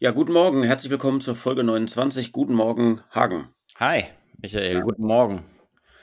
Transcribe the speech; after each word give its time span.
Ja, 0.00 0.12
guten 0.12 0.32
Morgen, 0.32 0.62
herzlich 0.62 0.92
willkommen 0.92 1.20
zur 1.20 1.34
Folge 1.34 1.64
29. 1.64 2.30
Guten 2.30 2.54
Morgen, 2.54 3.00
Hagen. 3.10 3.48
Hi, 3.80 4.04
Michael, 4.40 4.74
ja. 4.74 4.80
guten 4.80 5.02
Morgen. 5.02 5.44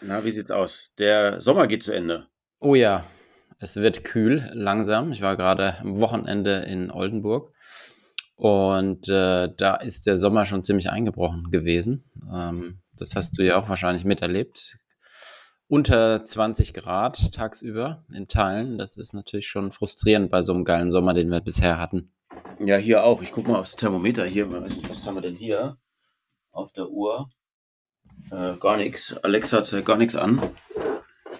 Na, 0.01 0.25
wie 0.25 0.31
sieht's 0.31 0.51
aus? 0.51 0.91
Der 0.97 1.39
Sommer 1.39 1.65
geht 1.67 1.81
zu 1.81 1.93
Ende. 1.93 2.27
Oh 2.59 2.75
ja, 2.75 3.05
es 3.57 3.77
wird 3.77 4.03
kühl, 4.03 4.49
langsam. 4.51 5.13
Ich 5.13 5.21
war 5.21 5.37
gerade 5.37 5.77
am 5.79 6.01
Wochenende 6.01 6.65
in 6.67 6.91
Oldenburg 6.91 7.53
und 8.35 9.07
äh, 9.07 9.47
da 9.55 9.75
ist 9.75 10.07
der 10.07 10.17
Sommer 10.17 10.45
schon 10.45 10.61
ziemlich 10.61 10.89
eingebrochen 10.89 11.49
gewesen. 11.49 12.03
Ähm, 12.29 12.81
das 12.97 13.15
hast 13.15 13.37
du 13.37 13.43
ja 13.43 13.55
auch 13.57 13.69
wahrscheinlich 13.69 14.03
miterlebt. 14.03 14.77
Unter 15.69 16.21
20 16.21 16.73
Grad 16.73 17.33
tagsüber 17.33 18.03
in 18.13 18.27
Teilen. 18.27 18.77
Das 18.77 18.97
ist 18.97 19.13
natürlich 19.13 19.47
schon 19.47 19.71
frustrierend 19.71 20.31
bei 20.31 20.41
so 20.41 20.53
einem 20.53 20.65
geilen 20.65 20.91
Sommer, 20.91 21.13
den 21.13 21.29
wir 21.31 21.39
bisher 21.39 21.79
hatten. 21.79 22.11
Ja, 22.59 22.77
hier 22.77 23.03
auch. 23.03 23.21
Ich 23.21 23.31
gucke 23.31 23.51
mal 23.51 23.59
aufs 23.59 23.75
Thermometer 23.75 24.25
hier. 24.25 24.51
Was 24.51 25.05
haben 25.05 25.15
wir 25.15 25.21
denn 25.21 25.35
hier 25.35 25.77
auf 26.51 26.71
der 26.71 26.89
Uhr? 26.89 27.29
Äh, 28.31 28.55
gar 28.57 28.77
nichts. 28.77 29.15
Alexa 29.23 29.63
zeigt 29.63 29.85
gar 29.85 29.97
nichts 29.97 30.15
an. 30.15 30.41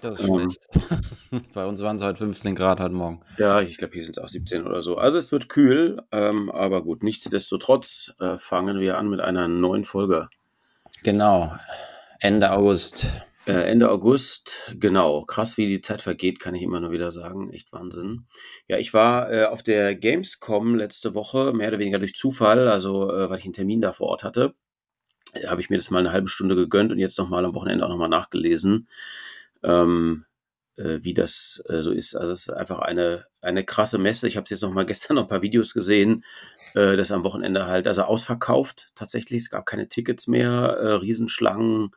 Das 0.02 0.20
ist 0.20 0.28
ähm, 0.28 0.50
schlecht. 0.50 0.68
Bei 1.54 1.66
uns 1.66 1.82
waren 1.82 1.96
es 1.96 2.02
heute 2.02 2.18
15 2.18 2.54
Grad 2.54 2.80
heute 2.80 2.94
Morgen. 2.94 3.22
Ja, 3.38 3.60
ich 3.60 3.78
glaube, 3.78 3.94
hier 3.94 4.04
sind 4.04 4.18
es 4.18 4.22
auch 4.22 4.28
17 4.28 4.66
oder 4.66 4.82
so. 4.82 4.96
Also 4.96 5.18
es 5.18 5.32
wird 5.32 5.48
kühl, 5.48 6.02
ähm, 6.12 6.50
aber 6.50 6.82
gut, 6.82 7.02
nichtsdestotrotz 7.02 8.14
äh, 8.20 8.38
fangen 8.38 8.78
wir 8.78 8.98
an 8.98 9.08
mit 9.08 9.20
einer 9.20 9.48
neuen 9.48 9.84
Folge. 9.84 10.28
Genau, 11.02 11.54
Ende 12.20 12.52
August. 12.52 13.06
Äh, 13.46 13.70
Ende 13.70 13.90
August, 13.90 14.74
genau. 14.78 15.24
Krass, 15.24 15.56
wie 15.56 15.66
die 15.66 15.80
Zeit 15.80 16.02
vergeht, 16.02 16.40
kann 16.40 16.54
ich 16.54 16.62
immer 16.62 16.80
nur 16.80 16.90
wieder 16.90 17.12
sagen. 17.12 17.52
Echt 17.52 17.72
Wahnsinn. 17.72 18.26
Ja, 18.68 18.78
ich 18.78 18.92
war 18.92 19.32
äh, 19.32 19.44
auf 19.44 19.62
der 19.62 19.94
Gamescom 19.94 20.74
letzte 20.74 21.14
Woche, 21.14 21.52
mehr 21.52 21.68
oder 21.68 21.78
weniger 21.78 21.98
durch 21.98 22.14
Zufall, 22.14 22.68
also 22.68 23.10
äh, 23.12 23.30
weil 23.30 23.38
ich 23.38 23.44
einen 23.44 23.52
Termin 23.54 23.80
da 23.80 23.92
vor 23.92 24.08
Ort 24.08 24.24
hatte. 24.24 24.54
Habe 25.46 25.60
ich 25.60 25.70
mir 25.70 25.76
das 25.76 25.90
mal 25.90 26.00
eine 26.00 26.12
halbe 26.12 26.28
Stunde 26.28 26.56
gegönnt 26.56 26.92
und 26.92 26.98
jetzt 26.98 27.18
nochmal 27.18 27.44
am 27.44 27.54
Wochenende 27.54 27.84
auch 27.84 27.90
nochmal 27.90 28.08
nachgelesen 28.08 28.88
ähm, 29.62 30.24
äh, 30.76 30.98
wie 31.02 31.14
das 31.14 31.62
äh, 31.68 31.80
so 31.82 31.92
ist. 31.92 32.14
Also 32.14 32.32
es 32.32 32.48
ist 32.48 32.50
einfach 32.50 32.80
eine, 32.80 33.26
eine 33.42 33.64
krasse 33.64 33.98
Messe. 33.98 34.28
Ich 34.28 34.36
habe 34.36 34.46
jetzt 34.48 34.62
noch 34.62 34.72
mal 34.72 34.86
gestern 34.86 35.16
noch 35.16 35.24
ein 35.24 35.28
paar 35.28 35.42
Videos 35.42 35.74
gesehen, 35.74 36.24
äh, 36.74 36.96
das 36.96 37.12
am 37.12 37.24
Wochenende 37.24 37.66
halt, 37.66 37.86
also 37.86 38.02
ausverkauft 38.02 38.90
tatsächlich. 38.94 39.42
Es 39.42 39.50
gab 39.50 39.66
keine 39.66 39.88
Tickets 39.88 40.26
mehr, 40.26 40.50
äh, 40.80 40.92
Riesenschlangen. 40.94 41.90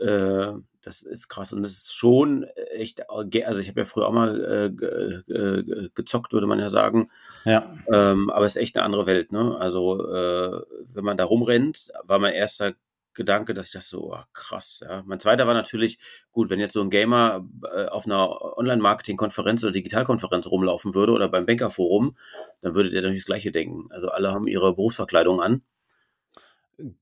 Äh, 0.00 0.54
das 0.82 1.02
ist 1.02 1.28
krass 1.28 1.52
und 1.52 1.64
das 1.64 1.72
ist 1.72 1.96
schon 1.96 2.44
echt, 2.44 3.10
also 3.10 3.60
ich 3.60 3.68
habe 3.68 3.80
ja 3.80 3.86
früher 3.86 4.06
auch 4.06 4.12
mal 4.12 4.40
äh, 4.40 5.32
äh, 5.32 5.90
gezockt, 5.94 6.32
würde 6.32 6.46
man 6.46 6.60
ja 6.60 6.70
sagen. 6.70 7.10
Ja. 7.44 7.74
Ähm, 7.92 8.30
aber 8.30 8.46
es 8.46 8.54
ist 8.54 8.62
echt 8.62 8.76
eine 8.76 8.84
andere 8.84 9.06
Welt, 9.06 9.32
ne? 9.32 9.56
Also 9.58 10.00
äh, 10.08 10.62
wenn 10.92 11.04
man 11.04 11.16
da 11.16 11.24
rumrennt, 11.24 11.90
war 12.04 12.20
mein 12.20 12.34
erster 12.34 12.74
Gedanke, 13.14 13.52
dass 13.52 13.66
ich 13.66 13.72
dachte 13.72 13.88
so, 13.88 14.12
oh, 14.12 14.22
krass, 14.32 14.84
ja. 14.86 15.02
Mein 15.06 15.18
zweiter 15.18 15.48
war 15.48 15.54
natürlich, 15.54 15.98
gut, 16.30 16.50
wenn 16.50 16.60
jetzt 16.60 16.74
so 16.74 16.82
ein 16.82 16.90
Gamer 16.90 17.48
äh, 17.74 17.86
auf 17.86 18.06
einer 18.06 18.56
Online-Marketing-Konferenz 18.56 19.64
oder 19.64 19.72
Digitalkonferenz 19.72 20.46
rumlaufen 20.46 20.94
würde 20.94 21.12
oder 21.12 21.28
beim 21.28 21.46
Bankerforum, 21.46 22.16
dann 22.60 22.74
würde 22.74 22.90
der 22.90 23.02
natürlich 23.02 23.22
das 23.22 23.26
Gleiche 23.26 23.50
denken. 23.50 23.88
Also 23.90 24.08
alle 24.08 24.32
haben 24.32 24.46
ihre 24.46 24.72
Berufsverkleidung 24.74 25.40
an. 25.40 25.62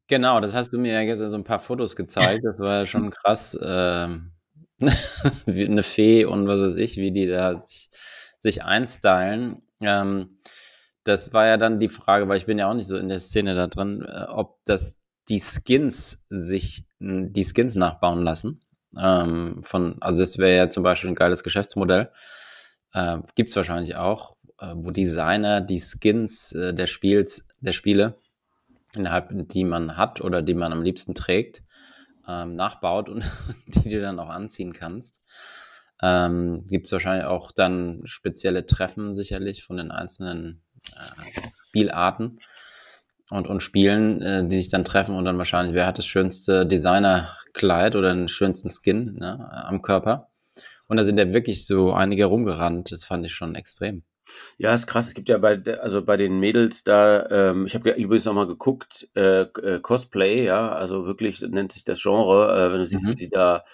Genau, 0.06 0.40
das 0.40 0.54
hast 0.54 0.72
du 0.72 0.78
mir 0.78 0.92
ja 0.92 1.04
gestern 1.04 1.30
so 1.30 1.36
ein 1.36 1.44
paar 1.44 1.58
Fotos 1.58 1.96
gezeigt. 1.96 2.44
Das 2.44 2.58
war 2.58 2.80
ja 2.80 2.86
schon 2.86 3.10
krass. 3.10 3.54
Äh, 3.54 4.08
wie 5.46 5.64
eine 5.66 5.82
Fee 5.82 6.24
und 6.24 6.46
was 6.46 6.60
weiß 6.60 6.76
ich, 6.76 6.96
wie 6.96 7.12
die 7.12 7.26
da 7.26 7.58
sich, 7.58 7.90
sich 8.38 8.62
einstylen. 8.64 9.62
Ähm, 9.80 10.38
das 11.04 11.32
war 11.32 11.46
ja 11.46 11.56
dann 11.56 11.80
die 11.80 11.88
Frage, 11.88 12.28
weil 12.28 12.38
ich 12.38 12.46
bin 12.46 12.58
ja 12.58 12.68
auch 12.70 12.74
nicht 12.74 12.86
so 12.86 12.96
in 12.96 13.08
der 13.08 13.20
Szene 13.20 13.54
da 13.54 13.66
drin, 13.66 14.02
äh, 14.06 14.24
ob 14.28 14.58
das 14.64 15.00
die 15.28 15.40
Skins 15.40 16.24
sich 16.28 16.86
die 17.00 17.44
Skins 17.44 17.74
nachbauen 17.76 18.22
lassen. 18.22 18.60
Ähm, 19.00 19.60
von, 19.64 19.96
also 20.00 20.20
das 20.20 20.38
wäre 20.38 20.56
ja 20.56 20.70
zum 20.70 20.82
Beispiel 20.82 21.10
ein 21.10 21.14
geiles 21.16 21.42
Geschäftsmodell. 21.42 22.10
Äh, 22.92 23.18
Gibt 23.34 23.50
es 23.50 23.56
wahrscheinlich 23.56 23.96
auch, 23.96 24.36
äh, 24.60 24.72
wo 24.76 24.90
Designer 24.90 25.60
die 25.60 25.80
Skins 25.80 26.52
äh, 26.52 26.74
der 26.74 26.86
Spiels, 26.86 27.46
der 27.60 27.72
Spiele, 27.72 28.18
innerhalb 28.94 29.30
die 29.48 29.64
man 29.64 29.96
hat 29.96 30.20
oder 30.20 30.42
die 30.42 30.54
man 30.54 30.72
am 30.72 30.82
liebsten 30.82 31.14
trägt, 31.14 31.62
ähm, 32.28 32.56
nachbaut 32.56 33.08
und 33.08 33.24
die 33.66 33.90
du 33.90 34.00
dann 34.00 34.18
auch 34.18 34.28
anziehen 34.30 34.72
kannst. 34.72 35.22
Ähm, 36.02 36.64
Gibt 36.68 36.86
es 36.86 36.92
wahrscheinlich 36.92 37.26
auch 37.26 37.52
dann 37.52 38.02
spezielle 38.04 38.66
Treffen 38.66 39.16
sicherlich 39.16 39.62
von 39.62 39.76
den 39.76 39.90
einzelnen 39.90 40.62
äh, 40.92 41.40
Spielarten 41.68 42.38
und, 43.30 43.46
und 43.46 43.62
Spielen, 43.62 44.20
äh, 44.22 44.46
die 44.46 44.58
sich 44.58 44.70
dann 44.70 44.84
treffen 44.84 45.16
und 45.16 45.24
dann 45.24 45.38
wahrscheinlich, 45.38 45.74
wer 45.74 45.86
hat 45.86 45.98
das 45.98 46.06
schönste 46.06 46.66
Designerkleid 46.66 47.96
oder 47.96 48.12
den 48.12 48.28
schönsten 48.28 48.70
Skin 48.70 49.14
ne, 49.14 49.48
am 49.66 49.82
Körper. 49.82 50.28
Und 50.86 50.98
da 50.98 51.04
sind 51.04 51.18
ja 51.18 51.32
wirklich 51.32 51.66
so 51.66 51.92
einige 51.92 52.26
rumgerannt. 52.26 52.92
Das 52.92 53.04
fand 53.04 53.24
ich 53.24 53.34
schon 53.34 53.54
extrem. 53.54 54.04
Ja, 54.58 54.74
ist 54.74 54.86
krass. 54.86 55.08
Es 55.08 55.14
gibt 55.14 55.28
ja 55.28 55.38
bei, 55.38 55.60
also 55.80 56.02
bei 56.02 56.16
den 56.16 56.40
Mädels 56.40 56.84
da, 56.84 57.28
ähm, 57.30 57.66
ich 57.66 57.74
habe 57.74 57.90
ja 57.90 57.96
übrigens 57.96 58.24
nochmal 58.24 58.46
geguckt, 58.46 59.08
äh, 59.14 59.42
äh, 59.42 59.80
Cosplay, 59.80 60.44
ja, 60.44 60.72
also 60.72 61.06
wirklich 61.06 61.40
nennt 61.42 61.72
sich 61.72 61.84
das 61.84 62.02
Genre, 62.02 62.56
äh, 62.56 62.72
wenn 62.72 62.78
du 62.78 62.86
siehst, 62.86 63.06
mhm. 63.06 63.16
die 63.16 63.28
da 63.28 63.64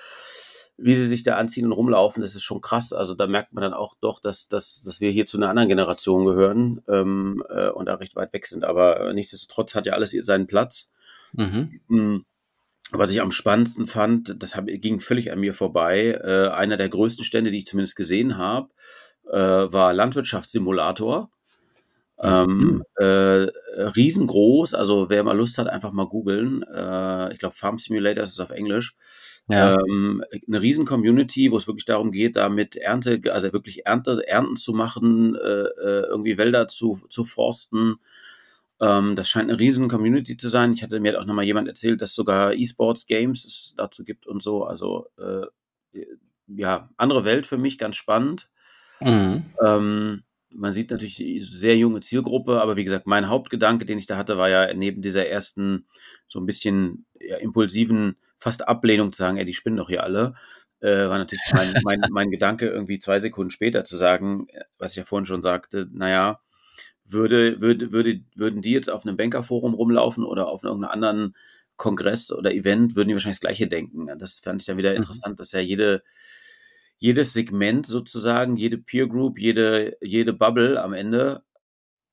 wie 0.82 0.94
sie 0.94 1.06
sich 1.06 1.22
da 1.22 1.36
anziehen 1.36 1.66
und 1.66 1.72
rumlaufen, 1.72 2.22
das 2.22 2.34
ist 2.34 2.42
schon 2.42 2.62
krass. 2.62 2.92
Also 2.92 3.14
da 3.14 3.26
merkt 3.26 3.52
man 3.52 3.62
dann 3.62 3.74
auch 3.74 3.94
doch, 4.00 4.18
dass, 4.18 4.48
dass, 4.48 4.82
dass 4.82 5.00
wir 5.00 5.10
hier 5.10 5.26
zu 5.26 5.36
einer 5.36 5.50
anderen 5.50 5.68
Generation 5.68 6.24
gehören 6.24 6.80
ähm, 6.88 7.44
äh, 7.50 7.68
und 7.68 7.86
da 7.86 7.96
recht 7.96 8.16
weit 8.16 8.32
weg 8.32 8.46
sind. 8.46 8.64
Aber 8.64 9.12
nichtsdestotrotz 9.12 9.74
hat 9.74 9.86
ja 9.86 9.92
alles 9.92 10.10
seinen 10.10 10.46
Platz. 10.46 10.90
Mhm. 11.34 11.80
Hm, 11.88 12.24
was 12.92 13.10
ich 13.10 13.20
am 13.20 13.30
spannendsten 13.30 13.86
fand, 13.86 14.42
das 14.42 14.56
hab, 14.56 14.66
ging 14.66 15.00
völlig 15.00 15.30
an 15.30 15.38
mir 15.38 15.52
vorbei. 15.52 16.18
Äh, 16.24 16.48
einer 16.48 16.76
der 16.76 16.88
größten 16.88 17.24
Stände, 17.24 17.50
die 17.50 17.58
ich 17.58 17.66
zumindest 17.66 17.94
gesehen 17.94 18.38
habe, 18.38 18.70
äh, 19.30 19.72
war 19.72 19.92
Landwirtschaftssimulator. 19.92 21.30
Ähm, 22.22 22.58
mhm. 22.58 22.82
äh, 22.96 23.48
riesengroß, 23.82 24.74
also 24.74 25.08
wer 25.08 25.24
mal 25.24 25.36
Lust 25.36 25.56
hat, 25.56 25.68
einfach 25.68 25.92
mal 25.92 26.06
googeln. 26.06 26.62
Äh, 26.64 27.32
ich 27.32 27.38
glaube, 27.38 27.54
Farm 27.54 27.78
Simulator 27.78 28.22
ist 28.22 28.32
es 28.32 28.40
auf 28.40 28.50
Englisch. 28.50 28.94
Ja. 29.48 29.80
Ähm, 29.80 30.22
eine 30.46 30.60
riesen 30.60 30.84
Community, 30.84 31.50
wo 31.50 31.56
es 31.56 31.66
wirklich 31.66 31.86
darum 31.86 32.12
geht, 32.12 32.36
da 32.36 32.50
mit 32.50 32.76
Ernte, 32.76 33.20
also 33.32 33.52
wirklich 33.54 33.86
Ernte, 33.86 34.22
Ernten 34.28 34.56
zu 34.56 34.74
machen, 34.74 35.34
äh, 35.34 35.62
äh, 35.62 36.06
irgendwie 36.08 36.36
Wälder 36.36 36.68
zu, 36.68 37.00
zu 37.08 37.24
forsten. 37.24 37.96
Ähm, 38.80 39.16
das 39.16 39.28
scheint 39.28 39.50
eine 39.50 39.58
riesen 39.58 39.88
Community 39.88 40.36
zu 40.36 40.48
sein. 40.50 40.72
Ich 40.74 40.82
hatte 40.82 41.00
mir 41.00 41.18
auch 41.18 41.24
nochmal 41.24 41.46
jemand 41.46 41.68
erzählt, 41.68 42.02
dass 42.02 42.14
sogar 42.14 42.52
E-Sports 42.52 43.06
Games 43.06 43.46
es 43.46 43.74
dazu 43.76 44.04
gibt 44.04 44.26
und 44.26 44.42
so. 44.42 44.64
Also 44.64 45.06
äh, 45.18 45.46
ja, 46.46 46.90
andere 46.96 47.24
Welt 47.24 47.46
für 47.46 47.58
mich, 47.58 47.78
ganz 47.78 47.96
spannend. 47.96 48.48
Mhm. 49.00 49.44
Ähm, 49.64 50.22
man 50.52 50.72
sieht 50.72 50.90
natürlich 50.90 51.16
die 51.16 51.40
sehr 51.40 51.76
junge 51.76 52.00
Zielgruppe, 52.00 52.60
aber 52.60 52.76
wie 52.76 52.84
gesagt, 52.84 53.06
mein 53.06 53.28
Hauptgedanke, 53.28 53.86
den 53.86 53.98
ich 53.98 54.06
da 54.06 54.16
hatte, 54.16 54.36
war 54.36 54.48
ja 54.48 54.74
neben 54.74 55.00
dieser 55.02 55.26
ersten 55.26 55.86
so 56.26 56.40
ein 56.40 56.46
bisschen 56.46 57.06
ja, 57.20 57.36
impulsiven 57.36 58.16
fast 58.38 58.66
Ablehnung 58.66 59.12
zu 59.12 59.18
sagen, 59.18 59.36
ey, 59.36 59.44
die 59.44 59.52
spinnen 59.52 59.76
doch 59.76 59.88
hier 59.88 60.02
alle, 60.02 60.34
äh, 60.80 61.08
war 61.08 61.18
natürlich 61.18 61.42
mein, 61.52 61.72
mein, 61.84 62.00
mein 62.10 62.30
Gedanke, 62.30 62.68
irgendwie 62.68 62.98
zwei 62.98 63.20
Sekunden 63.20 63.50
später 63.50 63.84
zu 63.84 63.96
sagen, 63.96 64.48
was 64.78 64.92
ich 64.92 64.96
ja 64.96 65.04
vorhin 65.04 65.26
schon 65.26 65.42
sagte, 65.42 65.88
naja, 65.92 66.40
würde, 67.04 67.60
würde, 67.60 67.92
würde, 67.92 68.20
würden 68.34 68.62
die 68.62 68.72
jetzt 68.72 68.90
auf 68.90 69.04
einem 69.04 69.16
Bankerforum 69.16 69.74
rumlaufen 69.74 70.24
oder 70.24 70.48
auf 70.48 70.64
irgendeinem 70.64 70.90
anderen 70.90 71.36
Kongress 71.76 72.30
oder 72.30 72.52
Event, 72.52 72.94
würden 72.94 73.08
die 73.08 73.14
wahrscheinlich 73.14 73.38
das 73.38 73.48
Gleiche 73.48 73.66
denken. 73.66 74.06
Das 74.18 74.38
fand 74.38 74.60
ich 74.60 74.66
dann 74.66 74.76
wieder 74.76 74.90
mhm. 74.90 74.96
interessant, 74.96 75.40
dass 75.40 75.52
ja 75.52 75.60
jede, 75.60 76.02
jedes 77.00 77.32
Segment 77.32 77.86
sozusagen, 77.86 78.56
jede 78.56 78.78
Peer 78.78 79.08
Group, 79.08 79.40
jede, 79.40 79.96
jede 80.00 80.32
Bubble 80.32 80.80
am 80.80 80.92
Ende 80.92 81.42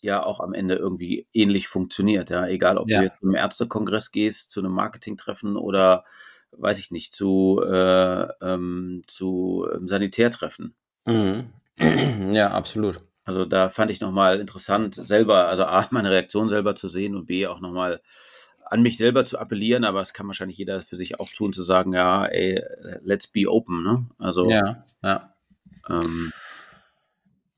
ja 0.01 0.24
auch 0.24 0.39
am 0.39 0.54
Ende 0.54 0.75
irgendwie 0.75 1.28
ähnlich 1.34 1.68
funktioniert. 1.68 2.30
Ja, 2.30 2.48
egal 2.48 2.78
ob 2.78 2.89
ja. 2.89 3.00
du 3.00 3.04
jetzt 3.06 3.19
zu 3.19 3.25
einem 3.25 3.36
Ärztekongress 3.36 4.12
gehst, 4.12 4.51
zu 4.51 4.62
einem 4.62 4.72
Marketingtreffen 4.72 5.57
oder 5.57 6.04
weiß 6.51 6.80
ich 6.80 6.92
nicht, 6.92 7.13
zu, 7.13 7.62
äh, 7.63 8.28
ähm, 8.42 9.04
zu 9.07 9.68
ähm, 9.74 9.88
Sanitärtreffen. 9.88 10.75
Mhm. 11.06 11.51
Ja, 12.34 12.51
absolut. 12.51 12.98
Also 13.24 13.45
da 13.45 13.69
fand 13.69 13.92
ich 13.92 14.01
nochmal 14.01 14.39
interessant, 14.39 14.95
selber, 14.95 15.48
also 15.48 15.63
A, 15.66 15.88
meine 15.92 16.10
Reaktion 16.10 16.50
selber 16.50 16.75
zu 16.75 16.88
sehen 16.88 17.16
und 17.16 17.25
B, 17.28 17.45
auch 17.45 17.60
nochmal 17.60 18.01
an 18.72 18.81
mich 18.81 18.98
selber 18.98 19.25
zu 19.25 19.38
appellieren, 19.38 19.84
aber 19.84 20.02
es 20.02 20.14
kann 20.14 20.28
wahrscheinlich 20.28 20.58
jeder 20.58 20.81
für 20.81 20.96
sich 20.96 21.19
auch 21.19 21.30
tun, 21.30 21.54
zu 21.54 21.64
sagen, 21.64 21.94
ja, 21.94 22.25
ey, 22.25 22.62
let's 23.02 23.28
be 23.28 23.50
open, 23.50 23.84
ne? 23.84 24.08
Also. 24.18 24.50
Ja, 24.50 24.84
ja. 25.04 25.34
Ähm, 25.90 26.31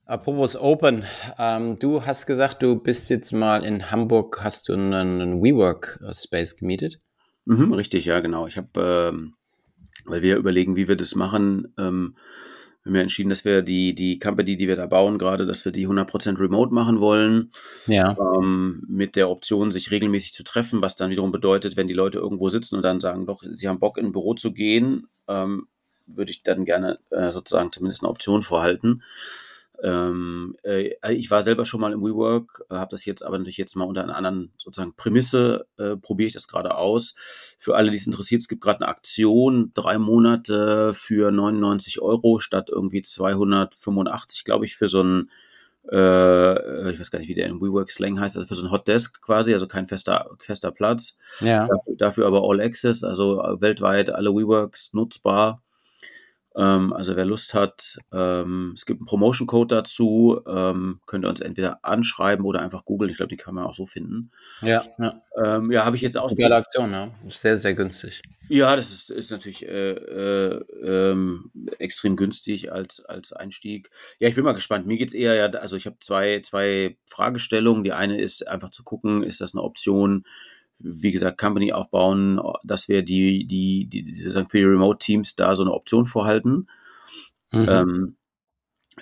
Apropos 0.10 0.56
Open, 0.56 1.04
ähm, 1.38 1.78
du 1.78 2.04
hast 2.04 2.26
gesagt, 2.26 2.64
du 2.64 2.76
bist 2.78 3.12
jetzt 3.12 3.32
mal 3.32 3.64
in 3.64 3.92
Hamburg, 3.92 4.44
hast 4.44 4.68
du 4.68 4.74
einen, 4.74 5.44
WeWork-Space 5.44 6.56
gemietet? 6.56 6.98
Mhm, 7.46 7.74
richtig, 7.74 8.06
ja, 8.06 8.20
genau. 8.20 8.48
Ich 8.48 8.58
habe, 8.58 9.12
ähm, 9.14 9.36
weil 10.06 10.24
wir 10.24 10.38
überlegen, 10.38 10.76
wie 10.76 10.88
wir 10.88 10.96
das 10.96 11.14
machen, 11.14 11.76
ähm, 11.78 12.18
wir 12.90 12.94
haben 12.94 12.96
ja 12.96 13.02
entschieden, 13.04 13.30
dass 13.30 13.46
wir 13.46 13.62
die, 13.62 13.94
die 13.94 14.18
Company, 14.18 14.58
die 14.58 14.68
wir 14.68 14.76
da 14.76 14.88
bauen, 14.88 15.20
gerade, 15.20 15.46
dass 15.46 15.64
wir 15.64 15.72
die 15.72 15.88
100% 15.88 16.40
remote 16.40 16.74
machen 16.74 17.00
wollen. 17.00 17.52
Ja. 17.86 18.18
Ähm, 18.36 18.84
mit 18.88 19.16
der 19.16 19.30
Option, 19.30 19.72
sich 19.72 19.92
regelmäßig 19.92 20.34
zu 20.34 20.44
treffen, 20.44 20.82
was 20.82 20.96
dann 20.96 21.12
wiederum 21.12 21.32
bedeutet, 21.32 21.78
wenn 21.78 21.88
die 21.88 21.94
Leute 21.94 22.18
irgendwo 22.18 22.50
sitzen 22.50 22.76
und 22.76 22.82
dann 22.82 23.00
sagen, 23.00 23.28
doch, 23.28 23.44
sie 23.44 23.68
haben 23.68 23.80
Bock, 23.80 23.98
in 23.98 24.08
ein 24.08 24.12
Büro 24.12 24.34
zu 24.34 24.54
gehen, 24.54 25.08
ähm, 25.28 25.68
würde 26.08 26.32
ich 26.32 26.42
dann 26.42 26.66
gerne 26.66 26.98
äh, 27.12 27.30
sozusagen 27.30 27.72
zumindest 27.72 28.02
eine 28.04 28.10
Option 28.10 28.42
vorhalten. 28.42 29.04
Ähm, 29.82 30.56
äh, 30.64 30.92
ich 31.14 31.32
war 31.32 31.42
selber 31.44 31.66
schon 31.66 31.80
mal 31.80 31.94
im 31.94 32.02
WeWork, 32.02 32.66
äh, 32.70 32.76
habe 32.76 32.92
das 32.92 33.06
jetzt 33.06 33.24
aber 33.24 33.38
natürlich 33.38 33.58
jetzt 33.58 33.76
mal 33.76 33.86
unter 33.86 34.04
einer 34.04 34.16
anderen 34.16 34.52
sozusagen 34.58 34.96
Prämisse, 34.96 35.68
äh, 35.78 35.96
probiere 35.96 36.28
ich 36.28 36.34
das 36.34 36.48
gerade 36.48 36.76
aus. 36.76 37.16
Für 37.58 37.76
alle, 37.76 37.92
die 37.92 37.98
es 37.98 38.06
interessiert, 38.06 38.42
es 38.42 38.48
gibt 38.48 38.62
gerade 38.62 38.82
eine 38.82 38.90
Aktion, 38.90 39.72
drei 39.74 39.98
Monate 39.98 40.94
für 40.94 41.32
99 41.32 42.02
Euro 42.02 42.40
statt 42.40 42.70
irgendwie 42.70 43.02
285, 43.02 44.44
glaube 44.44 44.66
ich, 44.66 44.76
für 44.76 44.90
so 44.90 45.02
ein 45.02 45.30
äh, 45.92 46.92
ich 46.92 47.00
weiß 47.00 47.10
gar 47.10 47.20
nicht, 47.20 47.30
wie 47.30 47.34
der 47.34 47.48
in 47.48 47.62
WeWork 47.62 47.90
Slang 47.90 48.20
heißt, 48.20 48.36
also 48.36 48.48
für 48.48 48.56
so 48.56 48.66
ein 48.66 48.72
Hot 48.72 48.88
Desk 48.88 49.22
quasi, 49.22 49.54
also 49.54 49.68
kein 49.68 49.88
fester, 49.88 50.30
fester 50.40 50.72
Platz. 50.72 51.18
Ja. 51.40 51.68
Dafür, 51.68 51.96
dafür 51.98 52.28
aber 52.28 52.44
All 52.44 52.62
Access, 52.62 53.04
also 53.04 53.38
weltweit 53.60 54.10
alle 54.10 54.32
WeWorks 54.32 54.94
nutzbar. 54.94 55.64
Ähm, 56.58 56.94
also 56.94 57.16
wer 57.16 57.26
Lust 57.26 57.54
hat, 57.54 58.00
ähm, 58.12 58.74
es 58.76 58.86
gibt 58.86 59.00
einen 59.00 59.06
Promotion-Code 59.06 59.76
dazu, 59.76 60.42
ähm, 60.48 61.00
könnt 61.06 61.26
ihr 61.26 61.30
uns 61.30 61.42
entweder 61.42 61.80
anschreiben 61.84 62.46
oder 62.46 62.62
einfach 62.62 62.86
googeln. 62.86 63.12
Ich 63.12 63.18
glaube, 63.18 63.30
die 63.30 63.38
kann 63.38 63.54
man 63.54 63.66
auch 63.66 63.76
so 63.76 63.86
finden. 63.86 64.32
Ja, 64.62 64.84
ja. 64.98 65.22
Ähm, 65.42 65.72
ja, 65.72 65.86
habe 65.86 65.96
ich 65.96 66.02
jetzt 66.02 66.18
auch. 66.18 66.36
Geile 66.36 66.56
Aktion, 66.56 66.92
ja. 66.92 67.12
Sehr, 67.28 67.58
sehr 67.58 67.74
günstig. 67.76 68.22
Ja, 68.50 68.76
das 68.76 68.92
ist, 68.92 69.12
ist 69.12 69.30
natürlich 69.30 69.64
äh, 69.68 69.92
äh, 69.92 70.64
ähm, 70.84 71.52
extrem 71.78 72.16
günstig 72.16 72.72
als, 72.72 73.06
als 73.06 73.32
Einstieg. 73.32 73.92
Ja, 74.18 74.28
ich 74.28 74.36
bin 74.36 74.44
mal 74.44 74.54
gespannt. 74.54 74.88
Mir 74.88 74.98
geht 74.98 75.10
es 75.10 75.14
eher 75.14 75.36
ja, 75.36 75.46
also 75.60 75.76
ich 75.76 75.86
habe 75.86 75.98
zwei, 76.00 76.42
zwei 76.42 76.98
Fragestellungen. 77.06 77.84
Die 77.84 77.94
eine 77.94 78.20
ist 78.20 78.48
einfach 78.48 78.72
zu 78.72 78.84
gucken, 78.84 79.22
ist 79.22 79.40
das 79.40 79.54
eine 79.54 79.62
Option, 79.62 80.26
wie 80.80 81.12
gesagt, 81.12 81.38
Company 81.38 81.74
aufbauen, 81.74 82.42
dass 82.64 82.88
wir 82.88 83.04
die, 83.04 83.46
die, 83.46 83.88
die, 83.88 84.04
die 84.04 84.16
sozusagen 84.16 84.50
für 84.50 84.58
die 84.58 84.64
Remote-Teams 84.64 85.36
da 85.36 85.56
so 85.56 85.64
eine 85.64 85.74
Option 85.74 86.06
vorhalten. 86.06 86.68
Mhm. 87.52 87.66
Ähm, 87.70 88.16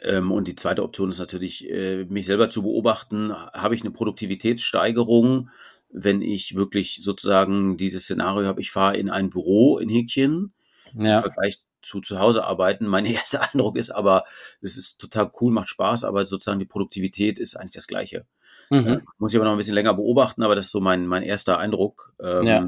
ähm, 0.01 0.31
und 0.31 0.47
die 0.47 0.56
zweite 0.56 0.83
Option 0.83 1.12
ist 1.12 1.19
natürlich, 1.19 1.69
äh, 1.69 2.06
mich 2.06 2.25
selber 2.25 2.50
zu 2.50 2.63
beobachten, 2.63 3.33
habe 3.33 3.75
ich 3.75 3.81
eine 3.81 3.91
Produktivitätssteigerung, 3.91 5.50
wenn 5.89 6.21
ich 6.21 6.56
wirklich 6.56 7.00
sozusagen 7.01 7.77
dieses 7.77 8.03
Szenario 8.03 8.47
habe, 8.47 8.62
ich 8.62 8.71
fahre 8.71 8.97
in 8.97 9.09
ein 9.09 9.29
Büro 9.29 9.77
in 9.77 9.89
Häkchen, 9.89 10.53
ja. 10.94 11.18
im 11.18 11.21
Vergleich 11.21 11.59
zu 11.81 12.01
zu 12.01 12.19
Hause 12.19 12.44
arbeiten. 12.44 12.85
Mein 12.85 13.06
erster 13.06 13.41
Eindruck 13.41 13.77
ist 13.77 13.91
aber, 13.91 14.25
es 14.62 14.77
ist 14.77 15.00
total 15.00 15.31
cool, 15.39 15.51
macht 15.51 15.69
Spaß, 15.69 16.03
aber 16.03 16.25
sozusagen 16.25 16.59
die 16.59 16.65
Produktivität 16.65 17.39
ist 17.39 17.56
eigentlich 17.56 17.74
das 17.74 17.88
Gleiche. 17.88 18.25
Mhm. 18.69 18.87
Äh, 18.87 18.99
muss 19.17 19.33
ich 19.33 19.37
aber 19.37 19.45
noch 19.45 19.53
ein 19.53 19.57
bisschen 19.57 19.75
länger 19.75 19.93
beobachten, 19.93 20.43
aber 20.43 20.55
das 20.55 20.67
ist 20.67 20.71
so 20.71 20.81
mein, 20.81 21.07
mein 21.07 21.23
erster 21.23 21.57
Eindruck. 21.57 22.13
Ähm, 22.21 22.43
ja. 22.45 22.67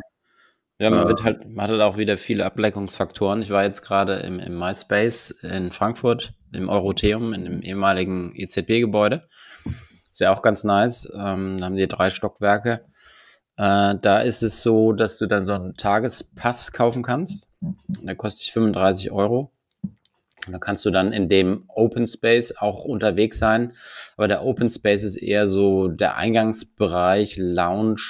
Ja, 0.82 0.90
man, 0.92 1.10
wird 1.10 1.24
halt, 1.24 1.46
man 1.50 1.64
hat 1.64 1.72
halt 1.72 1.82
auch 1.82 1.98
wieder 1.98 2.18
viele 2.18 2.46
Ableckungsfaktoren. 2.46 3.42
Ich 3.42 3.50
war 3.50 3.64
jetzt 3.64 3.82
gerade 3.82 4.16
im, 4.16 4.40
im 4.40 4.58
MySpace 4.58 5.32
in 5.32 5.72
Frankfurt, 5.72 6.34
im 6.54 6.70
Eurotheum, 6.70 7.34
in 7.34 7.44
dem 7.44 7.62
ehemaligen 7.62 8.32
EZB-Gebäude. 8.34 9.28
Ist 10.10 10.22
ja 10.22 10.34
auch 10.34 10.42
ganz 10.42 10.64
nice. 10.64 11.12
Ähm, 11.14 11.58
da 11.60 11.66
haben 11.66 11.76
die 11.76 11.86
drei 11.86 12.10
Stockwerke. 12.10 12.86
Äh, 13.58 13.96
da 14.02 14.20
ist 14.22 14.42
es 14.42 14.64
so, 14.64 14.94
dass 14.94 15.18
du 15.18 15.28
dann 15.28 15.46
so 15.46 15.52
einen 15.52 15.74
Tagespass 15.74 16.72
kaufen 16.72 17.04
kannst. 17.04 17.50
Der 17.60 18.16
kostet 18.16 18.48
35 18.48 19.12
Euro. 19.12 19.52
Und 20.50 20.54
da 20.54 20.58
kannst 20.58 20.84
du 20.84 20.90
dann 20.90 21.14
in 21.14 21.30
dem 21.30 21.66
Open 21.68 22.08
Space 22.08 22.58
auch 22.58 22.84
unterwegs 22.84 23.38
sein. 23.38 23.72
Aber 24.18 24.28
der 24.28 24.44
Open 24.44 24.68
Space 24.72 25.04
ist 25.04 25.16
eher 25.16 25.48
so 25.48 25.90
der 25.90 26.18
Eingangsbereich, 26.18 27.38
Lounge 27.38 28.02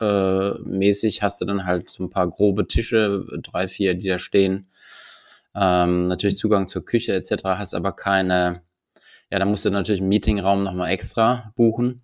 äh, 0.00 0.52
mäßig 0.60 1.20
hast 1.22 1.40
du 1.40 1.46
dann 1.46 1.66
halt 1.66 1.90
so 1.90 2.04
ein 2.04 2.10
paar 2.10 2.28
grobe 2.28 2.68
Tische, 2.68 3.24
drei, 3.42 3.66
vier, 3.66 3.94
die 3.94 4.06
da 4.06 4.20
stehen. 4.20 4.68
Ähm, 5.56 6.04
natürlich 6.04 6.36
Zugang 6.36 6.68
zur 6.68 6.84
Küche 6.84 7.12
etc. 7.14 7.42
hast 7.44 7.74
aber 7.74 7.90
keine, 7.90 8.62
ja, 9.32 9.40
da 9.40 9.44
musst 9.44 9.64
du 9.64 9.70
natürlich 9.70 10.00
einen 10.00 10.10
Meetingraum 10.10 10.62
nochmal 10.62 10.90
extra 10.90 11.52
buchen. 11.56 12.02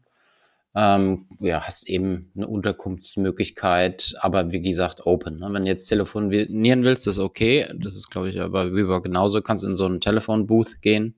Ähm, 0.76 1.26
ja, 1.38 1.60
hast 1.60 1.88
eben 1.88 2.32
eine 2.34 2.48
Unterkunftsmöglichkeit, 2.48 4.14
aber 4.18 4.50
wie 4.50 4.60
gesagt, 4.60 5.06
open. 5.06 5.38
Ne? 5.38 5.48
Wenn 5.52 5.64
du 5.64 5.70
jetzt 5.70 5.86
telefonieren 5.86 6.82
willst, 6.82 7.06
ist 7.06 7.20
okay. 7.20 7.68
Das 7.76 7.94
ist, 7.94 8.10
glaube 8.10 8.30
ich, 8.30 8.40
aber 8.40 8.72
wie 8.72 8.84
WeWork 8.84 9.04
genauso. 9.04 9.40
Kannst 9.40 9.62
in 9.62 9.76
so 9.76 9.84
einen 9.84 10.00
Telefonbooth 10.00 10.82
gehen, 10.82 11.14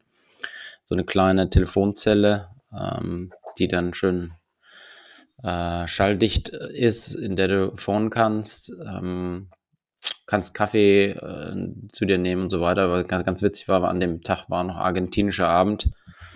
so 0.85 0.95
eine 0.95 1.05
kleine 1.05 1.49
Telefonzelle, 1.49 2.49
ähm, 2.79 3.33
die 3.59 3.69
dann 3.69 3.95
schön 3.95 4.35
äh, 5.43 5.89
schalldicht 5.89 6.51
ist, 6.51 7.15
in 7.15 7.37
der 7.37 7.49
du 7.49 7.77
phone 7.77 8.11
kannst. 8.11 8.73
Ähm, 8.85 9.49
kannst 10.27 10.53
Kaffee 10.55 11.13
äh, 11.13 11.73
zu 11.93 12.05
dir 12.05 12.19
nehmen 12.19 12.43
und 12.43 12.51
so 12.51 12.61
weiter. 12.61 12.83
Aber 12.83 13.05
ganz, 13.05 13.25
ganz 13.25 13.43
witzig 13.43 13.69
war, 13.69 13.83
an 13.85 14.01
dem 14.01 14.23
Tag 14.23 14.51
war 14.51 14.65
noch 14.65 14.77
argentinischer 14.77 15.49
Abend. 15.49 15.91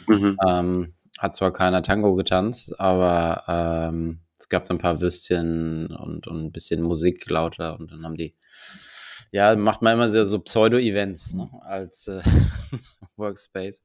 Mhm. 0.06 0.38
Ähm, 0.46 0.88
hat 1.20 1.36
zwar 1.36 1.52
keiner 1.52 1.82
Tango 1.82 2.14
getanzt, 2.14 2.80
aber 2.80 3.44
ähm, 3.46 4.20
es 4.38 4.48
gab 4.48 4.64
dann 4.64 4.78
ein 4.78 4.80
paar 4.80 5.00
Würstchen 5.02 5.94
und, 5.94 6.26
und 6.26 6.44
ein 6.46 6.50
bisschen 6.50 6.80
Musik 6.82 7.28
lauter 7.28 7.78
und 7.78 7.92
dann 7.92 8.04
haben 8.06 8.16
die, 8.16 8.34
ja, 9.30 9.54
macht 9.54 9.82
man 9.82 9.92
immer 9.92 10.08
so, 10.08 10.24
so 10.24 10.38
Pseudo-Events 10.38 11.34
ne, 11.34 11.50
als 11.60 12.08
äh, 12.08 12.22
Workspace, 13.16 13.84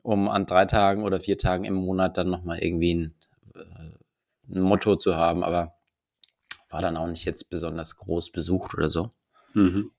um 0.00 0.30
an 0.30 0.46
drei 0.46 0.64
Tagen 0.64 1.04
oder 1.04 1.20
vier 1.20 1.36
Tagen 1.36 1.64
im 1.64 1.74
Monat 1.74 2.16
dann 2.16 2.30
nochmal 2.30 2.60
irgendwie 2.60 2.94
ein, 2.94 3.14
äh, 3.54 4.54
ein 4.54 4.62
Motto 4.62 4.96
zu 4.96 5.16
haben, 5.16 5.44
aber 5.44 5.74
war 6.70 6.80
dann 6.80 6.96
auch 6.96 7.06
nicht 7.06 7.26
jetzt 7.26 7.50
besonders 7.50 7.96
groß 7.96 8.32
besucht 8.32 8.72
oder 8.72 8.88
so. 8.88 9.10
Mhm. 9.52 9.90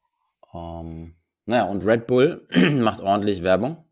Ähm, 0.56 1.14
naja, 1.46 1.66
und 1.66 1.86
Red 1.86 2.08
Bull 2.08 2.48
macht 2.80 3.00
ordentlich 3.00 3.44
Werbung. 3.44 3.86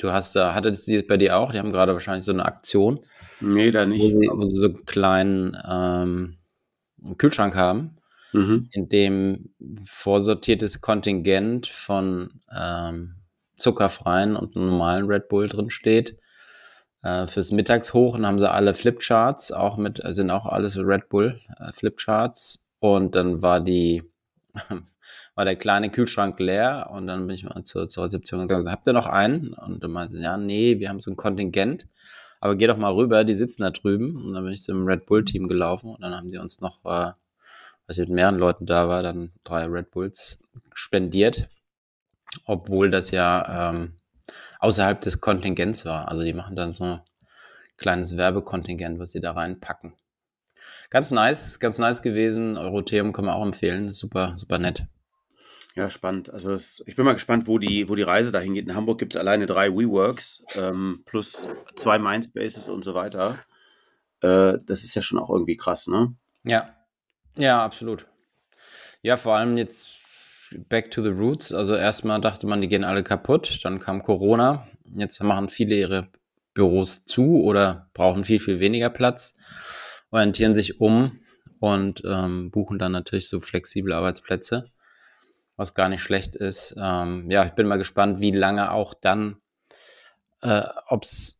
Du 0.00 0.12
hast 0.12 0.34
da, 0.34 0.54
hattest 0.54 0.86
die 0.86 1.02
bei 1.02 1.18
dir 1.18 1.36
auch? 1.36 1.52
Die 1.52 1.58
haben 1.58 1.72
gerade 1.72 1.92
wahrscheinlich 1.92 2.24
so 2.24 2.32
eine 2.32 2.46
Aktion. 2.46 3.00
Nee, 3.40 3.70
da 3.70 3.84
nicht. 3.84 4.02
Wo 4.02 4.06
sie, 4.08 4.30
wo 4.32 4.48
sie 4.48 4.56
so 4.56 4.66
einen 4.68 4.86
kleinen 4.86 5.56
ähm, 5.68 6.36
Kühlschrank 7.18 7.54
haben, 7.54 7.98
mhm. 8.32 8.70
in 8.72 8.88
dem 8.88 9.50
vorsortiertes 9.84 10.80
Kontingent 10.80 11.66
von 11.66 12.40
ähm, 12.50 13.16
zuckerfreien 13.58 14.36
und 14.36 14.56
normalen 14.56 15.04
Red 15.04 15.28
Bull 15.28 15.48
drin 15.48 15.68
steht. 15.68 16.16
Äh, 17.02 17.26
fürs 17.26 17.50
Mittagshoch 17.50 18.18
haben 18.18 18.38
sie 18.38 18.50
alle 18.50 18.72
Flipcharts, 18.72 19.52
auch 19.52 19.76
mit, 19.76 20.00
sind 20.02 20.30
auch 20.30 20.46
alles 20.46 20.78
Red 20.78 21.10
Bull 21.10 21.38
äh, 21.58 21.72
Flipcharts. 21.72 22.66
Und 22.78 23.14
dann 23.14 23.42
war 23.42 23.60
die 23.60 24.02
war 25.40 25.46
der 25.46 25.56
kleine 25.56 25.88
Kühlschrank 25.88 26.38
leer 26.38 26.90
und 26.92 27.06
dann 27.06 27.26
bin 27.26 27.34
ich 27.34 27.44
mal 27.44 27.62
zur, 27.62 27.88
zur 27.88 28.04
Rezeption 28.04 28.40
gegangen, 28.40 28.70
habt 28.70 28.86
ihr 28.86 28.92
noch 28.92 29.06
einen? 29.06 29.54
Und 29.54 29.82
dann 29.82 29.90
meinte 29.90 30.18
ja, 30.18 30.36
nee, 30.36 30.78
wir 30.78 30.90
haben 30.90 31.00
so 31.00 31.10
ein 31.10 31.16
Kontingent, 31.16 31.86
aber 32.40 32.56
geh 32.56 32.66
doch 32.66 32.76
mal 32.76 32.92
rüber, 32.92 33.24
die 33.24 33.32
sitzen 33.32 33.62
da 33.62 33.70
drüben. 33.70 34.16
Und 34.16 34.34
dann 34.34 34.44
bin 34.44 34.52
ich 34.52 34.60
zum 34.60 34.84
Red 34.84 35.06
Bull 35.06 35.24
Team 35.24 35.48
gelaufen 35.48 35.94
und 35.94 36.02
dann 36.02 36.14
haben 36.14 36.28
die 36.28 36.36
uns 36.36 36.60
noch, 36.60 36.84
äh, 36.84 37.12
als 37.86 37.96
ich 37.96 38.00
mit 38.00 38.10
mehreren 38.10 38.36
Leuten 38.36 38.66
da 38.66 38.90
war, 38.90 39.02
dann 39.02 39.32
drei 39.42 39.64
Red 39.64 39.90
Bulls 39.92 40.46
spendiert, 40.74 41.48
obwohl 42.44 42.90
das 42.90 43.10
ja 43.10 43.70
ähm, 43.70 43.94
außerhalb 44.58 45.00
des 45.00 45.22
Kontingents 45.22 45.86
war. 45.86 46.08
Also 46.08 46.22
die 46.22 46.34
machen 46.34 46.54
dann 46.54 46.74
so 46.74 46.84
ein 46.84 47.00
kleines 47.78 48.18
Werbekontingent, 48.18 48.98
was 48.98 49.12
sie 49.12 49.20
da 49.20 49.32
reinpacken. 49.32 49.94
Ganz 50.90 51.10
nice, 51.12 51.60
ganz 51.60 51.78
nice 51.78 52.02
gewesen. 52.02 52.58
Eurotheum 52.58 53.14
kann 53.14 53.24
man 53.24 53.32
auch 53.32 53.46
empfehlen. 53.46 53.90
super, 53.90 54.34
super 54.36 54.58
nett. 54.58 54.84
Ja, 55.76 55.88
spannend. 55.88 56.30
Also 56.30 56.52
es, 56.52 56.82
ich 56.86 56.96
bin 56.96 57.04
mal 57.04 57.12
gespannt, 57.12 57.46
wo 57.46 57.58
die, 57.58 57.88
wo 57.88 57.94
die 57.94 58.02
Reise 58.02 58.32
dahin 58.32 58.54
geht. 58.54 58.66
In 58.66 58.74
Hamburg 58.74 58.98
gibt 58.98 59.14
es 59.14 59.20
alleine 59.20 59.46
drei 59.46 59.70
WeWorks 59.70 60.42
ähm, 60.54 61.02
plus 61.06 61.48
zwei 61.76 61.98
Mindspaces 61.98 62.68
und 62.68 62.82
so 62.82 62.94
weiter. 62.94 63.38
Äh, 64.20 64.58
das 64.66 64.84
ist 64.84 64.94
ja 64.94 65.02
schon 65.02 65.18
auch 65.18 65.30
irgendwie 65.30 65.56
krass, 65.56 65.86
ne? 65.86 66.14
Ja, 66.44 66.74
ja, 67.36 67.64
absolut. 67.64 68.06
Ja, 69.02 69.16
vor 69.16 69.36
allem 69.36 69.56
jetzt 69.56 69.94
back 70.68 70.90
to 70.90 71.02
the 71.02 71.10
roots. 71.10 71.52
Also 71.52 71.74
erstmal 71.74 72.20
dachte 72.20 72.46
man, 72.46 72.60
die 72.60 72.68
gehen 72.68 72.84
alle 72.84 73.02
kaputt. 73.02 73.60
Dann 73.62 73.78
kam 73.78 74.02
Corona. 74.02 74.66
Jetzt 74.84 75.22
machen 75.22 75.48
viele 75.48 75.76
ihre 75.76 76.08
Büros 76.54 77.04
zu 77.04 77.42
oder 77.42 77.88
brauchen 77.94 78.24
viel, 78.24 78.40
viel 78.40 78.58
weniger 78.58 78.90
Platz. 78.90 79.34
orientieren 80.10 80.56
sich 80.56 80.80
um 80.80 81.12
und 81.60 82.02
ähm, 82.04 82.50
buchen 82.50 82.78
dann 82.78 82.92
natürlich 82.92 83.28
so 83.28 83.40
flexible 83.40 83.92
Arbeitsplätze, 83.92 84.64
was 85.60 85.74
gar 85.74 85.90
nicht 85.90 86.02
schlecht 86.02 86.34
ist. 86.34 86.74
Ähm, 86.78 87.30
ja, 87.30 87.44
ich 87.44 87.52
bin 87.52 87.66
mal 87.66 87.76
gespannt, 87.76 88.18
wie 88.18 88.30
lange 88.30 88.72
auch 88.72 88.94
dann, 88.94 89.36
äh, 90.40 90.62
ob 90.86 91.04
es 91.04 91.38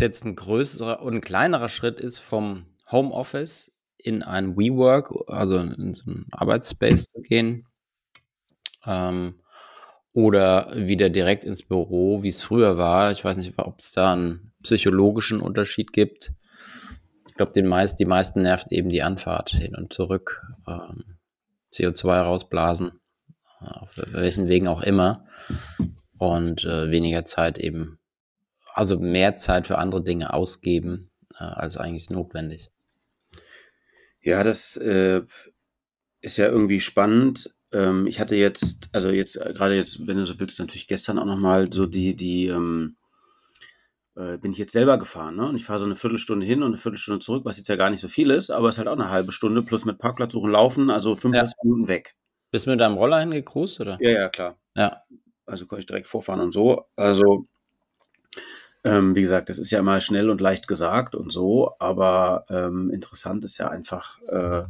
jetzt 0.00 0.24
ein 0.24 0.34
größerer 0.34 1.00
und 1.00 1.14
ein 1.14 1.20
kleinerer 1.20 1.68
Schritt 1.68 2.00
ist 2.00 2.18
vom 2.18 2.66
Homeoffice 2.90 3.72
in 3.96 4.24
ein 4.24 4.56
WeWork, 4.56 5.12
also 5.28 5.58
in 5.58 5.94
so 5.94 6.10
einen 6.10 6.26
Arbeitsspace 6.32 7.06
zu 7.06 7.20
gehen, 7.20 7.68
ähm, 8.84 9.40
oder 10.12 10.72
wieder 10.74 11.10
direkt 11.10 11.44
ins 11.44 11.62
Büro, 11.62 12.24
wie 12.24 12.28
es 12.28 12.40
früher 12.40 12.76
war. 12.76 13.12
Ich 13.12 13.24
weiß 13.24 13.36
nicht, 13.36 13.56
ob 13.56 13.78
es 13.78 13.92
da 13.92 14.14
einen 14.14 14.52
psychologischen 14.64 15.40
Unterschied 15.40 15.92
gibt. 15.92 16.32
Ich 17.28 17.34
glaube, 17.34 17.62
meist, 17.62 18.00
die 18.00 18.04
meisten 18.04 18.40
nervt 18.40 18.72
eben 18.72 18.88
die 18.88 19.02
Anfahrt 19.02 19.50
hin 19.50 19.76
und 19.76 19.92
zurück, 19.92 20.42
ähm, 20.66 21.19
CO2 21.72 22.22
rausblasen, 22.22 22.92
auf 23.60 23.90
welchen 24.12 24.48
Wegen 24.48 24.68
auch 24.68 24.82
immer, 24.82 25.26
und 26.18 26.64
äh, 26.64 26.90
weniger 26.90 27.24
Zeit 27.24 27.58
eben, 27.58 27.98
also 28.74 28.98
mehr 28.98 29.36
Zeit 29.36 29.66
für 29.66 29.78
andere 29.78 30.02
Dinge 30.02 30.32
ausgeben, 30.32 31.10
äh, 31.34 31.44
als 31.44 31.76
eigentlich 31.76 32.10
notwendig. 32.10 32.70
Ja, 34.22 34.44
das 34.44 34.76
äh, 34.76 35.22
ist 36.20 36.36
ja 36.36 36.46
irgendwie 36.46 36.80
spannend. 36.80 37.54
Ähm, 37.72 38.06
ich 38.06 38.20
hatte 38.20 38.36
jetzt, 38.36 38.90
also 38.92 39.08
jetzt 39.08 39.36
äh, 39.36 39.52
gerade 39.54 39.76
jetzt, 39.76 40.06
wenn 40.06 40.18
du 40.18 40.26
so 40.26 40.38
willst, 40.38 40.58
natürlich 40.58 40.88
gestern 40.88 41.18
auch 41.18 41.24
nochmal 41.24 41.72
so 41.72 41.86
die, 41.86 42.14
die, 42.14 42.48
ähm, 42.48 42.96
äh, 44.16 44.38
bin 44.38 44.52
ich 44.52 44.58
jetzt 44.58 44.72
selber 44.72 44.98
gefahren, 44.98 45.36
ne? 45.36 45.48
Und 45.48 45.56
ich 45.56 45.64
fahre 45.64 45.78
so 45.78 45.84
eine 45.84 45.96
Viertelstunde 45.96 46.44
hin 46.44 46.62
und 46.62 46.68
eine 46.68 46.76
Viertelstunde 46.76 47.20
zurück, 47.20 47.44
was 47.44 47.58
jetzt 47.58 47.68
ja 47.68 47.76
gar 47.76 47.90
nicht 47.90 48.00
so 48.00 48.08
viel 48.08 48.30
ist, 48.30 48.50
aber 48.50 48.68
es 48.68 48.74
ist 48.74 48.78
halt 48.78 48.88
auch 48.88 48.92
eine 48.92 49.10
halbe 49.10 49.32
Stunde 49.32 49.62
plus 49.62 49.84
mit 49.84 49.98
Parkplatz 49.98 50.32
suchen, 50.32 50.50
laufen, 50.50 50.90
also 50.90 51.16
45 51.16 51.56
ja. 51.56 51.64
Minuten 51.64 51.88
weg. 51.88 52.16
Bist 52.50 52.66
du 52.66 52.70
mit 52.70 52.80
deinem 52.80 52.96
Roller 52.96 53.20
hingecruised, 53.20 53.80
oder? 53.80 53.98
Ja, 54.00 54.10
ja, 54.10 54.28
klar. 54.28 54.56
Ja. 54.74 55.02
Also 55.46 55.66
kann 55.66 55.78
ich 55.78 55.86
direkt 55.86 56.08
vorfahren 56.08 56.40
und 56.40 56.52
so. 56.52 56.86
Also, 56.96 57.46
ähm, 58.84 59.14
wie 59.14 59.22
gesagt, 59.22 59.48
das 59.48 59.58
ist 59.58 59.70
ja 59.70 59.78
immer 59.78 60.00
schnell 60.00 60.30
und 60.30 60.40
leicht 60.40 60.66
gesagt 60.66 61.14
und 61.14 61.30
so, 61.30 61.74
aber 61.78 62.44
ähm, 62.48 62.90
interessant 62.90 63.44
ist 63.44 63.58
ja 63.58 63.68
einfach, 63.68 64.20
äh, 64.22 64.64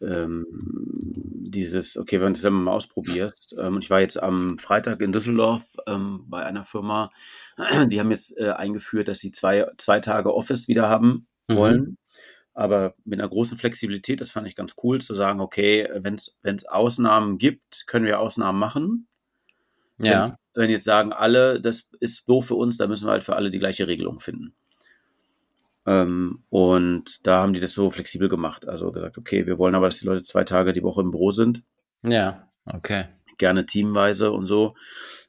ähm, 0.00 0.46
dieses, 0.50 1.96
okay, 1.96 2.20
wenn 2.20 2.34
du 2.34 2.36
es 2.36 2.42
selber 2.42 2.56
mal 2.56 2.72
ausprobierst. 2.72 3.56
Ähm, 3.58 3.76
und 3.76 3.84
ich 3.84 3.90
war 3.90 4.00
jetzt 4.00 4.22
am 4.22 4.58
Freitag 4.58 5.00
in 5.00 5.12
Düsseldorf 5.12 5.64
ähm, 5.86 6.24
bei 6.28 6.44
einer 6.44 6.64
Firma, 6.64 7.10
die 7.86 7.98
haben 7.98 8.10
jetzt 8.10 8.36
äh, 8.38 8.50
eingeführt, 8.50 9.08
dass 9.08 9.20
sie 9.20 9.32
zwei, 9.32 9.66
zwei 9.76 10.00
Tage 10.00 10.34
Office 10.34 10.68
wieder 10.68 10.88
haben 10.88 11.26
mhm. 11.48 11.56
wollen. 11.56 11.80
Mhm. 11.80 11.96
Aber 12.54 12.94
mit 13.04 13.20
einer 13.20 13.28
großen 13.28 13.56
Flexibilität, 13.56 14.20
das 14.20 14.30
fand 14.30 14.48
ich 14.48 14.56
ganz 14.56 14.74
cool, 14.82 15.00
zu 15.00 15.14
sagen, 15.14 15.40
okay, 15.40 15.88
wenn 15.94 16.14
es 16.16 16.66
Ausnahmen 16.66 17.38
gibt, 17.38 17.84
können 17.86 18.04
wir 18.04 18.18
Ausnahmen 18.18 18.58
machen. 18.58 19.06
Ja. 20.00 20.36
Wenn, 20.54 20.64
wenn 20.64 20.70
jetzt 20.70 20.84
sagen 20.84 21.12
alle, 21.12 21.60
das 21.60 21.88
ist 22.00 22.28
doof 22.28 22.48
für 22.48 22.56
uns, 22.56 22.76
dann 22.76 22.90
müssen 22.90 23.06
wir 23.06 23.12
halt 23.12 23.22
für 23.22 23.36
alle 23.36 23.50
die 23.50 23.60
gleiche 23.60 23.86
Regelung 23.86 24.18
finden. 24.18 24.56
Ähm, 25.88 26.44
und 26.50 27.26
da 27.26 27.40
haben 27.40 27.54
die 27.54 27.60
das 27.60 27.72
so 27.72 27.90
flexibel 27.90 28.28
gemacht. 28.28 28.68
Also 28.68 28.92
gesagt, 28.92 29.16
okay, 29.16 29.46
wir 29.46 29.56
wollen 29.56 29.74
aber, 29.74 29.86
dass 29.86 30.00
die 30.00 30.06
Leute 30.06 30.22
zwei 30.22 30.44
Tage 30.44 30.74
die 30.74 30.82
Woche 30.82 31.00
im 31.00 31.10
Büro 31.10 31.30
sind. 31.30 31.62
Ja, 32.02 32.50
okay. 32.66 33.06
Gerne 33.38 33.64
teamweise 33.64 34.30
und 34.30 34.44
so. 34.44 34.74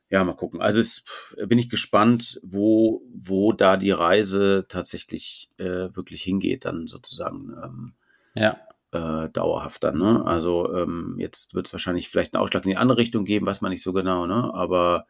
Ja, 0.10 0.22
mal 0.26 0.34
gucken. 0.34 0.60
Also 0.60 0.82
es, 0.82 1.06
bin 1.48 1.60
ich 1.60 1.70
gespannt, 1.70 2.42
wo, 2.44 3.04
wo 3.14 3.54
da 3.54 3.78
die 3.78 3.92
Reise 3.92 4.66
tatsächlich 4.68 5.48
äh, 5.58 5.96
wirklich 5.96 6.24
hingeht, 6.24 6.66
dann 6.66 6.88
sozusagen. 6.88 7.56
Ähm, 7.64 7.94
ja. 8.34 8.58
Äh, 8.92 9.30
dauerhaft 9.30 9.84
dann, 9.84 10.00
ne? 10.00 10.26
Also 10.26 10.74
ähm, 10.76 11.16
jetzt 11.20 11.54
wird 11.54 11.68
es 11.68 11.74
wahrscheinlich 11.74 12.10
vielleicht 12.10 12.34
einen 12.34 12.44
Ausschlag 12.44 12.66
in 12.66 12.72
die 12.72 12.78
andere 12.78 12.98
Richtung 12.98 13.24
geben, 13.24 13.46
weiß 13.46 13.62
man 13.62 13.72
nicht 13.72 13.84
so 13.84 13.94
genau, 13.94 14.26
ne? 14.26 14.52
Aber 14.54 15.06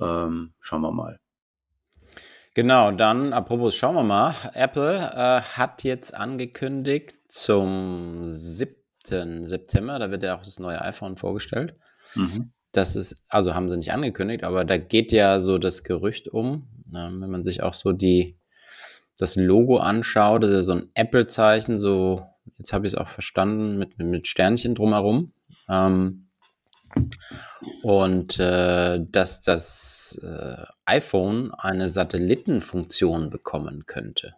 ähm, 0.00 0.54
schauen 0.60 0.80
wir 0.80 0.92
mal. 0.92 1.20
Genau, 2.54 2.90
dann 2.92 3.32
apropos, 3.32 3.74
schauen 3.74 3.94
wir 3.94 4.02
mal. 4.02 4.34
Apple 4.52 4.98
äh, 4.98 5.40
hat 5.40 5.84
jetzt 5.84 6.14
angekündigt 6.14 7.14
zum 7.28 8.28
7. 8.28 9.46
September, 9.46 9.98
da 9.98 10.10
wird 10.10 10.22
ja 10.22 10.36
auch 10.36 10.42
das 10.42 10.58
neue 10.58 10.80
iPhone 10.82 11.16
vorgestellt. 11.16 11.74
Mhm. 12.14 12.52
Das 12.72 12.94
ist, 12.94 13.22
also 13.28 13.54
haben 13.54 13.70
sie 13.70 13.76
nicht 13.76 13.92
angekündigt, 13.92 14.44
aber 14.44 14.64
da 14.64 14.76
geht 14.76 15.12
ja 15.12 15.40
so 15.40 15.58
das 15.58 15.82
Gerücht 15.82 16.28
um, 16.28 16.68
äh, 16.90 17.08
wenn 17.08 17.30
man 17.30 17.44
sich 17.44 17.62
auch 17.62 17.74
so 17.74 17.92
die, 17.92 18.36
das 19.18 19.36
Logo 19.36 19.78
anschaut, 19.78 20.42
das 20.42 20.50
ist 20.50 20.56
ja 20.56 20.62
so 20.64 20.72
ein 20.72 20.90
Apple-Zeichen, 20.94 21.78
so, 21.78 22.26
jetzt 22.58 22.72
habe 22.72 22.86
ich 22.86 22.92
es 22.92 22.98
auch 22.98 23.08
verstanden, 23.08 23.78
mit, 23.78 23.98
mit 23.98 24.26
Sternchen 24.26 24.74
drumherum. 24.74 25.32
Ähm, 25.68 26.28
und 27.82 28.38
äh, 28.38 29.00
dass 29.00 29.40
das 29.40 30.20
äh, 30.22 30.64
iPhone 30.84 31.52
eine 31.52 31.88
Satellitenfunktion 31.88 33.30
bekommen 33.30 33.86
könnte. 33.86 34.34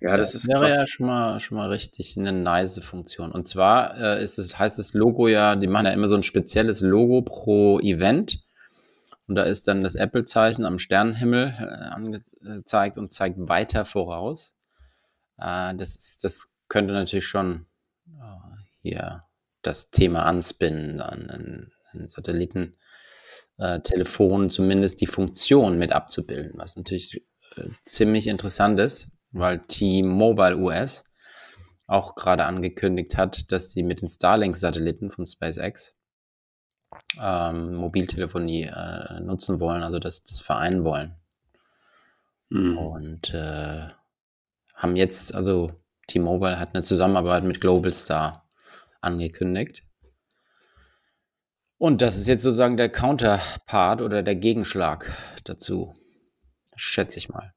Ja, 0.00 0.16
das, 0.16 0.32
das 0.32 0.42
ist 0.42 0.48
wäre 0.48 0.66
krass. 0.66 0.76
ja 0.76 0.86
schon 0.86 1.06
mal, 1.06 1.40
schon 1.40 1.56
mal 1.56 1.68
richtig 1.70 2.18
eine 2.18 2.32
nice 2.32 2.78
Funktion. 2.80 3.32
Und 3.32 3.48
zwar 3.48 3.96
äh, 3.96 4.22
ist 4.22 4.38
es, 4.38 4.58
heißt 4.58 4.78
das 4.78 4.92
Logo 4.92 5.28
ja, 5.28 5.56
die 5.56 5.66
machen 5.66 5.86
ja 5.86 5.92
immer 5.92 6.08
so 6.08 6.14
ein 6.14 6.22
spezielles 6.22 6.82
Logo 6.82 7.22
pro 7.22 7.80
Event. 7.80 8.44
Und 9.26 9.36
da 9.36 9.44
ist 9.44 9.66
dann 9.66 9.82
das 9.82 9.94
Apple-Zeichen 9.94 10.66
am 10.66 10.78
Sternenhimmel 10.78 11.54
äh, 11.58 11.64
angezeigt 11.64 12.98
und 12.98 13.12
zeigt 13.12 13.38
weiter 13.38 13.86
voraus. 13.86 14.54
Äh, 15.38 15.74
das, 15.76 15.96
ist, 15.96 16.24
das 16.24 16.52
könnte 16.68 16.92
natürlich 16.92 17.26
schon 17.26 17.64
äh, 18.06 18.56
hier 18.82 19.24
das 19.66 19.90
Thema 19.90 20.26
anspinnen, 20.26 21.00
an 21.00 21.72
ein 21.92 22.08
Satellitentelefon 22.08 24.50
zumindest 24.50 25.00
die 25.00 25.06
Funktion 25.06 25.78
mit 25.78 25.92
abzubilden, 25.92 26.52
was 26.54 26.76
natürlich 26.76 27.22
äh, 27.56 27.68
ziemlich 27.82 28.26
interessant 28.26 28.80
ist, 28.80 29.08
weil 29.32 29.60
T-Mobile 29.60 30.58
US 30.58 31.04
auch 31.86 32.14
gerade 32.14 32.44
angekündigt 32.44 33.16
hat, 33.16 33.50
dass 33.52 33.70
die 33.70 33.82
mit 33.82 34.00
den 34.00 34.08
Starlink-Satelliten 34.08 35.10
von 35.10 35.26
SpaceX 35.26 35.96
ähm, 37.20 37.74
Mobiltelefonie 37.74 38.64
äh, 38.64 39.20
nutzen 39.20 39.60
wollen, 39.60 39.82
also 39.82 39.98
das, 39.98 40.24
das 40.24 40.40
vereinen 40.40 40.84
wollen. 40.84 41.14
Mhm. 42.48 42.78
Und 42.78 43.34
äh, 43.34 43.88
haben 44.74 44.96
jetzt, 44.96 45.34
also 45.34 45.70
T-Mobile 46.06 46.58
hat 46.58 46.74
eine 46.74 46.82
Zusammenarbeit 46.82 47.44
mit 47.44 47.60
Global 47.60 47.92
Star 47.92 48.43
angekündigt. 49.04 49.84
Und 51.78 52.02
das 52.02 52.16
ist 52.16 52.28
jetzt 52.28 52.42
sozusagen 52.42 52.76
der 52.76 52.88
Counterpart 52.88 54.00
oder 54.00 54.22
der 54.22 54.36
Gegenschlag 54.36 55.10
dazu, 55.44 55.94
schätze 56.76 57.18
ich 57.18 57.28
mal. 57.28 57.52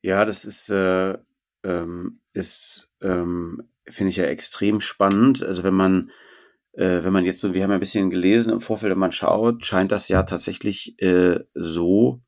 Ja, 0.00 0.24
das 0.24 0.44
ist, 0.44 0.70
äh, 0.70 1.18
ähm, 1.64 2.20
ist 2.32 2.92
ähm, 3.00 3.68
finde 3.88 4.10
ich 4.10 4.16
ja 4.16 4.24
extrem 4.24 4.80
spannend. 4.80 5.42
Also 5.42 5.62
wenn 5.62 5.74
man, 5.74 6.10
äh, 6.72 7.02
wenn 7.02 7.12
man 7.12 7.24
jetzt 7.24 7.40
so, 7.40 7.54
wir 7.54 7.62
haben 7.62 7.70
ja 7.70 7.76
ein 7.76 7.80
bisschen 7.80 8.10
gelesen 8.10 8.52
im 8.52 8.60
Vorfeld, 8.60 8.92
wenn 8.92 8.98
man 8.98 9.12
schaut, 9.12 9.64
scheint 9.64 9.92
das 9.92 10.08
ja 10.08 10.22
tatsächlich 10.22 11.00
äh, 11.02 11.40
so 11.54 12.22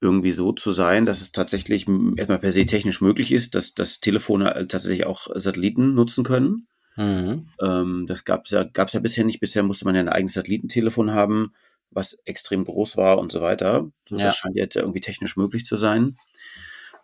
irgendwie 0.00 0.32
so 0.32 0.52
zu 0.52 0.70
sein, 0.70 1.06
dass 1.06 1.20
es 1.20 1.32
tatsächlich 1.32 1.88
erstmal 2.16 2.38
per 2.38 2.52
se 2.52 2.64
technisch 2.66 3.00
möglich 3.00 3.32
ist, 3.32 3.56
dass, 3.56 3.74
dass 3.74 3.98
Telefone 3.98 4.66
tatsächlich 4.68 5.06
auch 5.06 5.26
Satelliten 5.34 5.94
nutzen 5.94 6.22
können. 6.22 6.68
Mhm. 6.98 7.48
Ähm, 7.62 8.06
das 8.08 8.24
gab 8.24 8.46
es 8.46 8.50
ja, 8.50 8.64
gab's 8.64 8.92
ja 8.92 9.00
bisher 9.00 9.24
nicht. 9.24 9.38
Bisher 9.38 9.62
musste 9.62 9.84
man 9.84 9.94
ja 9.94 10.00
ein 10.00 10.08
eigenes 10.08 10.34
Satellitentelefon 10.34 11.14
haben, 11.14 11.54
was 11.90 12.14
extrem 12.24 12.64
groß 12.64 12.96
war 12.96 13.18
und 13.18 13.30
so 13.30 13.40
weiter. 13.40 13.88
Ja. 14.10 14.18
Das 14.18 14.36
scheint 14.36 14.56
jetzt 14.56 14.74
ja 14.74 14.82
irgendwie 14.82 15.00
technisch 15.00 15.36
möglich 15.36 15.64
zu 15.64 15.76
sein. 15.76 16.16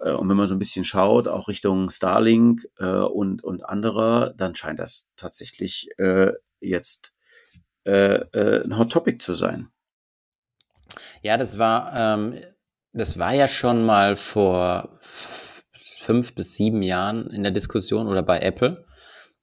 Äh, 0.01 0.11
und 0.11 0.29
wenn 0.29 0.37
man 0.37 0.49
so 0.49 0.57
ein 0.57 0.59
bisschen 0.59 0.85
schaut, 0.85 1.29
auch 1.29 1.47
Richtung 1.47 1.91
Starlink 1.91 2.67
äh, 2.79 2.87
und, 2.87 3.45
und 3.45 3.65
andere, 3.65 4.35
dann 4.37 4.57
scheint 4.57 4.81
das 4.81 5.11
tatsächlich 5.17 5.89
äh, 5.99 6.33
jetzt 6.61 7.13
ein 7.87 8.79
Hot 8.79 8.93
Topic 8.93 9.19
zu 9.19 9.35
sein. 9.35 9.69
Ja, 11.21 11.37
das 11.37 11.59
war, 11.59 11.93
ähm, 11.95 12.41
das 12.95 13.19
war 13.19 13.35
ja 13.35 13.47
schon 13.47 13.85
mal 13.85 14.17
vor 14.17 14.89
fünf 16.01 16.35
bis 16.35 16.55
sieben 16.55 16.81
Jahren 16.81 17.27
in 17.27 17.43
der 17.43 17.53
Diskussion 17.53 18.09
oder 18.09 18.23
bei 18.23 18.39
Apple 18.39 18.87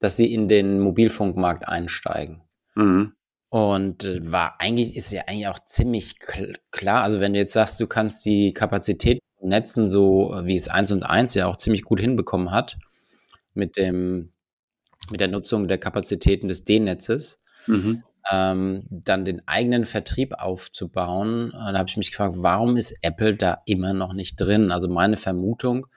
dass 0.02 0.18
sie 0.18 0.34
in 0.34 0.50
den 0.50 0.82
Mobilfunkmarkt 0.82 1.68
einsteigen. 1.70 2.42
Mhm. 2.76 3.14
Und 3.50 4.04
äh, 4.04 4.20
war 4.30 4.56
eigentlich, 4.60 4.98
ist 4.98 5.12
ja 5.12 5.22
eigentlich 5.28 5.48
auch 5.48 5.60
ziemlich 5.60 6.20
kl 6.20 6.54
klar. 6.72 7.04
Also 7.04 7.22
wenn 7.22 7.34
du 7.34 7.40
jetzt 7.40 7.54
sagst, 7.54 7.80
du 7.80 7.88
kannst 7.88 8.26
die 8.26 8.54
Kapazität 8.54 9.20
Netzen 9.44 9.88
so, 9.88 10.40
wie 10.44 10.56
es 10.56 10.68
1 10.68 10.92
und 10.92 11.04
1 11.04 11.34
ja 11.34 11.48
auch 11.48 11.56
ziemlich 11.56 11.84
gut 11.84 12.00
hinbekommen 12.00 12.52
hat, 12.52 12.78
mit 13.54 13.76
dem, 13.78 14.34
mit 15.12 15.20
der 15.20 15.28
Nutzung 15.28 15.68
der 15.68 15.78
Kapazitäten 15.78 16.48
des 16.48 16.64
D-Netzes, 16.64 17.40
mhm. 17.66 18.04
ähm, 18.32 18.86
dann 18.90 19.26
den 19.26 19.48
eigenen 19.48 19.86
Vertrieb 19.86 20.34
aufzubauen. 20.36 21.50
Äh, 21.50 21.74
da 21.74 21.80
habe 21.80 21.90
ich 21.90 21.98
mich 21.98 22.12
gefragt, 22.12 22.36
warum 22.38 22.78
ist 22.78 22.96
Apple 23.02 23.36
da 23.36 23.62
immer 23.66 23.94
noch 23.94 24.14
nicht 24.14 24.36
drin? 24.36 24.72
Also 24.72 24.88
meine 24.88 25.18
Vermutung 25.18 25.88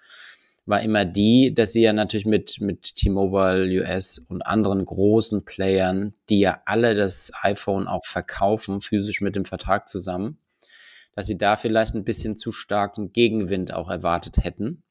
war 0.66 0.80
immer 0.80 1.04
die, 1.04 1.54
dass 1.54 1.72
sie 1.72 1.82
ja 1.82 1.92
natürlich 1.92 2.26
mit, 2.26 2.60
mit 2.60 2.96
T-Mobile 2.96 3.82
US 3.82 4.18
und 4.18 4.42
anderen 4.42 4.84
großen 4.84 5.44
Playern, 5.44 6.14
die 6.30 6.40
ja 6.40 6.62
alle 6.64 6.94
das 6.94 7.32
iPhone 7.42 7.86
auch 7.86 8.04
verkaufen, 8.04 8.80
physisch 8.80 9.20
mit 9.20 9.36
dem 9.36 9.44
Vertrag 9.44 9.88
zusammen, 9.88 10.38
dass 11.14 11.26
sie 11.26 11.36
da 11.36 11.56
vielleicht 11.56 11.94
ein 11.94 12.04
bisschen 12.04 12.36
zu 12.36 12.50
starken 12.50 13.12
Gegenwind 13.12 13.74
auch 13.74 13.90
erwartet 13.90 14.38
hätten 14.42 14.82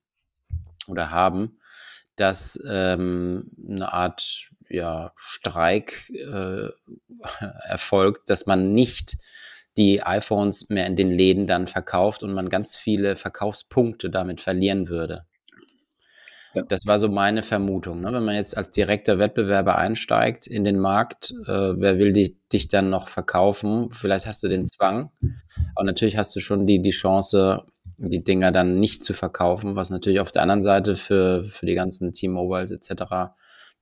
oder 0.88 1.10
haben, 1.10 1.58
dass 2.16 2.60
ähm, 2.70 3.52
eine 3.68 3.92
Art 3.92 4.52
ja, 4.70 5.12
Streik 5.18 6.12
äh, 6.12 6.70
erfolgt, 7.68 8.30
dass 8.30 8.46
man 8.46 8.72
nicht 8.72 9.18
die 9.76 10.04
iPhones 10.04 10.70
mehr 10.70 10.86
in 10.86 10.96
den 10.96 11.10
Läden 11.10 11.48
dann 11.48 11.66
verkauft 11.66 12.22
und 12.22 12.32
man 12.34 12.48
ganz 12.48 12.76
viele 12.76 13.16
Verkaufspunkte 13.16 14.12
damit 14.12 14.40
verlieren 14.40 14.88
würde. 14.88 15.26
Ja. 16.54 16.62
Das 16.64 16.86
war 16.86 17.00
so 17.00 17.10
meine 17.10 17.42
Vermutung. 17.42 18.02
Ne? 18.02 18.14
Wenn 18.14 18.24
man 18.24 18.36
jetzt 18.36 18.56
als 18.56 18.70
direkter 18.70 19.18
Wettbewerber 19.18 19.78
einsteigt 19.78 20.46
in 20.46 20.64
den 20.64 20.80
Markt, 20.80 21.32
äh, 21.48 21.74
wer 21.80 21.98
will 21.98 22.14
die, 22.14 22.38
dich 22.52 22.68
dann 22.68 22.90
noch 22.90 23.08
verkaufen? 23.08 23.90
Vielleicht 23.92 24.28
hast 24.28 24.44
du 24.44 24.48
den 24.48 24.66
Zwang, 24.66 25.10
aber 25.76 25.86
natürlich 25.86 26.18
hast 26.18 26.36
du 26.36 26.40
schon 26.40 26.68
die, 26.68 26.82
die 26.82 26.92
Chance, 26.92 27.66
die 27.98 28.24
Dinger 28.24 28.52
dann 28.52 28.80
nicht 28.80 29.04
zu 29.04 29.14
verkaufen, 29.14 29.76
was 29.76 29.90
natürlich 29.90 30.20
auf 30.20 30.32
der 30.32 30.44
anderen 30.44 30.62
Seite 30.64 30.96
für, 30.96 31.46
für 31.50 31.66
die 31.66 31.76
ganzen 31.76 32.14
T-Mobiles 32.14 32.72
etc. 32.72 33.02
ein 33.12 33.30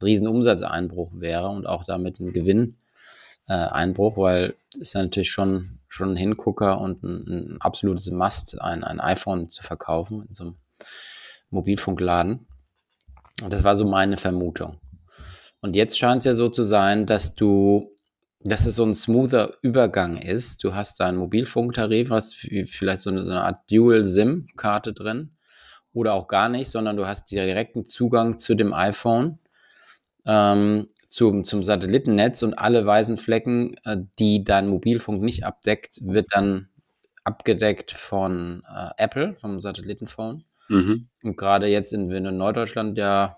riesen 0.02 0.28
Umsatzeinbruch 0.28 1.12
wäre 1.16 1.50
und 1.50 1.68
auch 1.68 1.84
damit 1.84 2.20
ein 2.20 2.32
Gewinneinbruch, 2.32 4.18
äh, 4.18 4.22
weil 4.22 4.56
ist 4.80 4.94
ja 4.94 5.02
natürlich 5.02 5.32
schon, 5.32 5.80
schon 5.90 6.12
ein 6.12 6.18
Hingucker 6.18 6.80
und 6.80 7.04
ein, 7.04 7.28
ein 7.28 7.58
absolutes 7.60 8.10
Must, 8.12 8.62
ein, 8.62 8.86
ein 8.86 9.02
iPhone 9.02 9.50
zu 9.50 9.62
verkaufen 9.62 10.26
in 10.30 10.36
so 10.36 10.44
einem 10.46 10.56
Mobilfunkladen. 11.50 12.48
Das 13.50 13.64
war 13.64 13.76
so 13.76 13.86
meine 13.86 14.18
Vermutung. 14.18 14.80
Und 15.62 15.76
jetzt 15.76 15.98
scheint 15.98 16.20
es 16.20 16.26
ja 16.26 16.36
so 16.36 16.50
zu 16.50 16.64
sein, 16.64 17.06
dass 17.06 17.36
du, 17.36 17.96
dass 18.40 18.66
es 18.66 18.76
so 18.76 18.84
ein 18.84 18.94
smoother 18.94 19.58
Übergang 19.62 20.18
ist. 20.18 20.64
Du 20.64 20.74
hast 20.74 21.00
deinen 21.00 21.18
Mobilfunktarif, 21.18 22.10
hast 22.10 22.36
vielleicht 22.36 23.02
so 23.02 23.10
eine, 23.12 23.24
so 23.24 23.32
eine 23.32 23.44
Art 23.44 23.70
Dual-SIM-Karte 23.70 24.94
drin 24.94 25.38
oder 25.94 26.14
auch 26.14 26.28
gar 26.28 26.50
nicht, 26.50 26.70
sondern 26.70 26.98
du 26.98 27.08
hast 27.08 27.30
direkten 27.32 27.86
Zugang 27.86 28.40
zu 28.40 28.56
dem 28.56 28.74
iPhone, 28.74 29.40
ähm, 30.26 30.90
zum, 31.10 31.44
zum 31.44 31.64
Satellitennetz 31.64 32.42
und 32.42 32.54
alle 32.54 32.86
weißen 32.86 33.18
Flecken, 33.18 33.76
äh, 33.84 33.98
die 34.18 34.44
dein 34.44 34.68
Mobilfunk 34.68 35.22
nicht 35.22 35.46
abdeckt, 35.46 36.00
wird 36.02 36.28
dann 36.32 36.70
abgedeckt 37.24 37.92
von 37.92 38.64
äh, 38.68 38.90
Apple, 38.98 39.36
vom 39.42 39.60
Satellitenphone. 39.62 40.46
Mhm. 40.72 41.10
Und 41.22 41.36
gerade 41.36 41.68
jetzt, 41.68 41.92
in, 41.94 42.10
wenn 42.10 42.24
du 42.24 42.30
in 42.30 42.38
Norddeutschland 42.38 42.98
ja 42.98 43.36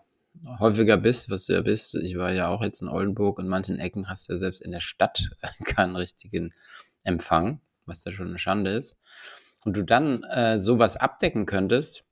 häufiger 0.59 0.97
bist, 0.97 1.31
was 1.31 1.45
du 1.45 1.53
ja 1.53 1.61
bist, 1.61 1.95
ich 1.95 2.17
war 2.17 2.31
ja 2.31 2.47
auch 2.47 2.61
jetzt 2.61 2.81
in 2.81 2.87
Oldenburg 2.87 3.39
und 3.39 3.47
manchen 3.47 3.79
Ecken 3.79 4.07
hast 4.07 4.29
du 4.29 4.33
ja 4.33 4.39
selbst 4.39 4.61
in 4.61 4.71
der 4.71 4.81
Stadt 4.81 5.31
keinen 5.65 5.95
richtigen 5.95 6.53
Empfang, 7.03 7.59
was 7.85 8.03
ja 8.05 8.11
schon 8.11 8.27
eine 8.27 8.39
Schande 8.39 8.71
ist. 8.71 8.97
Und 9.65 9.77
du 9.77 9.83
dann 9.83 10.23
äh, 10.23 10.59
sowas 10.59 10.95
abdecken 10.95 11.45
könntest, 11.45 12.05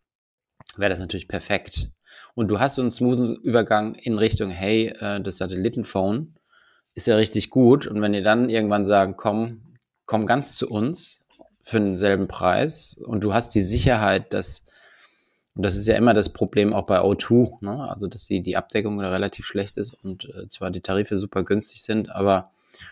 wäre 0.76 0.90
das 0.90 1.00
natürlich 1.00 1.28
perfekt. 1.28 1.92
Und 2.34 2.48
du 2.48 2.60
hast 2.60 2.76
so 2.76 2.82
einen 2.82 2.92
smoothen 2.92 3.36
Übergang 3.36 3.94
in 3.94 4.18
Richtung, 4.18 4.50
hey, 4.50 4.88
äh, 4.88 5.22
das 5.22 5.38
Satellitenphone 5.38 6.36
ist 6.96 7.08
ja 7.08 7.16
richtig 7.16 7.50
gut. 7.50 7.86
Und 7.86 8.02
wenn 8.02 8.14
ihr 8.14 8.24
dann 8.24 8.50
irgendwann 8.50 8.86
sagen, 8.86 9.16
komm, 9.18 9.78
komm 10.06 10.26
ganz 10.26 10.56
zu 10.56 10.70
uns 10.70 11.20
für 11.64 11.80
denselben 11.80 12.28
Preis 12.28 12.98
und 13.06 13.24
du 13.24 13.34
hast 13.34 13.54
die 13.54 13.64
Sicherheit, 13.64 14.34
dass 14.34 14.66
und 15.54 15.64
das 15.64 15.76
ist 15.76 15.88
ja 15.88 15.96
immer 15.96 16.14
das 16.14 16.32
Problem 16.32 16.74
auch 16.74 16.86
bei 16.86 17.00
O2, 17.00 17.64
ne? 17.64 17.90
also 17.90 18.08
dass 18.08 18.26
die, 18.26 18.42
die 18.42 18.56
Abdeckung 18.56 19.00
relativ 19.00 19.46
schlecht 19.46 19.78
ist 19.78 19.94
und 19.94 20.26
äh, 20.26 20.48
zwar 20.48 20.72
die 20.72 20.82
Tarife 20.82 21.20
super 21.20 21.44
günstig 21.44 21.84
sind, 21.84 22.10
aber 22.10 22.52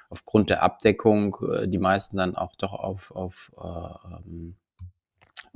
aufgrund 0.10 0.50
der 0.50 0.62
Abdeckung 0.62 1.38
äh, 1.50 1.68
die 1.68 1.78
meisten 1.78 2.18
dann 2.18 2.36
auch 2.36 2.56
doch 2.56 2.74
auf, 2.74 3.12
auf 3.12 3.52
äh, 3.58 4.18
ähm, 4.18 4.56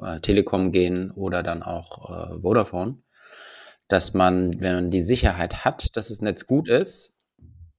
äh, 0.01 0.19
Telekom 0.21 0.71
gehen 0.71 1.11
oder 1.11 1.43
dann 1.43 1.61
auch 1.61 2.09
äh, 2.09 2.41
Vodafone, 2.41 2.97
dass 3.89 4.13
man, 4.13 4.61
wenn 4.61 4.75
man 4.75 4.91
die 4.91 5.01
Sicherheit 5.01 5.65
hat, 5.65 5.97
dass 5.97 6.07
das 6.07 6.21
Netz 6.21 6.47
gut 6.47 6.69
ist 6.69 7.13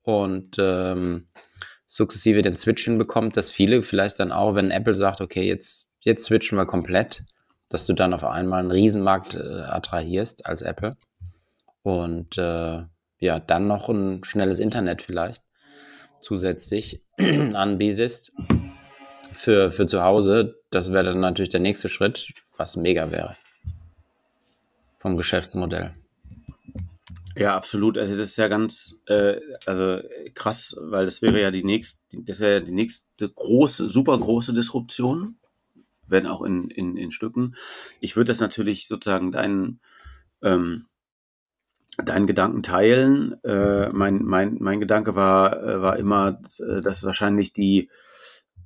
und 0.02 0.56
ähm, 0.58 1.28
sukzessive 1.86 2.42
den 2.42 2.56
Switch 2.56 2.84
hinbekommt, 2.84 3.36
dass 3.38 3.48
viele 3.48 3.80
vielleicht 3.80 4.20
dann 4.20 4.32
auch, 4.32 4.54
wenn 4.54 4.70
Apple 4.70 4.94
sagt, 4.94 5.22
okay, 5.22 5.46
jetzt, 5.46 5.86
jetzt 6.00 6.24
switchen 6.24 6.58
wir 6.58 6.66
komplett, 6.66 7.24
dass 7.68 7.86
du 7.86 7.92
dann 7.92 8.14
auf 8.14 8.24
einmal 8.24 8.60
einen 8.60 8.70
Riesenmarkt 8.70 9.34
äh, 9.34 9.62
attrahierst 9.62 10.46
als 10.46 10.62
Apple 10.62 10.96
und 11.82 12.38
äh, 12.38 12.84
ja, 13.18 13.40
dann 13.40 13.66
noch 13.66 13.88
ein 13.88 14.22
schnelles 14.24 14.58
Internet 14.58 15.02
vielleicht 15.02 15.42
zusätzlich 16.20 17.02
anbietest 17.18 18.32
für, 19.32 19.70
für 19.70 19.86
zu 19.86 20.02
Hause. 20.02 20.60
Das 20.70 20.92
wäre 20.92 21.04
dann 21.04 21.20
natürlich 21.20 21.50
der 21.50 21.60
nächste 21.60 21.88
Schritt, 21.88 22.32
was 22.56 22.76
mega 22.76 23.10
wäre 23.10 23.36
vom 24.98 25.18
Geschäftsmodell. 25.18 25.92
Ja, 27.36 27.56
absolut. 27.56 27.98
Also 27.98 28.16
das 28.16 28.30
ist 28.30 28.36
ja 28.38 28.48
ganz 28.48 29.02
äh, 29.06 29.38
also 29.66 29.98
krass, 30.34 30.76
weil 30.80 31.04
das 31.04 31.20
wäre 31.20 31.40
ja 31.40 31.50
die 31.50 31.64
nächste, 31.64 32.00
das 32.22 32.40
wäre 32.40 32.54
ja 32.54 32.60
die 32.60 32.72
nächste 32.72 33.28
große, 33.28 33.88
super 33.88 34.18
große 34.18 34.54
Disruption 34.54 35.36
wenn 36.06 36.26
auch 36.26 36.42
in, 36.42 36.68
in, 36.68 36.96
in 36.96 37.10
Stücken. 37.10 37.54
Ich 38.00 38.16
würde 38.16 38.28
das 38.28 38.40
natürlich 38.40 38.88
sozusagen 38.88 39.32
deinen, 39.32 39.80
ähm, 40.42 40.86
deinen 41.96 42.26
Gedanken 42.26 42.62
teilen. 42.62 43.42
Äh, 43.44 43.88
mein, 43.90 44.24
mein, 44.24 44.56
mein 44.60 44.80
Gedanke 44.80 45.14
war, 45.14 45.62
äh, 45.62 45.82
war 45.82 45.96
immer, 45.96 46.40
äh, 46.58 46.80
dass 46.80 47.04
wahrscheinlich 47.04 47.52
die, 47.52 47.90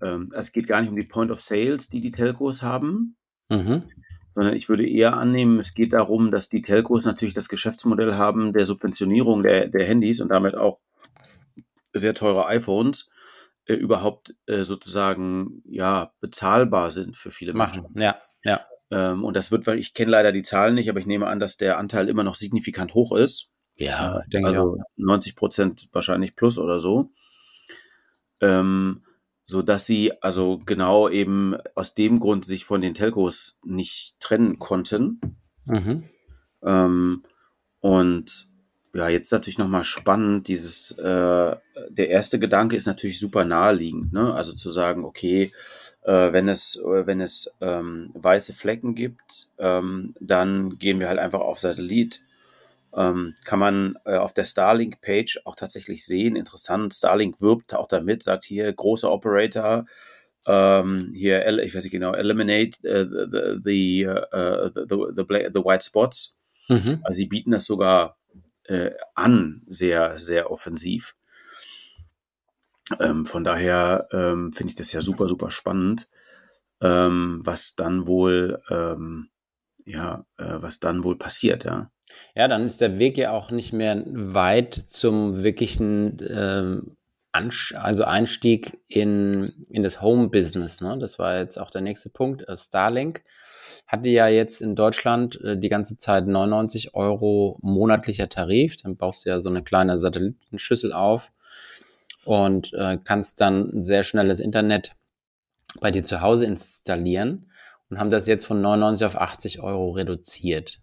ähm, 0.03 0.29
es 0.35 0.53
geht 0.53 0.66
gar 0.66 0.81
nicht 0.81 0.90
um 0.90 0.96
die 0.96 1.05
Point 1.05 1.31
of 1.31 1.40
Sales, 1.40 1.88
die 1.88 2.01
die 2.01 2.12
Telcos 2.12 2.62
haben, 2.62 3.16
mhm. 3.48 3.83
sondern 4.29 4.55
ich 4.55 4.68
würde 4.68 4.88
eher 4.88 5.16
annehmen, 5.16 5.59
es 5.59 5.74
geht 5.74 5.92
darum, 5.92 6.31
dass 6.31 6.48
die 6.48 6.62
Telcos 6.62 7.05
natürlich 7.05 7.35
das 7.35 7.48
Geschäftsmodell 7.48 8.14
haben 8.14 8.53
der 8.53 8.66
Subventionierung 8.66 9.42
der, 9.42 9.68
der 9.68 9.87
Handys 9.87 10.20
und 10.20 10.29
damit 10.29 10.55
auch 10.55 10.81
sehr 11.92 12.14
teure 12.14 12.46
iPhones 12.46 13.09
äh, 13.68 13.74
überhaupt 13.74 14.35
äh, 14.46 14.62
sozusagen 14.62 15.62
ja 15.64 16.12
bezahlbar 16.20 16.90
sind 16.90 17.16
für 17.16 17.31
viele 17.31 17.52
Menschen. 17.52 17.83
Machen, 17.83 18.00
ja, 18.00 18.16
ja. 18.42 18.61
Ähm, 18.90 19.24
und 19.24 19.37
das 19.37 19.50
wird, 19.50 19.66
weil 19.66 19.78
ich 19.78 19.92
kenne 19.92 20.11
leider 20.11 20.33
die 20.33 20.42
Zahlen 20.42 20.74
nicht, 20.74 20.88
aber 20.88 20.98
ich 20.98 21.07
nehme 21.07 21.26
an, 21.26 21.38
dass 21.38 21.59
der 21.59 21.78
Anteil 21.78 22.09
immer 22.09 22.24
noch 22.24 22.35
signifikant 22.35 22.94
hoch 22.94 23.12
ist. 23.12 23.50
Ja, 23.76 24.22
denke 24.33 24.48
also 24.48 24.76
ich 24.76 24.81
auch. 24.81 24.87
90 24.96 25.37
Prozent 25.37 25.88
wahrscheinlich 25.92 26.35
plus 26.35 26.59
oder 26.59 26.81
so. 26.81 27.12
Ähm, 28.40 29.04
so 29.44 29.62
dass 29.62 29.87
sie 29.87 30.12
also 30.22 30.59
genau 30.64 31.09
eben 31.09 31.57
aus 31.74 31.94
dem 31.94 32.20
Grund 32.20 32.44
sich 32.44 32.64
von 32.64 32.81
den 32.81 32.94
Telcos 32.94 33.59
nicht 33.64 34.16
trennen 34.20 34.59
konnten. 34.59 35.20
Mhm. 35.66 36.04
Ähm, 36.62 37.22
und 37.81 38.48
ja, 38.94 39.09
jetzt 39.09 39.33
natürlich 39.33 39.59
nochmal 39.59 39.85
spannend, 39.85 40.48
dieses, 40.48 40.92
äh, 40.98 41.57
der 41.88 42.09
erste 42.09 42.38
Gedanke 42.38 42.77
ist 42.77 42.87
natürlich 42.87 43.20
super 43.20 43.44
naheliegend, 43.44 44.12
ne? 44.12 44.35
Also 44.35 44.53
zu 44.53 44.70
sagen, 44.70 45.05
okay, 45.05 45.51
äh, 46.05 46.33
wenn 46.33 46.48
es, 46.48 46.77
äh, 46.77 47.07
wenn 47.07 47.20
es 47.20 47.55
ähm, 47.61 48.11
weiße 48.14 48.53
Flecken 48.53 48.94
gibt, 48.94 49.48
ähm, 49.59 50.14
dann 50.20 50.79
gehen 50.79 51.01
wir 51.01 51.09
halt 51.09 51.18
einfach 51.18 51.40
auf 51.40 51.61
Satellit. 51.61 52.22
Ähm, 52.96 53.35
kann 53.44 53.59
man 53.59 53.98
äh, 54.07 54.16
auf 54.16 54.33
der 54.33 54.46
Starlink-Page 54.46 55.42
auch 55.44 55.55
tatsächlich 55.55 56.07
sehen. 56.07 56.37
Interessant, 56.37 56.94
Starlink 56.94 57.42
wirbt 57.42 57.74
auch 57.74 57.87
damit, 57.87 58.22
sagt 58.22 58.46
hier, 58.46 58.72
großer 58.72 59.12
Operator, 59.12 59.85
ähm, 60.46 61.12
hier, 61.14 61.46
ich 61.62 61.74
weiß 61.74 61.85
nicht 61.85 61.92
genau, 61.92 62.14
eliminate 62.14 62.79
uh, 62.85 63.05
the, 63.05 63.61
the, 63.62 64.07
uh, 64.07 64.70
the, 64.74 64.85
the, 64.88 65.12
the, 65.14 65.51
the, 65.53 65.64
white 65.64 65.85
spots. 65.85 66.38
Mhm. 66.68 67.01
Also 67.03 67.18
sie 67.18 67.27
bieten 67.27 67.51
das 67.51 67.66
sogar 67.66 68.17
äh, 68.68 68.90
an, 69.14 69.62
sehr, 69.66 70.18
sehr 70.18 70.50
offensiv. 70.50 71.14
Ähm, 73.00 73.26
von 73.26 73.44
daher 73.44 74.09
ähm, 74.12 74.52
finde 74.52 74.70
ich 74.70 74.76
das 74.76 74.92
ja 74.92 75.00
super, 75.00 75.28
super 75.28 75.50
spannend, 75.50 76.09
ähm, 76.81 77.40
was 77.42 77.74
dann 77.74 78.07
wohl, 78.07 78.62
ähm, 78.70 79.28
ja, 79.85 80.24
äh, 80.38 80.57
was 80.61 80.81
dann 80.81 81.04
wohl 81.04 81.18
passiert, 81.18 81.64
ja. 81.64 81.90
Ja, 82.35 82.48
dann 82.48 82.64
ist 82.64 82.81
der 82.81 82.98
Weg 82.98 83.18
ja 83.18 83.33
auch 83.33 83.50
nicht 83.50 83.74
mehr 83.74 84.02
weit 84.07 84.74
zum 84.74 85.42
wirklichen 85.42 86.16
ähm, 86.26 86.96
also 87.33 88.04
Einstieg 88.04 88.81
in, 88.88 89.66
in 89.68 89.83
das 89.83 90.00
Home-Business. 90.00 90.81
Ne? 90.81 90.98
Das 90.98 91.18
war 91.18 91.38
jetzt 91.38 91.61
auch 91.61 91.70
der 91.70 91.83
nächste 91.83 92.09
Punkt. 92.09 92.48
Äh, 92.48 92.57
Starlink 92.57 93.22
hatte 93.87 94.09
ja 94.09 94.29
jetzt 94.29 94.61
in 94.61 94.75
Deutschland 94.75 95.41
äh, 95.43 95.59
die 95.59 95.69
ganze 95.69 95.97
Zeit 95.97 96.27
99 96.27 96.95
Euro 96.95 97.59
monatlicher 97.61 98.29
Tarif. 98.29 98.77
Dann 98.77 98.97
baust 98.97 99.25
du 99.25 99.31
ja 99.31 99.41
so 99.41 99.49
eine 99.49 99.62
kleine 99.62 99.99
Satellitenschüssel 99.99 100.93
auf 100.93 101.33
und 102.25 102.73
äh, 102.75 102.99
kannst 103.03 103.41
dann 103.41 103.83
sehr 103.83 104.05
schnelles 104.05 104.41
Internet 104.41 104.93
bei 105.81 105.91
dir 105.91 106.03
zu 106.03 106.21
Hause 106.21 106.47
installieren 106.47 107.51
und 107.91 107.99
haben 107.99 108.11
das 108.11 108.27
jetzt 108.27 108.47
von 108.47 108.61
99 108.61 109.07
auf 109.07 109.17
80 109.17 109.61
Euro 109.61 109.91
reduziert. 109.91 110.81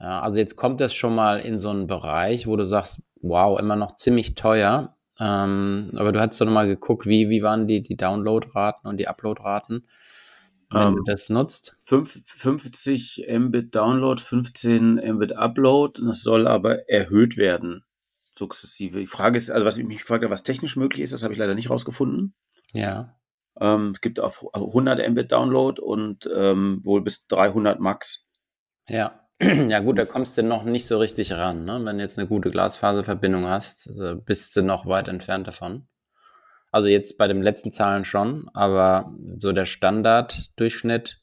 Ja, 0.00 0.20
also 0.20 0.38
jetzt 0.38 0.56
kommt 0.56 0.80
das 0.80 0.94
schon 0.94 1.14
mal 1.14 1.40
in 1.40 1.58
so 1.58 1.70
einen 1.70 1.86
Bereich, 1.86 2.46
wo 2.46 2.56
du 2.56 2.66
sagst, 2.66 3.00
wow, 3.22 3.58
immer 3.58 3.76
noch 3.76 3.96
ziemlich 3.96 4.34
teuer. 4.34 4.96
Ähm, 5.18 5.92
aber 5.96 6.12
du 6.12 6.20
hast 6.20 6.40
doch 6.40 6.46
mal 6.46 6.66
geguckt, 6.66 7.06
wie, 7.06 7.30
wie 7.30 7.42
waren 7.42 7.66
die, 7.66 7.82
die 7.82 7.96
Downloadraten 7.96 8.88
und 8.88 8.98
die 8.98 9.08
Uploadraten, 9.08 9.86
wenn 10.70 10.88
ähm, 10.88 10.96
du 10.96 11.02
das 11.04 11.28
nutzt? 11.28 11.76
50 11.84 13.26
Mbit 13.28 13.74
Download, 13.74 14.20
15 14.20 14.94
Mbit 15.14 15.36
Upload. 15.36 16.00
Das 16.04 16.22
soll 16.22 16.46
aber 16.46 16.88
erhöht 16.88 17.36
werden, 17.36 17.84
sukzessive. 18.36 18.98
Die 18.98 19.06
Frage 19.06 19.38
ist, 19.38 19.50
also 19.50 19.64
was 19.64 19.76
ich 19.76 19.84
mich 19.84 20.00
gefragt 20.00 20.24
habe, 20.24 20.32
was 20.32 20.42
technisch 20.42 20.76
möglich 20.76 21.02
ist, 21.02 21.12
das 21.12 21.22
habe 21.22 21.32
ich 21.32 21.38
leider 21.38 21.54
nicht 21.54 21.70
rausgefunden. 21.70 22.34
Ja. 22.72 23.16
Ähm, 23.60 23.92
es 23.94 24.00
gibt 24.00 24.20
auf 24.20 24.44
100 24.54 25.08
Mbit 25.10 25.32
Download 25.32 25.80
und 25.80 26.28
ähm, 26.34 26.80
wohl 26.82 27.02
bis 27.02 27.26
300 27.28 27.80
Max. 27.80 28.26
Ja. 28.88 29.22
Ja 29.68 29.80
gut, 29.80 29.98
da 29.98 30.06
kommst 30.06 30.38
du 30.38 30.42
noch 30.42 30.64
nicht 30.64 30.86
so 30.86 30.98
richtig 30.98 31.32
ran. 31.32 31.66
Ne? 31.66 31.84
Wenn 31.84 31.98
du 31.98 32.02
jetzt 32.02 32.18
eine 32.18 32.26
gute 32.26 32.50
Glasfaserverbindung 32.50 33.46
hast, 33.46 33.92
bist 34.24 34.56
du 34.56 34.62
noch 34.62 34.86
weit 34.86 35.08
entfernt 35.08 35.46
davon. 35.46 35.86
Also 36.72 36.88
jetzt 36.88 37.16
bei 37.16 37.28
den 37.28 37.42
letzten 37.42 37.70
Zahlen 37.70 38.04
schon, 38.04 38.50
aber 38.52 39.14
so 39.36 39.52
der 39.52 39.66
Standarddurchschnitt 39.66 41.22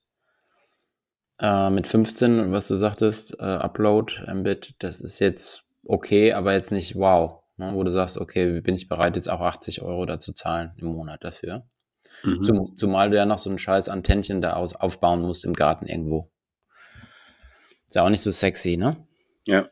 äh, 1.40 1.70
mit 1.70 1.88
15, 1.88 2.52
was 2.52 2.68
du 2.68 2.78
sagtest, 2.78 3.40
äh, 3.40 3.44
Upload, 3.44 4.14
Mbit, 4.34 4.76
das 4.80 5.02
ist 5.02 5.20
jetzt 5.20 5.64
okay, 5.86 6.34
aber 6.34 6.54
jetzt 6.54 6.72
nicht 6.72 6.96
wow. 6.96 7.44
Ne? 7.58 7.72
Wo 7.74 7.84
du 7.84 7.92
sagst, 7.92 8.18
okay, 8.18 8.62
bin 8.62 8.76
ich 8.76 8.88
bereit, 8.88 9.16
jetzt 9.16 9.30
auch 9.30 9.42
80 9.42 9.82
Euro 9.82 10.06
da 10.06 10.20
zu 10.20 10.34
zahlen 10.34 10.72
im 10.78 10.88
Monat 10.88 11.24
dafür. 11.24 11.66
Mhm. 12.24 12.44
Zum, 12.44 12.78
zumal 12.78 13.10
du 13.10 13.18
ja 13.18 13.26
noch 13.26 13.38
so 13.38 13.50
ein 13.50 13.58
scheiß 13.58 13.90
Antennchen 13.90 14.42
da 14.42 14.54
aus, 14.54 14.74
aufbauen 14.74 15.22
musst 15.22 15.46
im 15.46 15.54
Garten 15.54 15.88
irgendwo. 15.88 16.32
Ist 17.88 17.96
ja 17.96 18.04
auch 18.04 18.10
nicht 18.10 18.22
so 18.22 18.32
sexy, 18.32 18.78
ne? 18.78 19.08
Ja. 19.46 19.70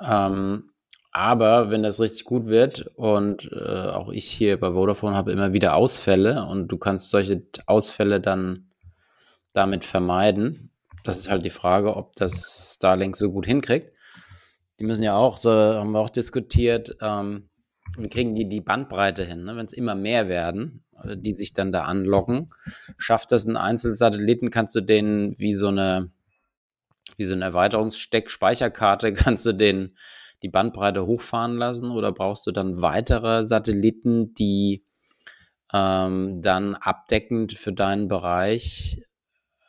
Ähm, 0.00 0.70
aber 1.16 1.70
wenn 1.70 1.82
das 1.82 1.98
richtig 1.98 2.26
gut 2.26 2.44
wird 2.44 2.90
und 2.94 3.50
äh, 3.50 3.88
auch 3.88 4.10
ich 4.10 4.26
hier 4.30 4.60
bei 4.60 4.72
Vodafone 4.72 5.16
habe 5.16 5.32
immer 5.32 5.54
wieder 5.54 5.74
Ausfälle 5.74 6.44
und 6.44 6.68
du 6.68 6.76
kannst 6.76 7.08
solche 7.08 7.42
Ausfälle 7.64 8.20
dann 8.20 8.70
damit 9.54 9.86
vermeiden, 9.86 10.70
das 11.04 11.16
ist 11.16 11.30
halt 11.30 11.42
die 11.46 11.50
Frage, 11.50 11.96
ob 11.96 12.14
das 12.16 12.74
Starlink 12.76 13.16
so 13.16 13.32
gut 13.32 13.46
hinkriegt. 13.46 13.92
Die 14.78 14.84
müssen 14.84 15.02
ja 15.02 15.16
auch, 15.16 15.38
so 15.38 15.50
haben 15.50 15.92
wir 15.92 16.00
auch 16.00 16.10
diskutiert, 16.10 16.94
ähm, 17.00 17.48
wir 17.96 18.10
kriegen 18.10 18.34
die, 18.34 18.46
die 18.46 18.60
Bandbreite 18.60 19.24
hin, 19.24 19.44
ne? 19.44 19.56
wenn 19.56 19.64
es 19.64 19.72
immer 19.72 19.94
mehr 19.94 20.28
werden, 20.28 20.84
äh, 21.02 21.16
die 21.16 21.32
sich 21.32 21.54
dann 21.54 21.72
da 21.72 21.84
anlocken, 21.84 22.50
schafft 22.98 23.32
das 23.32 23.46
ein 23.46 23.56
Einzelsatelliten, 23.56 24.50
kannst 24.50 24.74
du 24.74 24.82
denen 24.82 25.34
wie 25.38 25.54
so 25.54 25.68
eine 25.68 26.10
wie 27.16 27.24
so 27.24 27.32
eine 27.32 27.46
Erweiterungssteck-Speicherkarte, 27.46 29.12
kannst 29.14 29.46
du 29.46 29.54
den, 29.54 29.96
die 30.46 30.52
Bandbreite 30.52 31.06
hochfahren 31.06 31.56
lassen 31.56 31.90
oder 31.90 32.12
brauchst 32.12 32.46
du 32.46 32.52
dann 32.52 32.80
weitere 32.80 33.44
Satelliten, 33.44 34.32
die 34.34 34.84
ähm, 35.72 36.40
dann 36.40 36.76
abdeckend 36.76 37.54
für 37.54 37.72
deinen 37.72 38.06
Bereich 38.06 39.02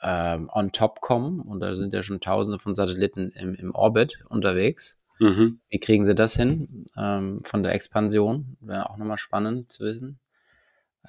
ähm, 0.04 0.52
on 0.54 0.72
top 0.72 1.02
kommen? 1.02 1.42
Und 1.42 1.62
da 1.62 1.74
sind 1.74 1.94
ja 1.94 2.04
schon 2.04 2.20
tausende 2.20 2.60
von 2.60 2.76
Satelliten 2.76 3.32
im, 3.32 3.56
im 3.56 3.74
Orbit 3.74 4.24
unterwegs. 4.30 5.00
Mhm. 5.20 5.62
Wie 5.70 5.80
kriegen 5.80 6.06
sie 6.06 6.14
das 6.14 6.36
hin 6.36 6.86
ähm, 6.96 7.40
von 7.44 7.64
der 7.64 7.74
Expansion? 7.74 8.56
Wäre 8.60 8.92
auch 8.92 8.98
nochmal 8.98 9.18
spannend 9.18 9.72
zu 9.72 9.84
wissen. 9.84 10.20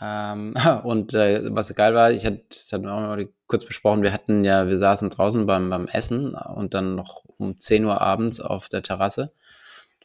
Ähm, 0.00 0.54
und 0.84 1.12
äh, 1.12 1.54
was 1.54 1.74
geil 1.74 1.94
war, 1.94 2.10
ich 2.10 2.24
hatte, 2.24 2.42
das 2.48 2.72
hatten 2.72 2.84
wir 2.84 2.94
auch 2.94 3.00
mal 3.00 3.28
kurz 3.46 3.66
besprochen, 3.66 4.02
wir 4.02 4.12
hatten 4.12 4.44
ja, 4.44 4.66
wir 4.66 4.78
saßen 4.78 5.10
draußen 5.10 5.44
beim, 5.44 5.68
beim 5.68 5.88
Essen 5.88 6.34
und 6.34 6.72
dann 6.72 6.94
noch 6.94 7.24
um 7.36 7.56
10 7.58 7.84
Uhr 7.84 8.00
abends 8.00 8.40
auf 8.40 8.68
der 8.68 8.82
Terrasse. 8.82 9.32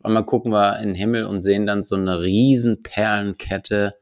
Einmal 0.04 0.26
gucken 0.26 0.52
wir 0.52 0.80
in 0.80 0.90
den 0.90 0.96
Himmel 0.96 1.26
und 1.26 1.42
sehen 1.42 1.66
dann 1.66 1.84
so 1.84 1.96
eine 1.96 2.22
riesen 2.22 2.84
Perlenkette, 2.84 3.96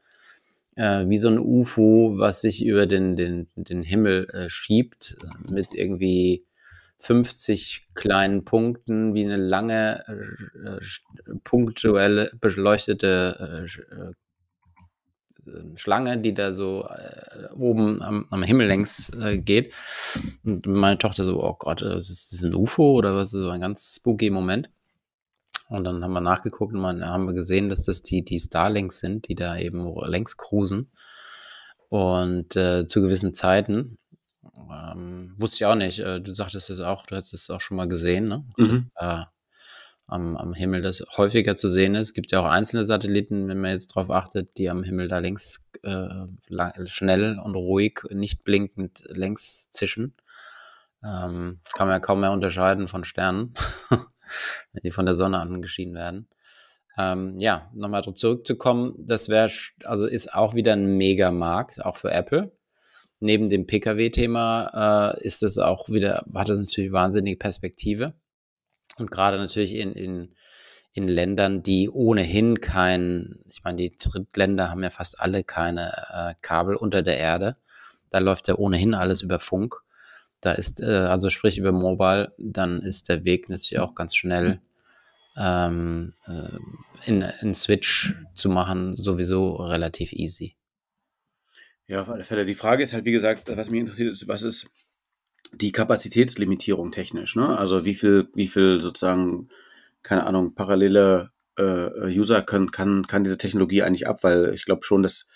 äh, 0.74 1.08
wie 1.08 1.16
so 1.16 1.28
ein 1.28 1.38
UFO, 1.38 2.14
was 2.16 2.40
sich 2.40 2.64
über 2.64 2.86
den, 2.86 3.14
den, 3.14 3.48
den 3.54 3.82
Himmel 3.84 4.28
äh, 4.30 4.50
schiebt, 4.50 5.16
mit 5.50 5.74
irgendwie 5.74 6.42
50 6.98 7.88
kleinen 7.94 8.44
Punkten, 8.44 9.14
wie 9.14 9.24
eine 9.24 9.36
lange, 9.36 10.04
äh, 10.08 10.80
punktuelle, 11.44 12.32
beleuchtete 12.40 13.66
äh, 13.66 13.94
äh 13.94 14.12
Schlange, 15.74 16.18
die 16.18 16.34
da 16.34 16.54
so 16.54 16.86
äh, 16.88 17.52
oben 17.54 18.00
am, 18.00 18.26
am, 18.30 18.44
Himmel 18.44 18.68
längs 18.68 19.10
geht. 19.38 19.74
Und 20.44 20.66
meine 20.66 20.98
Tochter 20.98 21.24
so, 21.24 21.42
oh 21.42 21.56
Gott, 21.58 21.82
ist 21.82 22.32
das 22.32 22.44
ein 22.44 22.54
UFO 22.54 22.92
oder 22.92 23.16
was? 23.16 23.32
So 23.32 23.50
ein 23.50 23.60
ganz 23.60 23.96
spooky 23.96 24.30
Moment. 24.30 24.70
Und 25.72 25.84
dann 25.84 26.04
haben 26.04 26.12
wir 26.12 26.20
nachgeguckt 26.20 26.74
und 26.74 26.82
dann 26.82 27.02
haben 27.02 27.26
wir 27.26 27.32
gesehen, 27.32 27.70
dass 27.70 27.84
das 27.84 28.02
die, 28.02 28.22
die 28.22 28.38
Starlinks 28.38 28.98
sind, 28.98 29.28
die 29.28 29.34
da 29.34 29.56
eben 29.56 29.90
längs 30.06 30.36
cruisen. 30.36 30.92
Und 31.88 32.56
äh, 32.56 32.86
zu 32.86 33.00
gewissen 33.00 33.32
Zeiten, 33.32 33.96
ähm, 34.70 35.32
wusste 35.38 35.56
ich 35.56 35.64
auch 35.64 35.74
nicht, 35.74 35.98
äh, 36.00 36.20
du 36.20 36.34
sagtest 36.34 36.68
es 36.68 36.80
auch, 36.80 37.06
du 37.06 37.16
hast 37.16 37.32
es 37.32 37.48
auch 37.48 37.62
schon 37.62 37.78
mal 37.78 37.88
gesehen, 37.88 38.28
ne? 38.28 38.44
Mhm. 38.58 38.90
Äh, 38.96 39.24
am, 40.08 40.36
am 40.36 40.52
Himmel 40.52 40.82
das 40.82 41.02
häufiger 41.16 41.56
zu 41.56 41.68
sehen 41.70 41.94
ist. 41.94 42.08
Es 42.08 42.14
gibt 42.14 42.32
ja 42.32 42.40
auch 42.40 42.50
einzelne 42.50 42.84
Satelliten, 42.84 43.48
wenn 43.48 43.58
man 43.58 43.70
jetzt 43.70 43.96
darauf 43.96 44.10
achtet, 44.10 44.58
die 44.58 44.68
am 44.68 44.82
Himmel 44.82 45.08
da 45.08 45.20
längs 45.20 45.64
äh, 45.84 46.26
schnell 46.84 47.38
und 47.38 47.54
ruhig, 47.54 48.00
nicht 48.10 48.44
blinkend 48.44 49.04
längs 49.06 49.70
zischen. 49.70 50.16
Ähm, 51.02 51.60
kann 51.74 51.86
man 51.88 51.96
ja 51.96 52.00
kaum 52.00 52.20
mehr 52.20 52.32
unterscheiden 52.32 52.88
von 52.88 53.04
Sternen, 53.04 53.54
wenn 54.72 54.82
die 54.82 54.90
von 54.90 55.06
der 55.06 55.14
Sonne 55.14 55.38
angeschieden 55.40 55.94
werden. 55.94 56.28
Ähm, 56.98 57.38
ja, 57.38 57.70
nochmal 57.74 58.02
zurückzukommen, 58.02 58.94
das 58.98 59.28
wäre, 59.28 59.50
also 59.84 60.06
ist 60.06 60.34
auch 60.34 60.54
wieder 60.54 60.74
ein 60.74 60.96
Megamarkt, 60.96 61.84
auch 61.84 61.96
für 61.96 62.10
Apple. 62.10 62.52
Neben 63.20 63.48
dem 63.48 63.66
Pkw-Thema 63.66 65.14
äh, 65.14 65.24
ist 65.24 65.42
es 65.42 65.58
auch 65.58 65.88
wieder, 65.88 66.24
hat 66.34 66.50
es 66.50 66.58
natürlich 66.58 66.92
wahnsinnige 66.92 67.38
Perspektive. 67.38 68.14
Und 68.98 69.10
gerade 69.10 69.38
natürlich 69.38 69.74
in, 69.74 69.92
in, 69.92 70.34
in 70.92 71.08
Ländern, 71.08 71.62
die 71.62 71.88
ohnehin 71.88 72.60
kein, 72.60 73.40
ich 73.48 73.62
meine, 73.64 73.78
die 73.78 73.96
Drittländer 73.96 74.70
haben 74.70 74.82
ja 74.82 74.90
fast 74.90 75.20
alle 75.20 75.44
keine 75.44 75.92
äh, 76.10 76.34
Kabel 76.42 76.76
unter 76.76 77.02
der 77.02 77.16
Erde. 77.16 77.54
Da 78.10 78.18
läuft 78.18 78.48
ja 78.48 78.56
ohnehin 78.56 78.92
alles 78.92 79.22
über 79.22 79.38
Funk. 79.38 79.76
Da 80.42 80.52
ist, 80.52 80.82
äh, 80.82 80.86
also 80.86 81.30
sprich 81.30 81.56
über 81.56 81.72
Mobile, 81.72 82.34
dann 82.36 82.82
ist 82.82 83.08
der 83.08 83.24
Weg 83.24 83.48
natürlich 83.48 83.78
auch 83.78 83.94
ganz 83.94 84.14
schnell 84.14 84.60
ähm, 85.36 86.12
äh, 86.26 86.58
in, 87.06 87.22
in 87.22 87.54
Switch 87.54 88.14
zu 88.34 88.50
machen, 88.50 88.94
sowieso 88.96 89.54
relativ 89.54 90.12
easy. 90.12 90.56
Ja, 91.86 92.02
auf 92.02 92.10
alle 92.10 92.24
Fälle. 92.24 92.44
Die 92.44 92.54
Frage 92.54 92.82
ist 92.82 92.92
halt, 92.92 93.04
wie 93.04 93.12
gesagt, 93.12 93.56
was 93.56 93.70
mich 93.70 93.80
interessiert 93.80 94.12
ist, 94.12 94.28
was 94.28 94.42
ist 94.42 94.66
die 95.52 95.72
Kapazitätslimitierung 95.72 96.90
technisch, 96.90 97.36
ne? 97.36 97.56
Also 97.56 97.84
wie 97.84 97.94
viel, 97.94 98.28
wie 98.34 98.48
viel 98.48 98.80
sozusagen, 98.80 99.48
keine 100.02 100.24
Ahnung, 100.24 100.54
parallele 100.54 101.30
äh, 101.56 102.08
User 102.08 102.42
können, 102.42 102.70
kann, 102.70 103.06
kann 103.06 103.24
diese 103.24 103.38
Technologie 103.38 103.82
eigentlich 103.82 104.08
ab, 104.08 104.24
weil 104.24 104.54
ich 104.54 104.64
glaube 104.64 104.84
schon, 104.84 105.02
dass 105.02 105.28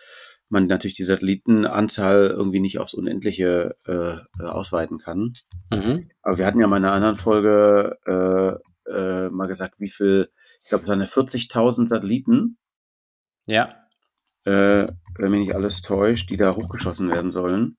man 0.49 0.67
natürlich 0.67 0.95
die 0.95 1.05
Satellitenanzahl 1.05 2.29
irgendwie 2.29 2.61
nicht 2.61 2.79
aufs 2.79 2.95
Unendliche 2.95 3.77
äh, 3.85 4.19
ausweiten 4.43 4.99
kann. 4.99 5.33
Mhm. 5.71 6.09
Aber 6.23 6.39
wir 6.39 6.47
hatten 6.47 6.61
ja 6.61 6.67
mal 6.67 6.77
in 6.77 6.85
einer 6.85 6.95
anderen 6.95 7.19
Folge 7.19 7.99
äh, 8.07 8.91
äh, 8.91 9.29
mal 9.31 9.47
gesagt, 9.47 9.75
wie 9.79 9.89
viel, 9.89 10.31
ich 10.63 10.69
glaube, 10.69 10.85
es 10.85 10.91
waren 10.91 11.03
40.000 11.03 11.89
Satelliten. 11.89 12.59
Ja. 13.47 13.75
Äh, 14.45 14.87
wenn 15.19 15.31
mich 15.31 15.41
nicht 15.41 15.55
alles 15.55 15.83
täuscht, 15.83 16.31
die 16.31 16.37
da 16.37 16.55
hochgeschossen 16.55 17.11
werden 17.11 17.33
sollen. 17.33 17.77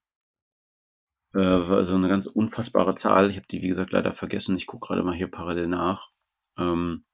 Äh, 1.33 1.39
also 1.39 1.95
eine 1.95 2.09
ganz 2.09 2.27
unfassbare 2.27 2.95
Zahl. 2.95 3.29
Ich 3.29 3.37
habe 3.37 3.47
die, 3.47 3.61
wie 3.61 3.69
gesagt, 3.69 3.91
leider 3.91 4.11
vergessen. 4.11 4.57
Ich 4.57 4.67
gucke 4.67 4.87
gerade 4.87 5.03
mal 5.03 5.15
hier 5.15 5.29
parallel 5.29 5.67
nach. 5.67 6.09
Ähm, 6.57 7.05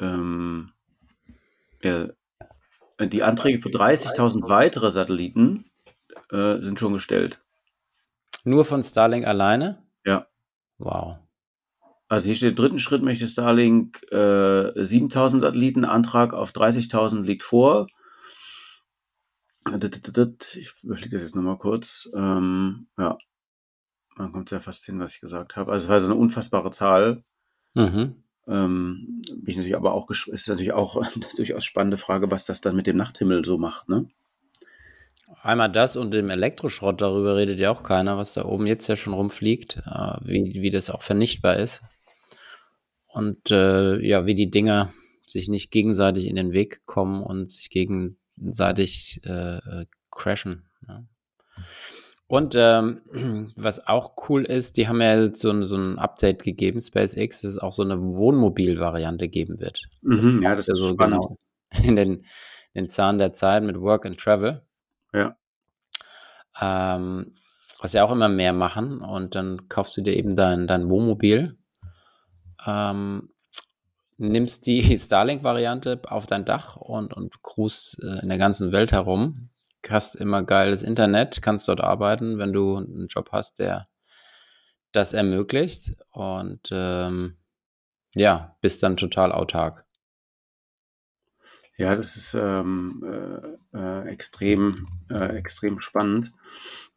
ähm, 0.00 0.72
ja, 1.82 2.08
die 2.98 3.22
Anträge 3.22 3.60
für 3.60 3.68
30.000 3.68 4.48
weitere 4.48 4.90
Satelliten 4.90 5.64
äh, 6.30 6.60
sind 6.60 6.78
schon 6.78 6.92
gestellt. 6.92 7.40
Nur 8.44 8.64
von 8.64 8.82
Starlink 8.82 9.26
alleine? 9.26 9.82
Ja. 10.04 10.26
Wow. 10.78 11.18
Also 12.08 12.26
hier 12.26 12.36
steht, 12.36 12.50
im 12.50 12.56
dritten 12.56 12.78
Schritt 12.78 13.02
möchte 13.02 13.28
Starlink 13.28 14.06
äh, 14.10 14.14
7.000 14.14 15.40
Satelliten, 15.40 15.84
Antrag 15.84 16.32
auf 16.32 16.50
30.000 16.52 17.22
liegt 17.22 17.42
vor. 17.42 17.86
Ich 20.54 20.72
überfliege 20.82 21.16
das 21.16 21.22
jetzt 21.22 21.36
nochmal 21.36 21.58
kurz. 21.58 22.08
Ähm, 22.14 22.86
ja, 22.96 23.18
man 24.16 24.32
kommt 24.32 24.48
sehr 24.48 24.60
fast 24.60 24.86
hin, 24.86 24.98
was 24.98 25.14
ich 25.14 25.20
gesagt 25.20 25.56
habe. 25.56 25.70
Also 25.70 25.84
es 25.84 25.90
war 25.90 26.00
so 26.00 26.06
eine 26.06 26.14
unfassbare 26.14 26.70
Zahl. 26.70 27.22
Mhm. 27.74 28.24
Ähm, 28.48 29.22
bin 29.28 29.46
ich 29.46 29.56
natürlich 29.56 29.76
aber 29.76 29.92
auch 29.92 30.10
ist 30.10 30.48
natürlich 30.48 30.72
auch 30.72 31.02
durchaus 31.36 31.64
spannende 31.64 31.98
Frage, 31.98 32.30
was 32.30 32.46
das 32.46 32.60
dann 32.60 32.76
mit 32.76 32.86
dem 32.86 32.96
Nachthimmel 32.96 33.44
so 33.44 33.58
macht, 33.58 33.88
ne? 33.88 34.08
einmal 35.42 35.70
das 35.70 35.96
und 35.96 36.10
dem 36.12 36.30
Elektroschrott, 36.30 37.00
darüber 37.00 37.36
redet 37.36 37.58
ja 37.58 37.70
auch 37.70 37.82
keiner, 37.82 38.16
was 38.16 38.34
da 38.34 38.44
oben 38.44 38.66
jetzt 38.66 38.86
ja 38.88 38.96
schon 38.96 39.12
rumfliegt, 39.12 39.78
äh, 39.86 40.16
wie, 40.22 40.58
wie 40.60 40.70
das 40.70 40.90
auch 40.90 41.02
vernichtbar 41.02 41.56
ist. 41.56 41.82
Und 43.06 43.50
äh, 43.50 43.98
ja, 44.00 44.26
wie 44.26 44.34
die 44.34 44.50
Dinger 44.50 44.92
sich 45.26 45.48
nicht 45.48 45.70
gegenseitig 45.70 46.26
in 46.26 46.36
den 46.36 46.52
Weg 46.52 46.84
kommen 46.86 47.22
und 47.22 47.50
sich 47.50 47.70
gegenseitig 47.70 49.20
äh, 49.24 49.56
äh 49.56 49.86
crashen. 50.10 50.68
Ja. 50.86 51.04
Und 52.28 52.54
ähm, 52.56 53.00
was 53.56 53.86
auch 53.86 54.12
cool 54.28 54.44
ist, 54.44 54.76
die 54.76 54.86
haben 54.86 55.00
ja 55.00 55.18
jetzt 55.20 55.40
so, 55.40 55.64
so 55.64 55.76
ein 55.76 55.98
Update 55.98 56.42
gegeben, 56.42 56.80
SpaceX, 56.80 57.40
dass 57.40 57.52
es 57.52 57.58
auch 57.58 57.72
so 57.72 57.82
eine 57.82 58.00
Wohnmobil-Variante 58.00 59.28
geben 59.28 59.58
wird. 59.58 59.88
Mhm, 60.02 60.42
das 60.42 60.44
ja, 60.44 60.50
das 60.50 60.68
ist 60.68 60.78
so 60.78 60.88
spannend. 60.88 61.22
genau 61.22 61.38
in 61.88 61.96
den, 61.96 62.24
den 62.74 62.88
Zahn 62.88 63.18
der 63.18 63.32
Zeit 63.32 63.62
mit 63.62 63.80
Work 63.80 64.06
and 64.06 64.20
Travel. 64.20 64.62
Ja. 65.12 65.36
Ähm, 66.60 67.34
was 67.80 67.92
ja 67.94 68.04
auch 68.04 68.12
immer 68.12 68.28
mehr 68.28 68.52
machen 68.52 69.00
und 69.00 69.34
dann 69.34 69.68
kaufst 69.68 69.96
du 69.96 70.02
dir 70.02 70.14
eben 70.14 70.36
dein, 70.36 70.66
dein 70.66 70.90
Wohnmobil, 70.90 71.56
ähm, 72.66 73.30
nimmst 74.18 74.66
die 74.66 74.98
Starlink-Variante 74.98 76.02
auf 76.08 76.26
dein 76.26 76.44
Dach 76.44 76.76
und, 76.76 77.14
und 77.14 77.42
cruist 77.42 78.02
äh, 78.02 78.20
in 78.20 78.28
der 78.28 78.38
ganzen 78.38 78.72
Welt 78.72 78.92
herum 78.92 79.48
hast 79.90 80.14
immer 80.14 80.42
geiles 80.42 80.82
Internet, 80.82 81.42
kannst 81.42 81.68
dort 81.68 81.80
arbeiten, 81.80 82.38
wenn 82.38 82.52
du 82.52 82.76
einen 82.76 83.08
Job 83.08 83.30
hast, 83.32 83.58
der 83.58 83.86
das 84.92 85.12
ermöglicht 85.12 85.96
und 86.12 86.68
ähm, 86.70 87.36
ja, 88.14 88.56
bist 88.60 88.82
dann 88.82 88.96
total 88.96 89.32
autark. 89.32 89.84
Ja, 91.76 91.94
das 91.94 92.16
ist 92.16 92.34
ähm, 92.34 93.04
äh, 93.72 93.78
äh, 93.78 94.08
extrem, 94.08 94.88
äh, 95.10 95.36
extrem 95.36 95.80
spannend. 95.80 96.32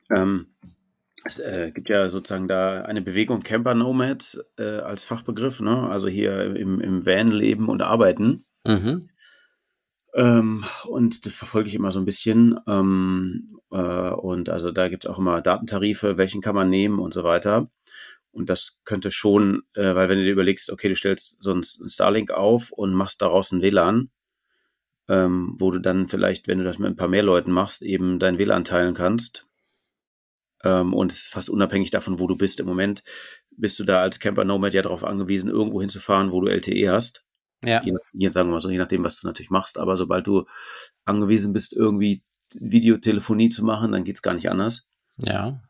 Ähm, 0.10 0.48
es 1.24 1.38
äh, 1.38 1.72
gibt 1.72 1.88
ja 1.90 2.10
sozusagen 2.10 2.48
da 2.48 2.82
eine 2.82 3.04
Bewegung 3.04 3.44
Camper 3.44 3.76
Nomads 3.76 4.44
äh, 4.58 4.80
als 4.80 5.04
Fachbegriff, 5.04 5.60
ne? 5.60 5.88
also 5.88 6.08
hier 6.08 6.56
im, 6.56 6.82
im 6.82 7.06
Van 7.06 7.30
leben 7.30 7.70
und 7.70 7.84
arbeiten. 7.84 8.46
Mhm. 8.66 9.11
Ähm, 10.14 10.66
und 10.86 11.26
das 11.26 11.36
verfolge 11.36 11.70
ich 11.70 11.76
immer 11.76 11.92
so 11.92 12.00
ein 12.00 12.06
bisschen. 12.06 12.60
Ähm, 12.68 13.60
äh, 13.72 14.12
und 14.12 14.50
also 14.50 14.72
da 14.72 14.90
gibt 14.90 15.06
es 15.06 15.10
auch 15.10 15.20
immer 15.20 15.42
Datentarife, 15.42 16.18
welchen 16.18 16.42
kann 16.42 16.56
man 16.56 16.70
nehmen 16.70 17.00
und 17.00 17.14
so 17.14 17.24
weiter. 17.24 17.70
Und 18.32 18.50
das 18.50 18.82
könnte 18.86 19.12
schon, 19.12 19.64
äh, 19.74 19.96
weil 19.96 20.10
wenn 20.10 20.18
du 20.18 20.24
dir 20.24 20.32
überlegst, 20.32 20.70
okay, 20.70 20.90
du 20.90 20.96
stellst 20.96 21.38
so 21.42 21.54
ein 21.54 21.64
Starlink 21.64 22.32
auf 22.32 22.72
und 22.72 22.94
machst 22.94 23.22
daraus 23.22 23.52
ein 23.52 23.62
WLAN, 23.62 24.10
ähm, 25.10 25.56
wo 25.60 25.72
du 25.72 25.80
dann 25.80 26.08
vielleicht, 26.08 26.48
wenn 26.48 26.60
du 26.60 26.64
das 26.64 26.80
mit 26.80 26.90
ein 26.90 26.96
paar 26.96 27.10
mehr 27.10 27.24
Leuten 27.24 27.52
machst, 27.52 27.82
eben 27.82 28.20
dein 28.20 28.38
WLAN 28.38 28.64
teilen 28.64 28.94
kannst. 28.94 29.48
Ähm, 30.64 30.94
und 30.94 31.12
es 31.12 31.24
ist 31.24 31.34
fast 31.34 31.50
unabhängig 31.50 31.92
davon, 31.92 32.20
wo 32.20 32.28
du 32.28 32.36
bist. 32.38 32.60
Im 32.60 32.68
Moment 32.68 33.04
bist 33.52 33.80
du 33.80 33.84
da 33.84 34.02
als 34.02 34.20
Camper 34.20 34.46
Nomad 34.46 34.74
ja 34.74 34.82
darauf 34.82 35.04
angewiesen, 35.04 35.50
irgendwo 35.50 35.82
hinzufahren, 35.82 36.32
wo 36.32 36.42
du 36.42 36.48
LTE 36.48 36.90
hast. 36.92 37.26
Ja. 37.64 37.82
Je, 37.84 37.94
je, 38.14 38.30
sagen 38.30 38.50
wir 38.50 38.54
mal 38.54 38.62
so, 38.62 38.70
je 38.70 38.78
nachdem, 38.78 39.04
was 39.04 39.20
du 39.20 39.28
natürlich 39.28 39.52
machst. 39.52 39.78
Aber 39.78 39.98
sobald 39.98 40.26
du 40.28 40.46
angewiesen 41.06 41.54
bist, 41.54 41.74
irgendwie 41.74 42.22
Videotelefonie 42.54 43.50
zu 43.50 43.64
machen, 43.64 43.92
dann 43.92 44.04
geht 44.04 44.16
es 44.16 44.22
gar 44.22 44.34
nicht 44.34 44.50
anders. 44.50 44.90
Ja. 45.18 45.62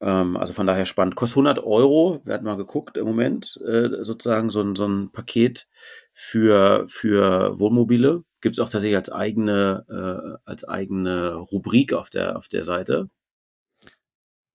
Ähm, 0.00 0.36
also 0.36 0.52
von 0.52 0.66
daher 0.66 0.86
spannend. 0.86 1.16
Kostet 1.16 1.36
100 1.36 1.58
Euro, 1.64 2.20
wir 2.24 2.34
hatten 2.34 2.44
mal 2.44 2.56
geguckt 2.56 2.96
im 2.96 3.06
Moment, 3.06 3.58
äh, 3.66 4.04
sozusagen 4.04 4.50
so 4.50 4.60
ein, 4.60 4.74
so 4.74 4.86
ein 4.86 5.12
Paket 5.12 5.68
für, 6.12 6.86
für 6.88 7.58
Wohnmobile. 7.58 8.22
Gibt 8.40 8.56
es 8.56 8.60
auch 8.60 8.68
tatsächlich 8.68 8.96
als 8.96 9.10
eigene, 9.10 9.84
äh, 9.88 10.38
als 10.44 10.68
eigene 10.68 11.34
Rubrik 11.34 11.92
auf 11.92 12.10
der, 12.10 12.36
auf 12.36 12.48
der 12.48 12.64
Seite. 12.64 13.08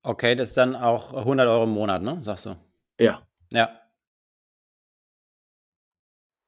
Okay, 0.04 0.36
das 0.36 0.50
ist 0.50 0.58
dann 0.58 0.76
auch 0.76 1.14
100 1.14 1.48
Euro 1.48 1.64
im 1.64 1.72
Monat, 1.72 2.02
ne? 2.02 2.20
Sagst 2.22 2.46
du? 2.46 2.56
Ja. 3.00 3.22
Ja. 3.52 3.81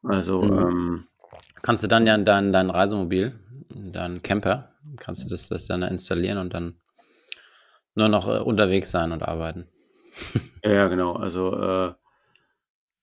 Also, 0.04 0.42
mhm. 0.44 0.58
ähm, 0.58 1.08
kannst 1.62 1.84
du 1.84 1.88
dann 1.88 2.06
ja 2.06 2.18
dein, 2.18 2.54
dein 2.54 2.70
Reisemobil, 2.70 3.40
dein 3.70 4.22
Camper, 4.22 4.74
kannst 4.98 5.24
du 5.24 5.30
das, 5.30 5.50
das 5.50 5.66
dann 5.66 5.82
installieren 5.82 6.38
und 6.38 6.54
dann 6.54 6.80
nur 7.96 8.10
noch 8.10 8.28
äh, 8.28 8.40
unterwegs 8.40 8.92
sein 8.92 9.12
und 9.12 9.24
arbeiten. 9.24 9.68
ja, 10.64 10.88
genau. 10.88 11.14
Also, 11.14 11.58
äh, 11.60 11.94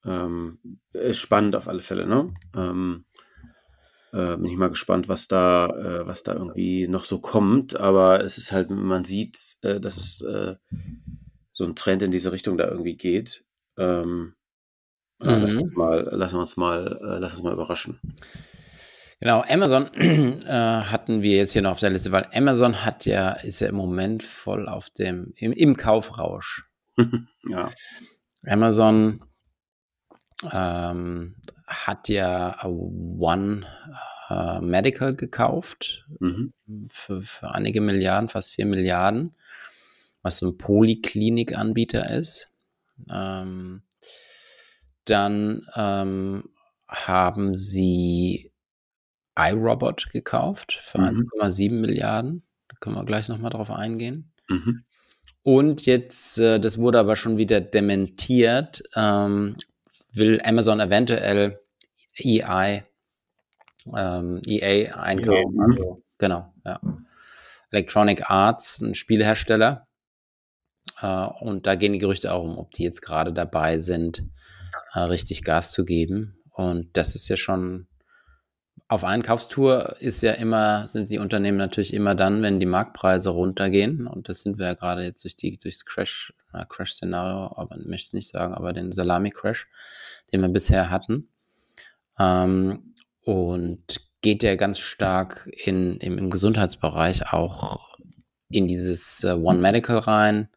ähm, 0.05 0.59
ist 0.93 1.19
spannend 1.19 1.57
auf 1.57 1.69
alle 1.69 1.81
Fälle, 1.81 2.07
ne? 2.07 2.33
Ähm, 2.57 3.05
äh, 4.13 4.37
bin 4.37 4.47
ich 4.47 4.57
mal 4.57 4.71
gespannt, 4.71 5.09
was 5.09 5.29
da, 5.29 5.67
äh, 5.67 6.07
was 6.07 6.23
da 6.23 6.33
irgendwie 6.33 6.89
noch 6.89 7.05
so 7.05 7.21
kommt. 7.21 7.79
Aber 7.79 8.25
es 8.25 8.39
ist 8.39 8.53
halt, 8.53 8.71
man 8.71 9.05
sieht, 9.05 9.39
äh, 9.63 9.81
dass 9.81 9.97
es 9.97 10.21
äh, 10.23 10.57
so 11.53 11.65
ein 11.65 11.77
Trend 11.77 12.03
in 12.03 12.11
diese 12.11 12.33
Richtung 12.33 12.57
da 12.57 12.69
irgendwie 12.69 12.97
geht. 12.97 13.45
Ähm, 13.79 14.35
äh, 14.35 14.40
mhm. 15.23 15.31
lassen, 15.31 15.59
wir 15.59 15.79
mal, 15.79 16.09
lassen 16.13 16.35
wir 16.35 16.41
uns 16.41 16.57
mal, 16.57 16.99
äh, 17.01 17.19
lassen 17.19 17.37
uns 17.37 17.43
mal 17.43 17.53
überraschen. 17.53 18.01
Genau, 19.21 19.45
Amazon 19.49 19.93
äh, 19.95 20.49
hatten 20.49 21.21
wir 21.21 21.37
jetzt 21.37 21.53
hier 21.53 21.63
noch 21.63 21.73
auf 21.73 21.81
der 21.81 21.91
Liste, 21.91 22.11
weil 22.11 22.27
Amazon 22.33 22.85
hat 22.85 23.05
ja, 23.05 23.33
ist 23.33 23.61
ja 23.61 23.69
im 23.69 23.75
Moment 23.75 24.23
voll 24.23 24.69
auf 24.69 24.89
dem, 24.91 25.33
im, 25.37 25.53
im 25.53 25.77
Kaufrausch. 25.77 26.67
ja. 27.49 27.71
Amazon 28.47 29.21
ähm, 30.51 31.37
hat 31.67 32.09
ja 32.09 32.65
One 32.65 33.67
äh, 34.31 34.61
Medical 34.61 35.15
gekauft 35.15 36.07
mhm. 36.19 36.55
für, 36.91 37.23
für 37.23 37.55
einige 37.55 37.83
Milliarden, 37.83 38.31
fast 38.31 38.53
vier 38.53 38.65
Milliarden, 38.65 39.37
was 40.23 40.39
so 40.39 40.49
ein 40.49 40.57
Poliklinikanbieter 40.57 42.09
ist. 42.11 42.51
Ähm, 43.11 43.83
dann 45.05 45.67
ähm, 45.75 46.45
haben 46.89 47.55
sie 47.55 48.53
iRobot 49.39 50.11
gekauft 50.13 50.73
für 50.73 50.99
mhm. 50.99 51.29
1,7 51.41 51.73
Milliarden. 51.73 52.43
Da 52.69 52.77
können 52.81 52.97
wir 52.97 53.05
gleich 53.05 53.29
nochmal 53.29 53.51
drauf 53.51 53.71
eingehen. 53.71 54.33
Mhm. 54.49 54.85
Und 55.43 55.87
jetzt, 55.87 56.39
äh, 56.39 56.61
das 56.61 56.79
wurde 56.79 56.99
aber 56.99 57.17
schon 57.17 57.39
wieder 57.39 57.61
dementiert, 57.61 58.83
ähm, 58.95 59.57
will 60.13 60.41
Amazon 60.45 60.81
eventuell 60.81 61.61
EI, 62.19 62.83
ähm, 63.97 64.43
EA 64.47 64.95
einkaufen. 64.97 65.57
Ja. 65.57 65.65
Also, 65.65 66.03
genau, 66.19 66.53
ja. 66.65 66.81
Electronic 67.71 68.29
Arts, 68.29 68.81
ein 68.81 68.95
Spielhersteller. 68.95 69.87
Äh, 71.01 71.27
und 71.41 71.67
da 71.67 71.77
gehen 71.77 71.93
die 71.93 71.99
Gerüchte 71.99 72.33
auch 72.33 72.43
um, 72.43 72.59
ob 72.59 72.73
die 72.73 72.83
jetzt 72.83 73.01
gerade 73.01 73.33
dabei 73.33 73.79
sind, 73.79 74.25
äh, 74.93 75.01
richtig 75.01 75.45
Gas 75.45 75.73
zu 75.73 75.85
geben. 75.85 76.37
Und 76.51 76.97
das 76.97 77.15
ist 77.15 77.29
ja 77.29 77.37
schon 77.37 77.87
auf 78.91 79.05
Einkaufstour 79.05 79.97
ist 80.01 80.21
ja 80.21 80.33
immer, 80.33 80.89
sind 80.89 81.11
die 81.11 81.21
Unternehmen 81.21 81.59
natürlich 81.59 81.95
immer 81.95 82.17
dann, 82.17 82.43
wenn 82.43 82.59
die 82.59 82.67
Marktpreise 82.67 83.31
runtergehen. 83.31 84.09
Und 84.09 84.29
das 84.29 84.41
sind 84.41 84.59
wir 84.59 84.67
ja 84.67 84.75
gerade 84.75 85.05
jetzt 85.05 85.23
durch 85.23 85.37
die, 85.37 85.57
durchs 85.59 85.85
Crash, 85.85 86.35
äh, 86.53 86.65
Crash-Szenario, 86.69 87.57
aber 87.57 87.77
möchte 87.77 88.09
ich 88.09 88.13
nicht 88.15 88.33
sagen, 88.33 88.53
aber 88.53 88.73
den 88.73 88.91
Salami-Crash, 88.91 89.69
den 90.33 90.41
wir 90.41 90.49
bisher 90.49 90.91
hatten. 90.91 91.29
Ähm, 92.19 92.97
und 93.23 94.01
geht 94.23 94.43
ja 94.43 94.57
ganz 94.57 94.81
stark 94.81 95.49
in, 95.65 95.99
im, 95.99 96.19
im 96.19 96.29
Gesundheitsbereich 96.29 97.33
auch 97.33 97.97
in 98.51 98.67
dieses 98.67 99.23
äh, 99.23 99.35
One 99.35 99.61
Medical 99.61 99.99
rein. 99.99 100.49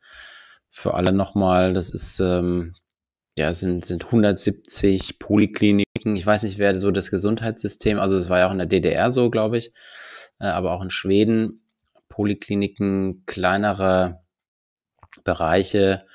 Für 0.71 0.95
alle 0.95 1.11
nochmal, 1.11 1.75
das 1.75 1.91
ist 1.91 2.19
ähm, 2.19 2.73
ja, 3.37 3.53
sind, 3.53 3.85
sind 3.85 4.05
170 4.05 5.19
Polikliniken. 5.19 6.15
Ich 6.15 6.25
weiß 6.25 6.43
nicht, 6.43 6.57
wer 6.57 6.77
so 6.79 6.91
das 6.91 7.09
Gesundheitssystem, 7.09 7.99
also 7.99 8.17
es 8.17 8.29
war 8.29 8.39
ja 8.39 8.47
auch 8.47 8.51
in 8.51 8.59
der 8.59 8.67
DDR 8.67 9.11
so, 9.11 9.29
glaube 9.29 9.57
ich, 9.57 9.73
äh, 10.39 10.45
aber 10.45 10.71
auch 10.71 10.83
in 10.83 10.89
Schweden, 10.89 11.65
Polikliniken, 12.09 13.25
kleinere 13.25 14.21
Bereiche, 15.23 16.05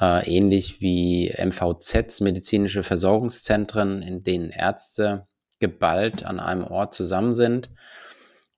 äh, 0.00 0.28
ähnlich 0.28 0.80
wie 0.80 1.30
MVZs, 1.30 2.20
medizinische 2.20 2.82
Versorgungszentren, 2.82 4.02
in 4.02 4.22
denen 4.22 4.50
Ärzte 4.50 5.26
geballt 5.60 6.24
an 6.24 6.40
einem 6.40 6.64
Ort 6.64 6.94
zusammen 6.94 7.34
sind 7.34 7.70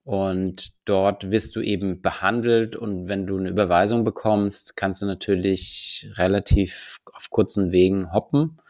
und 0.07 0.71
dort 0.85 1.31
wirst 1.31 1.57
du 1.57 1.59
eben 1.59 2.01
behandelt 2.01 2.77
und 2.77 3.09
wenn 3.09 3.27
du 3.27 3.37
eine 3.37 3.49
Überweisung 3.49 4.05
bekommst, 4.05 4.77
kannst 4.77 5.01
du 5.01 5.05
natürlich 5.05 6.09
relativ 6.13 6.99
auf 7.11 7.29
kurzen 7.29 7.73
Wegen 7.73 8.13
hoppen, 8.13 8.61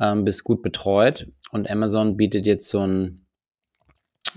ähm, 0.00 0.24
bist 0.24 0.42
gut 0.42 0.62
betreut. 0.62 1.26
Und 1.50 1.68
Amazon 1.68 2.16
bietet 2.16 2.46
jetzt 2.46 2.70
so 2.70 2.80
ein, 2.80 3.26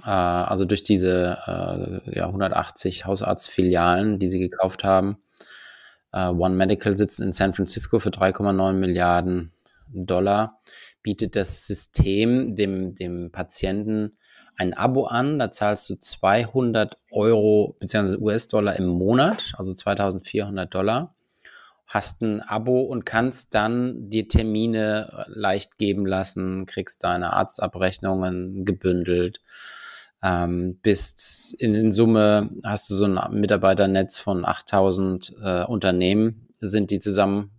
äh, 0.04 0.10
also 0.10 0.66
durch 0.66 0.84
diese 0.84 1.38
äh, 1.48 2.18
ja, 2.18 2.26
180 2.26 3.06
Hausarztfilialen, 3.06 4.20
die 4.20 4.28
sie 4.28 4.40
gekauft 4.40 4.84
haben, 4.84 5.20
äh, 6.12 6.28
One 6.28 6.56
Medical 6.56 6.94
sitzt 6.94 7.22
in 7.22 7.32
San 7.32 7.54
Francisco 7.54 8.00
für 8.00 8.10
3,9 8.10 8.74
Milliarden 8.74 9.54
Dollar, 9.88 10.60
bietet 11.04 11.38
das 11.38 11.68
System 11.68 12.54
dem, 12.54 12.96
dem 12.96 13.32
Patienten 13.32 14.18
ein 14.58 14.74
Abo 14.74 15.06
an, 15.06 15.40
da 15.40 15.52
zahlst 15.52 15.90
du 15.90 15.96
200 15.96 16.98
Euro 17.12 17.78
bzw. 17.80 18.18
US-Dollar 18.18 18.76
im 18.76 18.88
Monat, 18.88 19.54
also 19.58 19.74
2400 19.74 20.74
Dollar, 20.74 21.16
hast 21.86 22.22
ein 22.22 22.42
Abo 22.42 22.82
und 22.82 23.06
kannst 23.06 23.54
dann 23.54 24.10
die 24.10 24.28
Termine 24.28 25.26
leicht 25.28 25.78
geben 25.78 26.06
lassen, 26.06 26.66
kriegst 26.66 27.04
deine 27.04 27.34
Arztabrechnungen 27.34 28.66
gebündelt, 28.66 29.42
ähm, 30.24 30.80
bist 30.82 31.54
in, 31.60 31.76
in, 31.76 31.92
Summe 31.92 32.50
hast 32.64 32.90
du 32.90 32.96
so 32.96 33.06
ein 33.06 33.20
Mitarbeiternetz 33.40 34.18
von 34.20 34.44
8000 34.44 35.36
äh, 35.42 35.64
Unternehmen, 35.66 36.50
sind 36.60 36.90
die 36.90 37.00
zusammen 37.00 37.52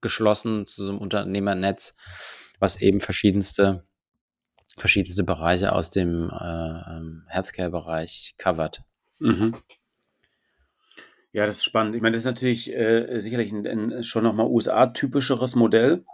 geschlossen 0.00 0.66
zu 0.66 0.84
so 0.84 0.90
einem 0.90 0.98
Unternehmernetz, 0.98 1.94
was 2.58 2.80
eben 2.80 3.00
verschiedenste 3.00 3.87
verschiedenste 4.78 5.24
Bereiche 5.24 5.72
aus 5.72 5.90
dem 5.90 6.30
äh, 6.30 6.96
ähm, 6.96 7.24
Healthcare-Bereich 7.28 8.34
covert. 8.38 8.82
Mhm. 9.18 9.54
Ja, 11.32 11.46
das 11.46 11.58
ist 11.58 11.64
spannend. 11.64 11.94
Ich 11.94 12.02
meine, 12.02 12.14
das 12.14 12.22
ist 12.22 12.26
natürlich 12.26 12.74
äh, 12.74 13.20
sicherlich 13.20 13.52
ein, 13.52 13.66
ein 13.66 14.04
schon 14.04 14.24
nochmal 14.24 14.46
USA-typischeres 14.46 15.54
Modell. 15.54 16.04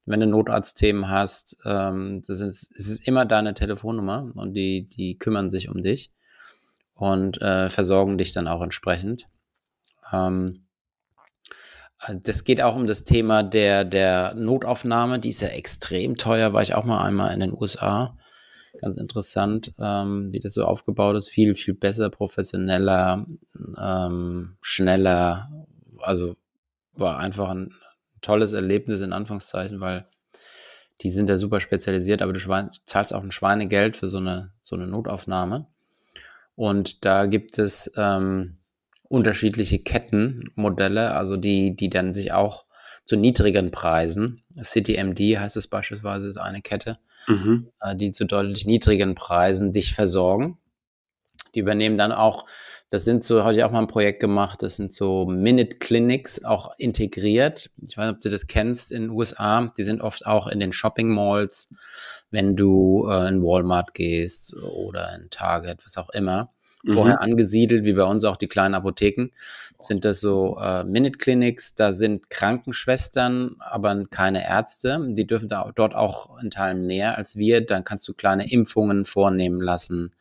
wenn 0.04 0.20
du 0.20 0.28
Notarztthemen 0.28 1.10
hast. 1.10 1.56
Ähm, 1.64 2.22
das, 2.24 2.38
ist, 2.40 2.70
das 2.76 2.86
ist 2.86 3.08
immer 3.08 3.24
deine 3.24 3.54
Telefonnummer 3.54 4.30
und 4.36 4.54
die, 4.54 4.88
die 4.88 5.18
kümmern 5.18 5.50
sich 5.50 5.68
um 5.68 5.82
dich 5.82 6.12
und 6.94 7.42
äh, 7.42 7.68
versorgen 7.68 8.16
dich 8.16 8.32
dann 8.32 8.46
auch 8.46 8.62
entsprechend. 8.62 9.26
Ähm, 10.12 10.68
das 12.22 12.44
geht 12.44 12.62
auch 12.62 12.76
um 12.76 12.86
das 12.86 13.02
Thema 13.02 13.42
der, 13.42 13.84
der 13.84 14.34
Notaufnahme. 14.34 15.18
Die 15.18 15.30
ist 15.30 15.40
ja 15.40 15.48
extrem 15.48 16.14
teuer, 16.14 16.52
war 16.52 16.62
ich 16.62 16.74
auch 16.74 16.84
mal 16.84 17.02
einmal 17.02 17.34
in 17.34 17.40
den 17.40 17.52
USA. 17.52 18.16
Ganz 18.80 18.96
interessant, 18.96 19.74
ähm, 19.78 20.32
wie 20.32 20.40
das 20.40 20.54
so 20.54 20.64
aufgebaut 20.64 21.16
ist. 21.16 21.28
Viel, 21.28 21.54
viel 21.54 21.74
besser, 21.74 22.10
professioneller, 22.10 23.26
ähm, 23.78 24.56
schneller. 24.60 25.66
Also 26.00 26.36
war 26.92 27.18
einfach 27.18 27.50
ein 27.50 27.72
tolles 28.20 28.52
Erlebnis 28.52 29.00
in 29.00 29.12
Anführungszeichen, 29.12 29.80
weil 29.80 30.08
die 31.02 31.10
sind 31.10 31.28
ja 31.28 31.36
super 31.36 31.60
spezialisiert, 31.60 32.22
aber 32.22 32.32
du 32.32 32.40
zahlst 32.86 33.12
auch 33.12 33.22
ein 33.22 33.32
Schweinegeld 33.32 33.96
für 33.96 34.08
so 34.08 34.18
eine, 34.18 34.52
so 34.62 34.76
eine 34.76 34.86
Notaufnahme. 34.86 35.66
Und 36.54 37.04
da 37.04 37.26
gibt 37.26 37.58
es 37.58 37.92
ähm, 37.96 38.58
unterschiedliche 39.08 39.78
Kettenmodelle, 39.78 41.14
also 41.14 41.36
die, 41.36 41.76
die 41.76 41.90
dann 41.90 42.14
sich 42.14 42.32
auch 42.32 42.64
zu 43.04 43.16
niedrigen 43.16 43.70
Preisen, 43.70 44.42
CityMD 44.60 45.38
heißt 45.38 45.56
es 45.56 45.68
beispielsweise, 45.68 46.28
ist 46.28 46.38
eine 46.38 46.60
Kette, 46.60 46.98
mhm. 47.26 47.68
Äh, 47.80 47.96
die 47.96 48.12
zu 48.12 48.24
deutlich 48.24 48.66
niedrigen 48.66 49.14
Preisen 49.14 49.72
dich 49.72 49.94
versorgen. 49.94 50.58
Die 51.54 51.60
übernehmen 51.60 51.96
dann 51.96 52.12
auch, 52.12 52.46
das 52.90 53.04
sind 53.04 53.24
so, 53.24 53.42
habe 53.42 53.54
ich 53.54 53.64
auch 53.64 53.70
mal 53.70 53.80
ein 53.80 53.86
Projekt 53.86 54.20
gemacht, 54.20 54.62
das 54.62 54.76
sind 54.76 54.92
so 54.92 55.26
Minute 55.26 55.76
Clinics 55.78 56.44
auch 56.44 56.72
integriert. 56.78 57.70
Ich 57.82 57.96
weiß 57.96 58.06
nicht, 58.06 58.16
ob 58.16 58.20
du 58.20 58.30
das 58.30 58.46
kennst 58.46 58.92
in 58.92 59.02
den 59.02 59.10
USA. 59.10 59.72
Die 59.76 59.82
sind 59.82 60.02
oft 60.02 60.26
auch 60.26 60.46
in 60.46 60.60
den 60.60 60.72
Shopping 60.72 61.08
Malls, 61.08 61.68
wenn 62.30 62.56
du 62.56 63.08
äh, 63.10 63.28
in 63.28 63.42
Walmart 63.42 63.94
gehst 63.94 64.54
oder 64.56 65.14
in 65.14 65.30
Target, 65.30 65.84
was 65.84 65.96
auch 65.96 66.10
immer 66.10 66.50
vorher 66.86 67.16
mhm. 67.16 67.30
angesiedelt, 67.30 67.84
wie 67.84 67.94
bei 67.94 68.04
uns 68.04 68.24
auch 68.24 68.36
die 68.36 68.48
kleinen 68.48 68.74
Apotheken, 68.74 69.30
sind 69.78 70.04
das 70.04 70.20
so 70.20 70.58
äh, 70.60 70.84
Minute 70.84 71.18
Clinics, 71.18 71.74
da 71.74 71.92
sind 71.92 72.30
Krankenschwestern, 72.30 73.56
aber 73.58 74.04
keine 74.06 74.46
Ärzte. 74.46 75.04
Die 75.10 75.26
dürfen 75.26 75.48
da 75.48 75.70
dort 75.74 75.94
auch 75.94 76.38
in 76.40 76.50
Teilen 76.50 76.86
mehr 76.86 77.18
als 77.18 77.36
wir. 77.36 77.60
Dann 77.64 77.84
kannst 77.84 78.08
du 78.08 78.14
kleine 78.14 78.50
Impfungen 78.50 79.04
vornehmen 79.04 79.60
lassen. 79.60 80.12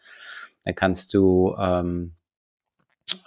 Da 0.64 0.74
kannst 0.74 1.14
du 1.14 1.56
ähm, 1.58 2.14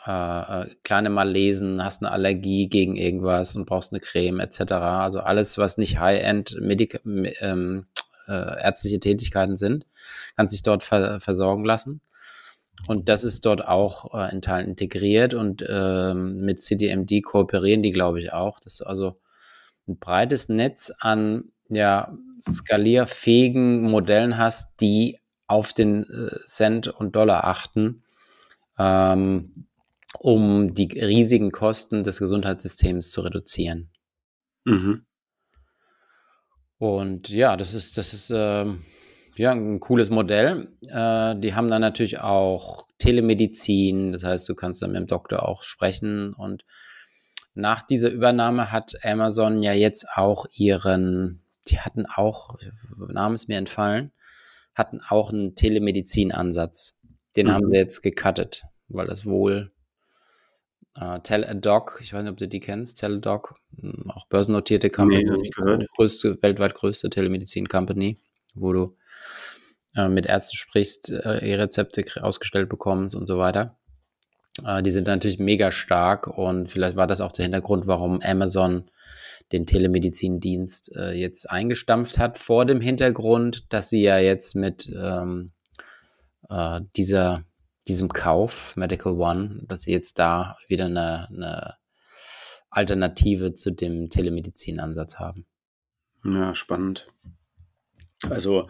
äh, 0.07 0.62
äh 0.62 0.66
kleine 0.83 1.09
mal 1.09 1.29
lesen, 1.29 1.83
hast 1.83 2.03
eine 2.03 2.11
Allergie 2.11 2.68
gegen 2.68 2.96
irgendwas 2.96 3.57
und 3.57 3.64
brauchst 3.64 3.92
eine 3.92 4.01
Creme 4.01 4.40
etc. 4.40 4.72
Also 4.72 5.20
alles, 5.20 5.57
was 5.57 5.79
nicht 5.79 5.98
High-End 5.98 6.59
ähm, 6.61 7.87
äh, 8.27 8.62
ärztliche 8.62 9.01
Tätigkeiten 9.01 9.57
sind, 9.57 9.87
kannst 10.37 10.53
dich 10.53 10.62
dort 10.62 10.85
ver 10.85 11.20
versorgen 11.20 11.64
lassen. 11.64 12.01
Und 12.87 13.09
das 13.09 13.25
ist 13.25 13.45
dort 13.45 13.67
auch 13.67 14.14
äh, 14.14 14.33
in 14.33 14.41
Teilen 14.41 14.69
integriert 14.69 15.35
und 15.35 15.64
ähm, 15.69 16.35
mit 16.35 16.61
CDMD 16.61 17.23
kooperieren 17.23 17.83
die, 17.83 17.91
glaube 17.91 18.21
ich, 18.21 18.33
auch. 18.33 18.61
Das 18.61 18.75
ist 18.75 18.83
also 18.83 19.21
ein 19.88 19.99
breites 19.99 20.49
Netz 20.49 20.93
an 21.01 21.51
ja, 21.69 22.17
skalierfähigen 22.41 23.83
Modellen 23.83 24.38
hast, 24.38 24.81
die 24.81 25.19
auf 25.47 25.73
den 25.73 26.05
äh, 26.05 26.45
Cent 26.45 26.88
und 26.88 27.17
Dollar 27.17 27.45
achten, 27.45 28.05
ähm, 28.79 29.67
um 30.21 30.73
die 30.73 30.99
riesigen 30.99 31.51
Kosten 31.51 32.05
des 32.05 32.19
Gesundheitssystems 32.19 33.11
zu 33.11 33.23
reduzieren. 33.23 33.91
Mhm. 34.64 35.05
Und 36.79 37.29
ja, 37.29 37.57
das 37.57 37.75
ist, 37.75 37.99
das 37.99 38.14
ist, 38.14 38.31
ähm, 38.33 38.83
ja, 39.38 39.53
ein 39.53 39.81
cooles 39.81 40.11
Modell. 40.11 40.68
Äh, 40.83 41.37
die 41.38 41.55
haben 41.55 41.68
dann 41.68 41.81
natürlich 41.81 42.20
auch 42.20 42.87
Telemedizin, 42.98 44.12
das 44.12 44.24
heißt, 44.24 44.48
du 44.48 44.55
kannst 44.55 44.83
dann 44.83 44.92
mit 44.92 45.01
dem 45.01 45.07
Doktor 45.07 45.48
auch 45.48 45.62
sprechen. 45.62 46.35
Und 46.35 46.64
nach 47.55 47.83
dieser 47.83 48.11
Übernahme 48.11 48.72
hat 48.72 48.94
Amazon 49.05 49.62
ja 49.62 49.72
jetzt 49.72 50.07
auch 50.14 50.46
ihren, 50.53 51.42
die 51.68 51.79
hatten 51.81 52.07
auch, 52.07 52.57
Name 52.96 53.35
ist 53.35 53.48
mir 53.48 53.59
entfallen, 53.59 54.12
hatten 54.74 55.01
auch 55.09 55.33
einen 55.33 55.55
Telemedizin-Ansatz. 55.55 56.96
Den 57.37 57.46
mhm. 57.46 57.53
haben 57.53 57.66
sie 57.68 57.77
jetzt 57.77 58.03
gecuttet, 58.03 58.64
weil 58.88 59.07
das 59.07 59.24
wohl 59.24 59.70
äh, 60.94 61.20
Teladoc, 61.20 61.98
ich 62.01 62.12
weiß 62.12 62.22
nicht, 62.22 62.33
ob 62.33 62.38
du 62.38 62.48
die 62.48 62.61
kennst, 62.61 62.98
Teladoc, 62.98 63.55
hm, 63.81 64.11
auch 64.11 64.27
börsennotierte 64.27 64.90
Company, 64.90 65.24
nee, 65.24 65.87
größte, 65.96 66.38
weltweit 66.42 66.74
größte 66.74 67.11
Telemedizin-Company, 67.11 68.20
wo 68.55 68.72
du 68.72 68.96
äh, 69.94 70.09
mit 70.09 70.27
Ärzten 70.27 70.57
sprichst, 70.57 71.11
äh, 71.11 71.51
E-Rezepte 71.51 72.05
ausgestellt 72.22 72.68
bekommst 72.68 73.16
und 73.16 73.27
so 73.27 73.38
weiter. 73.38 73.79
Äh, 74.64 74.83
die 74.83 74.90
sind 74.90 75.07
natürlich 75.07 75.38
mega 75.38 75.70
stark 75.70 76.27
und 76.27 76.70
vielleicht 76.70 76.96
war 76.96 77.07
das 77.07 77.20
auch 77.20 77.33
der 77.33 77.44
Hintergrund, 77.44 77.87
warum 77.87 78.20
Amazon 78.22 78.90
den 79.53 79.66
Telemedizindienst 79.66 80.94
äh, 80.94 81.12
jetzt 81.12 81.51
eingestampft 81.51 82.18
hat, 82.18 82.38
vor 82.38 82.66
dem 82.66 82.81
Hintergrund, 82.81 83.72
dass 83.72 83.88
sie 83.88 84.03
ja 84.03 84.18
jetzt 84.18 84.55
mit 84.55 84.92
ähm, 84.94 85.53
äh, 86.51 86.81
dieser, 86.96 87.44
diesem 87.87 88.09
Kauf, 88.09 88.77
Medical 88.77 89.14
One, 89.14 89.62
dass 89.66 89.83
sie 89.83 89.92
jetzt 89.92 90.18
da 90.18 90.57
wieder 90.68 90.87
eine, 90.87 91.29
eine 91.29 91.74
Alternative 92.70 93.55
zu 93.55 93.70
dem 93.70 94.11
Telemedizinansatz 94.11 95.16
haben. 95.16 95.46
Ja, 96.24 96.55
spannend. 96.55 97.09
Also, 98.28 98.68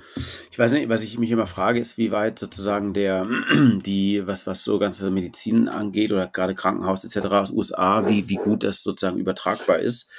ich 0.50 0.58
weiß 0.58 0.72
nicht, 0.72 0.90
was 0.90 1.02
ich 1.02 1.18
mich 1.18 1.30
immer 1.30 1.46
frage, 1.46 1.80
ist, 1.80 1.96
wie 1.96 2.10
weit 2.10 2.38
sozusagen 2.38 2.92
der, 2.92 3.26
die, 3.86 4.26
was, 4.26 4.46
was 4.46 4.62
so 4.62 4.78
ganze 4.78 5.10
Medizin 5.10 5.68
angeht 5.68 6.12
oder 6.12 6.26
gerade 6.26 6.54
Krankenhaus 6.54 7.04
etc. 7.04 7.26
aus 7.28 7.50
USA, 7.50 8.08
wie, 8.08 8.28
wie 8.28 8.36
gut 8.36 8.62
das 8.62 8.82
sozusagen 8.82 9.18
übertragbar 9.18 9.78
ist. 9.78 10.10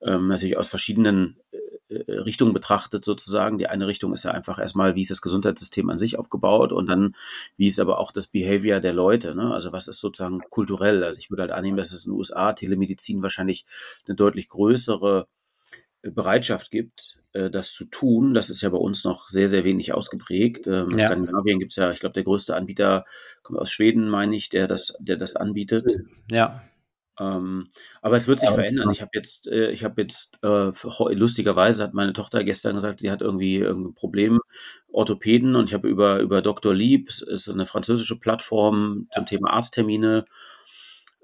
Ähm, 0.00 0.26
natürlich 0.26 0.58
aus 0.58 0.66
verschiedenen 0.66 1.36
äh, 1.52 1.58
äh, 1.94 2.20
Richtungen 2.20 2.52
betrachtet 2.52 3.04
sozusagen. 3.04 3.58
Die 3.58 3.68
eine 3.68 3.86
Richtung 3.86 4.12
ist 4.14 4.24
ja 4.24 4.32
einfach 4.32 4.58
erstmal, 4.58 4.94
wie 4.96 5.02
ist 5.02 5.10
das 5.10 5.22
Gesundheitssystem 5.22 5.88
an 5.90 5.98
sich 5.98 6.18
aufgebaut 6.18 6.72
und 6.72 6.88
dann, 6.88 7.14
wie 7.56 7.68
ist 7.68 7.78
aber 7.78 7.98
auch 7.98 8.12
das 8.12 8.26
Behavior 8.26 8.80
der 8.80 8.92
Leute, 8.92 9.34
ne? 9.34 9.52
Also 9.52 9.72
was 9.72 9.88
ist 9.88 10.00
sozusagen 10.00 10.40
kulturell? 10.50 11.04
Also 11.04 11.18
ich 11.18 11.30
würde 11.30 11.42
halt 11.42 11.52
annehmen, 11.52 11.76
dass 11.76 11.92
es 11.92 12.04
in 12.04 12.10
den 12.10 12.18
USA 12.18 12.52
Telemedizin 12.52 13.22
wahrscheinlich 13.22 13.64
eine 14.06 14.16
deutlich 14.16 14.48
größere 14.48 15.28
Bereitschaft 16.02 16.70
gibt, 16.70 17.18
äh, 17.32 17.50
das 17.50 17.72
zu 17.72 17.86
tun. 17.86 18.34
Das 18.34 18.50
ist 18.50 18.60
ja 18.62 18.68
bei 18.68 18.78
uns 18.78 19.04
noch 19.04 19.28
sehr, 19.28 19.48
sehr 19.48 19.64
wenig 19.64 19.94
ausgeprägt. 19.94 20.66
Ähm, 20.66 20.90
in 20.90 20.98
ja. 20.98 21.06
Skandinavien 21.06 21.58
gibt 21.58 21.72
es 21.72 21.76
ja, 21.76 21.90
ich 21.92 22.00
glaube, 22.00 22.14
der 22.14 22.24
größte 22.24 22.56
Anbieter 22.56 23.04
kommt 23.42 23.58
aus 23.58 23.70
Schweden, 23.70 24.08
meine 24.08 24.36
ich, 24.36 24.48
der 24.48 24.66
das, 24.68 24.94
der 25.00 25.16
das 25.16 25.36
anbietet. 25.36 25.90
Ja. 26.30 26.62
Ähm, 27.20 27.68
aber 28.00 28.16
es 28.16 28.26
wird 28.26 28.40
sich 28.40 28.48
ja, 28.48 28.54
verändern. 28.54 28.90
Ich 28.90 29.00
habe 29.00 29.10
jetzt, 29.14 29.46
äh, 29.46 29.70
ich 29.70 29.84
habe 29.84 30.00
jetzt 30.00 30.38
äh, 30.42 30.72
lustigerweise 31.14 31.82
hat 31.82 31.94
meine 31.94 32.14
Tochter 32.14 32.42
gestern 32.42 32.74
gesagt, 32.74 33.00
sie 33.00 33.10
hat 33.10 33.20
irgendwie 33.20 33.56
irgendein 33.56 33.94
Problem, 33.94 34.40
Orthopäden, 34.90 35.54
und 35.54 35.66
ich 35.66 35.74
habe 35.74 35.88
über 35.88 36.20
über 36.20 36.42
Dr. 36.42 36.74
Lieb, 36.74 37.08
ist 37.08 37.48
eine 37.48 37.66
französische 37.66 38.18
Plattform 38.18 39.08
zum 39.12 39.26
Thema 39.26 39.52
Arzttermine, 39.52 40.24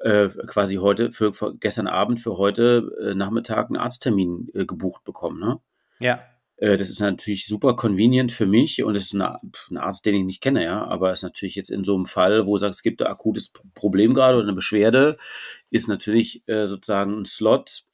äh, 0.01 0.29
quasi 0.47 0.77
heute 0.77 1.11
für, 1.11 1.33
für, 1.33 1.57
gestern 1.57 1.87
Abend 1.87 2.21
für 2.21 2.39
heute 2.39 2.91
äh, 3.01 3.15
Nachmittag 3.15 3.67
einen 3.67 3.77
Arzttermin 3.77 4.49
äh, 4.55 4.65
gebucht 4.65 5.05
bekommen. 5.05 5.41
Ne? 5.41 5.61
Ja. 5.99 6.21
Äh, 6.57 6.77
das 6.77 6.91
ist 6.91 7.01
natürlich 7.01 7.47
super 7.47 7.75
convenient 7.77 8.33
für 8.33 8.47
mich 8.47 8.83
und 8.83 8.97
es 8.97 9.07
ist 9.07 9.15
eine, 9.15 9.41
ein 9.71 9.77
Arzt, 9.77 10.07
den 10.07 10.15
ich 10.15 10.25
nicht 10.25 10.41
kenne, 10.41 10.65
ja. 10.65 10.85
Aber 10.85 11.11
es 11.11 11.21
ist 11.21 11.25
natürlich 11.25 11.55
jetzt 11.55 11.71
in 11.71 11.85
so 11.85 11.95
einem 11.95 12.07
Fall, 12.07 12.47
wo 12.47 12.55
du 12.55 12.61
sagst, 12.61 12.81
es 12.81 12.83
gibt 12.83 13.03
ein 13.03 13.09
akutes 13.09 13.53
Problem 13.75 14.15
gerade 14.15 14.37
oder 14.37 14.47
eine 14.47 14.55
Beschwerde, 14.55 15.17
ist 15.71 15.89
natürlich 15.89 16.43
äh, 16.49 16.67
sozusagen 16.67 17.21
ein 17.21 17.25
Slot 17.25 17.85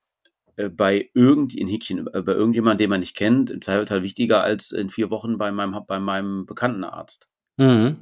bei 0.77 1.11
irgend 1.15 1.53
in 1.53 1.67
Häkchen, 1.67 2.05
bei 2.05 2.33
irgendjemand, 2.33 2.79
den 2.79 2.89
man 2.89 3.01
nicht 3.01 3.17
kennt, 3.17 3.51
im 3.51 3.61
Zweifelsfall 3.61 4.05
wichtiger 4.05 4.45
als 4.45 4.71
in 4.71 4.89
vier 4.89 5.11
Wochen 5.11 5.37
bei 5.37 5.51
meinem, 5.51 5.85
bei 5.85 5.99
meinem 5.99 6.47
bekannten 6.47 6.85
Arzt. 6.85 7.27
Mhm. 7.57 7.97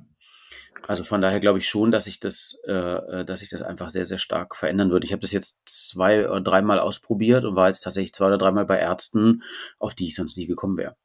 Also 0.87 1.05
von 1.05 1.21
daher 1.21 1.41
glaube 1.41 1.59
ich 1.59 1.69
schon, 1.69 1.91
dass 1.91 2.05
sich 2.05 2.21
das, 2.21 2.59
äh, 2.67 2.73
äh, 2.73 3.25
dass 3.25 3.41
sich 3.41 3.51
das 3.51 3.63
einfach 3.63 3.91
sehr, 3.91 4.05
sehr 4.05 4.19
stark 4.19 4.57
verändern 4.57 4.91
würde. 4.91 5.07
Ich 5.07 5.13
habe 5.13 5.21
das 5.21 5.33
jetzt 5.33 5.61
zwei 5.67 6.29
oder 6.29 6.41
dreimal 6.41 6.81
ausprobiert 6.81 7.45
und 7.45 7.57
war 7.57 7.69
jetzt 7.69 7.83
tatsächlich 7.83 8.13
zwei 8.13 8.27
oder 8.27 8.39
dreimal 8.39 8.67
bei 8.67 8.79
Ärzten, 8.79 9.43
auf 9.79 9.95
die 9.95 10.09
ich 10.09 10.15
sonst 10.15 10.37
nie 10.37 10.47
gekommen 10.47 10.77
wäre. 10.77 10.97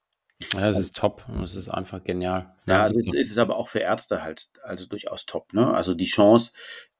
Ja, 0.53 0.69
es 0.69 0.77
ist 0.77 0.95
top 0.95 1.25
es 1.43 1.55
ist 1.55 1.69
einfach 1.69 2.03
genial. 2.03 2.55
Ja, 2.67 2.83
also 2.83 2.99
es 2.99 3.13
ist 3.13 3.31
es 3.31 3.37
aber 3.37 3.55
auch 3.57 3.69
für 3.69 3.79
Ärzte 3.79 4.23
halt, 4.23 4.49
also 4.63 4.85
durchaus 4.85 5.25
top. 5.25 5.53
Ne? 5.53 5.73
Also 5.73 5.95
die 5.95 6.05
Chance, 6.05 6.51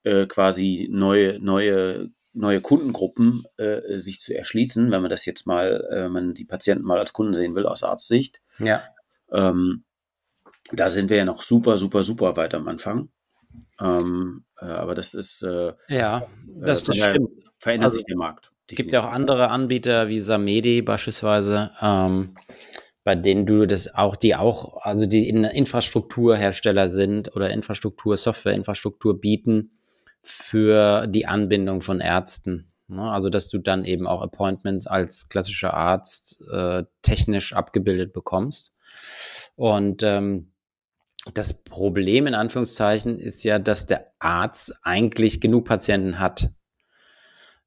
äh, 0.02 0.26
quasi 0.26 0.88
neue, 0.90 1.38
neue, 1.38 2.10
neue 2.32 2.60
Kundengruppen 2.60 3.44
äh, 3.56 3.98
sich 3.98 4.20
zu 4.20 4.36
erschließen, 4.36 4.90
wenn 4.90 5.02
man 5.02 5.10
das 5.10 5.24
jetzt 5.24 5.46
mal, 5.46 5.86
äh, 5.90 6.04
wenn 6.04 6.12
man 6.12 6.34
die 6.34 6.44
Patienten 6.44 6.84
mal 6.84 6.98
als 6.98 7.12
Kunden 7.12 7.34
sehen 7.34 7.54
will 7.54 7.66
aus 7.66 7.82
Arztsicht. 7.82 8.40
Ja. 8.58 8.82
Ähm, 9.32 9.84
da 10.72 10.90
sind 10.90 11.10
wir 11.10 11.18
ja 11.18 11.24
noch 11.24 11.42
super, 11.42 11.78
super, 11.78 12.04
super 12.04 12.36
weit 12.36 12.54
am 12.54 12.68
Anfang. 12.68 13.08
Ähm, 13.80 14.44
äh, 14.60 14.66
aber 14.66 14.94
das 14.94 15.14
ist. 15.14 15.42
Äh, 15.42 15.72
ja, 15.88 16.26
das, 16.46 16.82
das 16.84 16.96
stimmt. 16.96 17.30
Verändert 17.58 17.86
also, 17.86 17.96
sich 17.96 18.04
der 18.04 18.16
Markt. 18.16 18.52
Es 18.70 18.76
gibt 18.76 18.92
ja 18.92 19.02
auch 19.02 19.10
andere 19.10 19.48
Anbieter 19.50 20.08
wie 20.08 20.20
Samedi 20.20 20.82
beispielsweise, 20.82 21.70
ähm, 21.80 22.36
bei 23.02 23.14
denen 23.14 23.46
du 23.46 23.66
das 23.66 23.94
auch, 23.94 24.14
die 24.14 24.36
auch, 24.36 24.76
also 24.82 25.06
die 25.06 25.28
in 25.28 25.44
Infrastrukturhersteller 25.44 26.90
sind 26.90 27.34
oder 27.34 27.50
Infrastruktur, 27.50 28.18
Softwareinfrastruktur 28.18 29.20
bieten 29.20 29.78
für 30.22 31.06
die 31.06 31.26
Anbindung 31.26 31.80
von 31.80 32.00
Ärzten. 32.00 32.70
Ne? 32.88 33.02
Also, 33.10 33.30
dass 33.30 33.48
du 33.48 33.58
dann 33.58 33.84
eben 33.84 34.06
auch 34.06 34.20
Appointments 34.20 34.86
als 34.86 35.30
klassischer 35.30 35.72
Arzt 35.74 36.38
äh, 36.52 36.84
technisch 37.02 37.54
abgebildet 37.54 38.12
bekommst. 38.12 38.74
Und 39.56 40.02
ähm, 40.02 40.52
das 41.34 41.52
Problem 41.52 42.26
in 42.26 42.34
Anführungszeichen 42.34 43.18
ist 43.18 43.44
ja, 43.44 43.58
dass 43.58 43.84
der 43.86 44.12
Arzt 44.18 44.74
eigentlich 44.82 45.40
genug 45.40 45.66
Patienten 45.66 46.18
hat. 46.18 46.48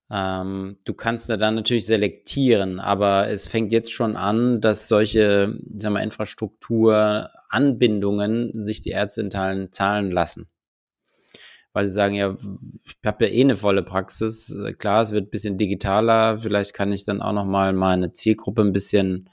Ähm, 0.09 0.79
du 0.83 0.93
kannst 0.93 1.29
da 1.29 1.37
dann 1.37 1.55
natürlich 1.55 1.85
selektieren, 1.85 2.81
aber 2.81 3.29
es 3.29 3.47
fängt 3.47 3.71
jetzt 3.71 3.93
schon 3.93 4.17
an, 4.17 4.59
dass 4.59 4.89
solche 4.89 5.57
sagen 5.75 5.95
wir, 5.95 6.03
Infrastrukturanbindungen 6.03 8.61
sich 8.61 8.81
die 8.81 8.89
Ärzte 8.89 9.21
in 9.21 9.29
Teilen 9.29 9.71
zahlen 9.71 10.11
lassen. 10.11 10.49
Weil 11.71 11.87
sie 11.87 11.93
sagen, 11.93 12.15
ja, 12.15 12.35
ich 12.83 12.97
habe 13.05 13.25
ja 13.25 13.31
eh 13.31 13.41
eine 13.41 13.55
volle 13.55 13.83
Praxis. 13.83 14.53
Klar, 14.77 15.03
es 15.03 15.13
wird 15.13 15.27
ein 15.27 15.29
bisschen 15.29 15.57
digitaler. 15.57 16.39
Vielleicht 16.39 16.73
kann 16.73 16.91
ich 16.91 17.05
dann 17.05 17.21
auch 17.21 17.31
noch 17.31 17.45
mal 17.45 17.71
meine 17.71 18.11
Zielgruppe 18.11 18.63
ein 18.63 18.73
bisschen 18.73 19.29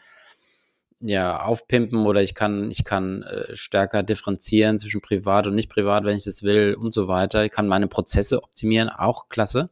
ja, 1.01 1.40
aufpimpen 1.40 2.07
oder 2.07 2.22
ich 2.22 2.34
kann, 2.34 2.70
ich 2.70 2.84
kann 2.84 3.22
äh, 3.22 3.55
stärker 3.55 4.03
differenzieren 4.03 4.78
zwischen 4.78 5.01
privat 5.01 5.46
und 5.46 5.55
nicht 5.55 5.68
privat, 5.68 6.05
wenn 6.05 6.16
ich 6.16 6.24
das 6.24 6.42
will 6.42 6.74
und 6.74 6.92
so 6.92 7.07
weiter. 7.09 7.44
Ich 7.44 7.53
kann 7.53 7.68
meine 7.68 7.88
Prozesse 7.88 8.42
optimieren, 8.42 8.88
auch 8.88 9.28
klasse. 9.28 9.70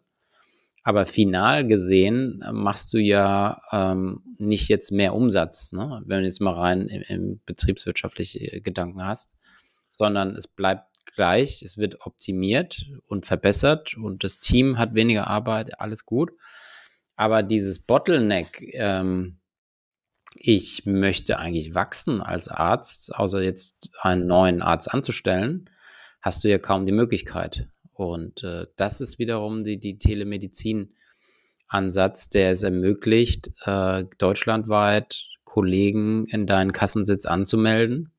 Aber 0.84 1.04
final 1.04 1.66
gesehen 1.66 2.42
äh, 2.46 2.52
machst 2.52 2.92
du 2.92 2.98
ja 2.98 3.60
ähm, 3.72 4.22
nicht 4.38 4.68
jetzt 4.68 4.92
mehr 4.92 5.14
Umsatz, 5.14 5.72
ne? 5.72 6.00
wenn 6.06 6.20
du 6.20 6.26
jetzt 6.26 6.40
mal 6.40 6.54
rein 6.54 6.86
im, 6.88 7.02
im 7.02 7.40
betriebswirtschaftliche 7.44 8.38
äh, 8.38 8.60
Gedanken 8.60 9.04
hast, 9.04 9.36
sondern 9.90 10.36
es 10.36 10.46
bleibt 10.46 10.86
gleich, 11.16 11.62
es 11.62 11.76
wird 11.76 12.06
optimiert 12.06 12.86
und 13.08 13.26
verbessert 13.26 13.96
und 13.96 14.22
das 14.22 14.38
Team 14.38 14.78
hat 14.78 14.94
weniger 14.94 15.26
Arbeit, 15.26 15.80
alles 15.80 16.04
gut. 16.04 16.30
Aber 17.16 17.42
dieses 17.42 17.80
Bottleneck, 17.80 18.62
ähm, 18.74 19.38
ich 20.38 20.86
möchte 20.86 21.38
eigentlich 21.38 21.74
wachsen 21.74 22.22
als 22.22 22.48
Arzt, 22.48 23.14
außer 23.14 23.42
jetzt 23.42 23.90
einen 24.00 24.26
neuen 24.26 24.62
Arzt 24.62 24.90
anzustellen, 24.92 25.68
hast 26.20 26.42
du 26.44 26.48
ja 26.48 26.58
kaum 26.58 26.86
die 26.86 26.92
Möglichkeit. 26.92 27.68
Und 27.92 28.44
äh, 28.44 28.66
das 28.76 29.00
ist 29.00 29.18
wiederum 29.18 29.64
die, 29.64 29.78
die 29.78 29.98
Telemedizin-Ansatz, 29.98 32.28
der 32.28 32.50
es 32.50 32.62
ermöglicht, 32.62 33.50
äh, 33.64 34.04
deutschlandweit 34.18 35.26
Kollegen 35.44 36.26
in 36.26 36.46
deinen 36.46 36.72
Kassensitz 36.72 37.24
anzumelden 37.24 38.12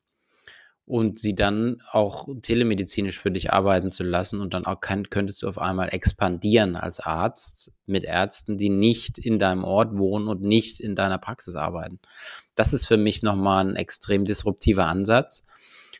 und 0.87 1.19
sie 1.19 1.35
dann 1.35 1.83
auch 1.91 2.29
telemedizinisch 2.41 3.19
für 3.19 3.29
dich 3.29 3.51
arbeiten 3.51 3.91
zu 3.91 4.03
lassen 4.03 4.39
und 4.39 4.53
dann 4.53 4.65
auch 4.65 4.79
kann, 4.79 5.09
könntest 5.09 5.43
du 5.43 5.49
auf 5.49 5.57
einmal 5.57 5.89
expandieren 5.93 6.77
als 6.77 7.01
Arzt 7.01 7.73
mit 7.85 8.05
Ärzten, 8.05 8.57
die 8.57 8.69
nicht 8.69 9.17
in 9.17 9.37
deinem 9.37 9.65
Ort 9.65 9.97
wohnen 9.97 10.29
und 10.29 10.41
nicht 10.41 10.79
in 10.79 10.95
deiner 10.95 11.17
Praxis 11.17 11.55
arbeiten. 11.55 11.99
Das 12.55 12.71
ist 12.71 12.85
für 12.85 12.95
mich 12.95 13.21
nochmal 13.21 13.67
ein 13.67 13.75
extrem 13.75 14.23
disruptiver 14.23 14.85
Ansatz. 14.85 15.43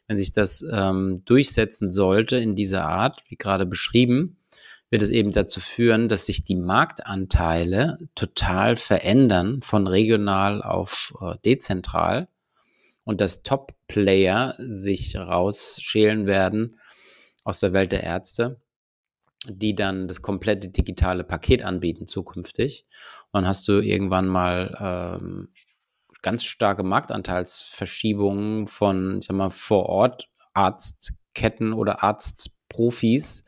Wenn 0.07 0.17
sich 0.17 0.31
das 0.31 0.63
ähm, 0.71 1.21
durchsetzen 1.25 1.91
sollte 1.91 2.37
in 2.37 2.55
dieser 2.55 2.85
Art, 2.85 3.25
wie 3.27 3.35
gerade 3.35 3.65
beschrieben, 3.65 4.37
wird 4.89 5.03
es 5.03 5.09
eben 5.09 5.31
dazu 5.31 5.59
führen, 5.59 6.07
dass 6.07 6.25
sich 6.25 6.43
die 6.43 6.55
Marktanteile 6.55 7.97
total 8.15 8.77
verändern 8.77 9.61
von 9.61 9.85
regional 9.85 10.63
auf 10.63 11.13
äh, 11.19 11.35
dezentral 11.43 12.29
und 13.07 13.21
dass 13.21 13.41
Top-Player 13.41 14.55
sich 14.59 15.15
rausschälen 15.15 16.27
werden 16.27 16.77
aus 17.45 17.61
der 17.61 17.71
Welt 17.71 17.93
der 17.93 18.03
Ärzte, 18.03 18.59
die 19.47 19.75
dann 19.75 20.09
das 20.09 20.21
komplette 20.21 20.67
digitale 20.67 21.23
Paket 21.23 21.63
anbieten 21.63 22.05
zukünftig. 22.05 22.85
Und 23.31 23.41
dann 23.41 23.47
hast 23.47 23.65
du 23.69 23.79
irgendwann 23.79 24.27
mal 24.27 24.75
ähm, 25.21 25.53
ganz 26.21 26.43
starke 26.43 26.83
Marktanteilsverschiebungen 26.83 28.67
von, 28.67 29.19
ich 29.19 29.27
sag 29.27 29.37
mal, 29.37 29.51
vor 29.51 29.85
Ort 29.85 30.27
Arztketten 30.53 31.71
oder 31.71 32.03
Arztprofis, 32.03 33.45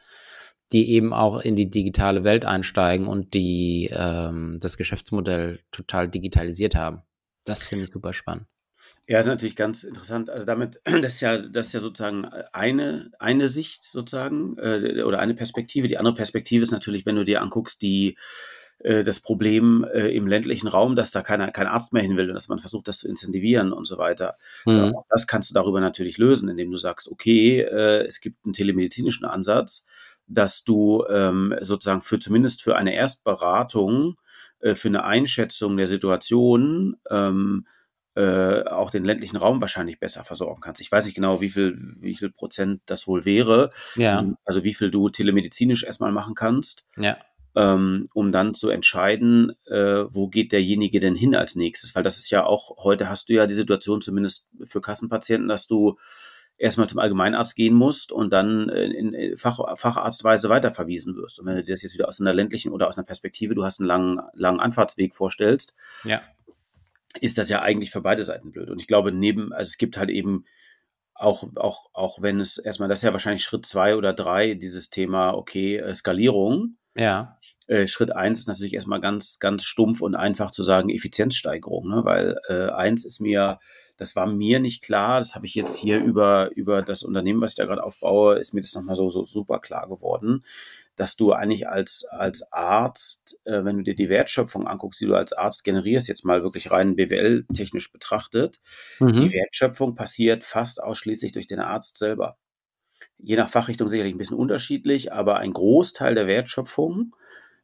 die 0.71 0.89
eben 0.91 1.11
auch 1.11 1.41
in 1.41 1.57
die 1.57 1.69
digitale 1.69 2.23
Welt 2.23 2.45
einsteigen 2.45 3.07
und 3.07 3.33
die 3.33 3.89
ähm, 3.91 4.59
das 4.61 4.77
Geschäftsmodell 4.77 5.59
total 5.73 6.07
digitalisiert 6.07 6.75
haben. 6.75 7.01
Das 7.43 7.65
finde 7.65 7.83
ich 7.83 7.91
super 7.91 8.13
spannend. 8.13 8.45
Ja, 9.09 9.19
ist 9.19 9.25
natürlich 9.25 9.55
ganz 9.55 9.83
interessant. 9.83 10.29
Also 10.29 10.45
damit, 10.45 10.81
das 10.85 11.15
ist 11.15 11.21
ja, 11.21 11.39
das 11.39 11.67
ist 11.67 11.73
ja 11.73 11.79
sozusagen 11.79 12.25
eine, 12.53 13.09
eine 13.17 13.47
Sicht 13.47 13.83
sozusagen 13.83 14.55
äh, 14.59 15.01
oder 15.01 15.17
eine 15.17 15.33
Perspektive. 15.33 15.87
Die 15.87 15.97
andere 15.97 16.13
Perspektive 16.13 16.61
ist 16.61 16.69
natürlich, 16.69 17.07
wenn 17.07 17.15
du 17.15 17.25
dir 17.25 17.41
anguckst, 17.41 17.81
die 17.81 18.19
äh, 18.77 19.03
das 19.03 19.19
Problem 19.19 19.83
äh, 19.91 20.09
im 20.15 20.27
ländlichen 20.27 20.67
Raum, 20.67 20.95
dass 20.95 21.09
da 21.09 21.23
keiner, 21.23 21.49
kein 21.49 21.65
Arzt 21.65 21.91
mehr 21.91 22.03
hin 22.03 22.17
will 22.17 22.29
und 22.29 22.35
dass 22.35 22.49
man 22.49 22.59
versucht, 22.59 22.87
das 22.87 22.99
zu 22.99 23.07
incentivieren 23.07 23.73
und 23.73 23.85
so 23.85 23.97
weiter. 23.97 24.35
Mhm. 24.65 24.93
das 25.09 25.25
kannst 25.25 25.49
du 25.49 25.55
darüber 25.55 25.81
natürlich 25.81 26.19
lösen, 26.19 26.47
indem 26.47 26.69
du 26.69 26.77
sagst, 26.77 27.09
okay, 27.09 27.61
äh, 27.61 28.05
es 28.05 28.21
gibt 28.21 28.45
einen 28.45 28.53
telemedizinischen 28.53 29.25
Ansatz, 29.25 29.87
dass 30.27 30.63
du 30.63 31.03
ähm, 31.09 31.55
sozusagen 31.61 32.03
für 32.03 32.19
zumindest 32.19 32.61
für 32.61 32.75
eine 32.75 32.93
Erstberatung, 32.93 34.17
äh, 34.59 34.75
für 34.75 34.89
eine 34.89 35.03
Einschätzung 35.03 35.77
der 35.77 35.87
Situation, 35.87 36.97
ähm, 37.09 37.65
äh, 38.15 38.63
auch 38.63 38.89
den 38.89 39.05
ländlichen 39.05 39.37
Raum 39.37 39.61
wahrscheinlich 39.61 39.99
besser 39.99 40.23
versorgen 40.23 40.61
kannst. 40.61 40.81
Ich 40.81 40.91
weiß 40.91 41.05
nicht 41.05 41.15
genau, 41.15 41.41
wie 41.41 41.49
viel, 41.49 41.77
wie 41.99 42.15
viel 42.15 42.31
Prozent 42.31 42.81
das 42.85 43.07
wohl 43.07 43.23
wäre. 43.23 43.69
Ja. 43.95 44.15
Also, 44.17 44.33
also 44.45 44.63
wie 44.63 44.73
viel 44.73 44.91
du 44.91 45.09
telemedizinisch 45.09 45.83
erstmal 45.83 46.11
machen 46.11 46.35
kannst. 46.35 46.85
Ja. 46.97 47.17
Ähm, 47.55 48.05
um 48.13 48.31
dann 48.31 48.53
zu 48.53 48.69
entscheiden, 48.69 49.53
äh, 49.65 50.05
wo 50.07 50.27
geht 50.27 50.51
derjenige 50.51 50.99
denn 50.99 51.15
hin 51.15 51.35
als 51.35 51.55
nächstes. 51.55 51.95
Weil 51.95 52.03
das 52.03 52.17
ist 52.17 52.29
ja 52.29 52.45
auch, 52.45 52.83
heute 52.83 53.09
hast 53.09 53.29
du 53.29 53.33
ja 53.33 53.47
die 53.47 53.53
Situation, 53.53 54.01
zumindest 54.01 54.47
für 54.63 54.81
Kassenpatienten, 54.81 55.47
dass 55.47 55.67
du 55.67 55.97
erstmal 56.57 56.87
zum 56.87 56.99
Allgemeinarzt 56.99 57.55
gehen 57.55 57.73
musst 57.73 58.11
und 58.11 58.33
dann 58.33 58.69
in, 58.69 59.13
in 59.13 59.37
Fach, 59.37 59.59
Facharztweise 59.77 60.49
weiterverwiesen 60.49 61.15
wirst. 61.15 61.39
Und 61.39 61.45
wenn 61.45 61.55
du 61.55 61.63
dir 61.63 61.73
das 61.73 61.83
jetzt 61.83 61.93
wieder 61.93 62.07
aus 62.07 62.19
einer 62.19 62.33
ländlichen 62.33 62.71
oder 62.71 62.87
aus 62.87 62.97
einer 62.97 63.05
Perspektive, 63.05 63.55
du 63.55 63.63
hast 63.63 63.79
einen 63.79 63.87
langen, 63.87 64.19
langen 64.33 64.59
Anfahrtsweg 64.59 65.15
vorstellst, 65.15 65.73
ja 66.03 66.21
ist 67.19 67.37
das 67.37 67.49
ja 67.49 67.61
eigentlich 67.61 67.91
für 67.91 68.01
beide 68.01 68.23
Seiten 68.23 68.51
blöd. 68.51 68.69
Und 68.69 68.79
ich 68.79 68.87
glaube, 68.87 69.11
neben, 69.11 69.51
also 69.53 69.69
es 69.69 69.77
gibt 69.77 69.97
halt 69.97 70.09
eben 70.09 70.45
auch, 71.13 71.43
auch, 71.55 71.89
auch 71.93 72.21
wenn 72.21 72.39
es 72.39 72.57
erstmal, 72.57 72.87
das 72.87 72.99
ist 72.99 73.03
ja 73.03 73.11
wahrscheinlich 73.13 73.43
Schritt 73.43 73.65
zwei 73.65 73.95
oder 73.95 74.13
drei, 74.13 74.53
dieses 74.53 74.89
Thema, 74.89 75.33
okay, 75.33 75.77
äh, 75.77 75.93
Skalierung. 75.93 76.77
Ja. 76.95 77.37
Äh, 77.67 77.87
Schritt 77.87 78.15
eins 78.15 78.39
ist 78.39 78.47
natürlich 78.47 78.73
erstmal 78.73 79.01
ganz, 79.01 79.39
ganz 79.39 79.63
stumpf 79.63 80.01
und 80.01 80.15
einfach 80.15 80.51
zu 80.51 80.63
sagen 80.63 80.89
Effizienzsteigerung, 80.89 81.87
ne? 81.89 82.01
weil 82.05 82.39
äh, 82.47 82.69
eins 82.71 83.05
ist 83.05 83.19
mir, 83.19 83.59
das 83.97 84.15
war 84.15 84.27
mir 84.27 84.59
nicht 84.59 84.81
klar, 84.81 85.19
das 85.19 85.35
habe 85.35 85.45
ich 85.45 85.55
jetzt 85.55 85.77
hier 85.77 85.99
über, 85.99 86.51
über 86.55 86.81
das 86.81 87.03
Unternehmen, 87.03 87.41
was 87.41 87.51
ich 87.51 87.57
da 87.57 87.65
gerade 87.65 87.83
aufbaue, 87.83 88.39
ist 88.39 88.53
mir 88.53 88.61
das 88.61 88.73
nochmal 88.73 88.95
so, 88.95 89.09
so 89.09 89.25
super 89.25 89.59
klar 89.59 89.89
geworden, 89.89 90.45
dass 90.99 91.15
du 91.15 91.31
eigentlich 91.31 91.69
als, 91.69 92.05
als 92.09 92.51
Arzt, 92.51 93.39
äh, 93.45 93.63
wenn 93.63 93.77
du 93.77 93.83
dir 93.83 93.95
die 93.95 94.09
Wertschöpfung 94.09 94.67
anguckst, 94.67 94.99
die 94.99 95.05
du 95.05 95.15
als 95.15 95.31
Arzt 95.31 95.63
generierst, 95.63 96.09
jetzt 96.09 96.25
mal 96.25 96.43
wirklich 96.43 96.71
rein 96.71 96.97
BWL-technisch 96.97 97.93
betrachtet, 97.93 98.59
mhm. 98.99 99.13
die 99.13 99.31
Wertschöpfung 99.31 99.95
passiert 99.95 100.43
fast 100.43 100.83
ausschließlich 100.83 101.31
durch 101.31 101.47
den 101.47 101.61
Arzt 101.61 101.97
selber. 101.97 102.37
Je 103.17 103.37
nach 103.37 103.49
Fachrichtung 103.49 103.87
sicherlich 103.87 104.13
ein 104.13 104.17
bisschen 104.17 104.37
unterschiedlich, 104.37 105.13
aber 105.13 105.37
ein 105.37 105.53
Großteil 105.53 106.15
der 106.15 106.27
Wertschöpfung 106.27 107.15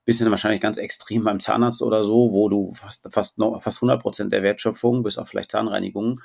bisschen 0.05 0.29
wahrscheinlich 0.29 0.61
ganz 0.61 0.77
extrem 0.77 1.23
beim 1.23 1.39
Zahnarzt 1.39 1.81
oder 1.81 2.03
so, 2.03 2.31
wo 2.31 2.47
du 2.47 2.73
fast, 2.73 3.11
fast, 3.11 3.39
noch, 3.39 3.59
fast 3.61 3.79
100 3.79 3.99
Prozent 4.01 4.31
der 4.31 4.43
Wertschöpfung, 4.43 5.01
bis 5.01 5.17
auf 5.17 5.27
vielleicht 5.27 5.51
Zahnreinigungen, 5.51 6.21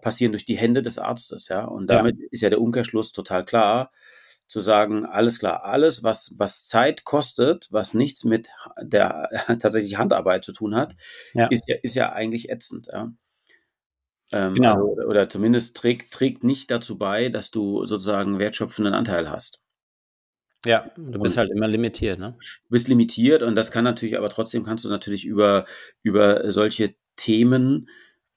passieren 0.00 0.32
durch 0.32 0.44
die 0.44 0.56
Hände 0.56 0.82
des 0.82 0.98
Arztes, 0.98 1.48
ja. 1.48 1.64
Und 1.64 1.88
damit 1.88 2.16
ja. 2.18 2.26
ist 2.30 2.42
ja 2.42 2.50
der 2.50 2.60
Umkehrschluss 2.60 3.12
total 3.12 3.44
klar, 3.44 3.90
zu 4.54 4.60
sagen, 4.60 5.04
alles 5.04 5.40
klar, 5.40 5.64
alles, 5.64 6.04
was, 6.04 6.32
was 6.38 6.64
Zeit 6.64 7.02
kostet, 7.02 7.66
was 7.72 7.92
nichts 7.92 8.22
mit 8.22 8.48
der 8.80 9.28
tatsächlich 9.60 9.98
Handarbeit 9.98 10.44
zu 10.44 10.52
tun 10.52 10.76
hat, 10.76 10.94
ja. 11.32 11.48
Ist, 11.48 11.68
ja, 11.68 11.74
ist 11.82 11.96
ja 11.96 12.12
eigentlich 12.12 12.50
ätzend, 12.50 12.86
ja. 12.86 13.12
Ähm, 14.32 14.54
genau. 14.54 14.90
Also, 14.90 15.08
oder 15.08 15.28
zumindest 15.28 15.76
trägt, 15.76 16.12
trägt 16.12 16.44
nicht 16.44 16.70
dazu 16.70 16.96
bei, 16.96 17.30
dass 17.30 17.50
du 17.50 17.84
sozusagen 17.84 18.38
wertschöpfenden 18.38 18.94
Anteil 18.94 19.28
hast. 19.28 19.60
Ja, 20.64 20.88
du 20.96 21.18
bist 21.18 21.36
und 21.36 21.40
halt 21.40 21.50
immer 21.50 21.66
limitiert, 21.66 22.20
ne? 22.20 22.36
Du 22.38 22.70
bist 22.70 22.86
limitiert 22.86 23.42
und 23.42 23.56
das 23.56 23.72
kann 23.72 23.82
natürlich, 23.82 24.16
aber 24.16 24.30
trotzdem 24.30 24.64
kannst 24.64 24.84
du 24.84 24.88
natürlich 24.88 25.26
über, 25.26 25.66
über 26.04 26.52
solche 26.52 26.94
Themen, 27.16 27.88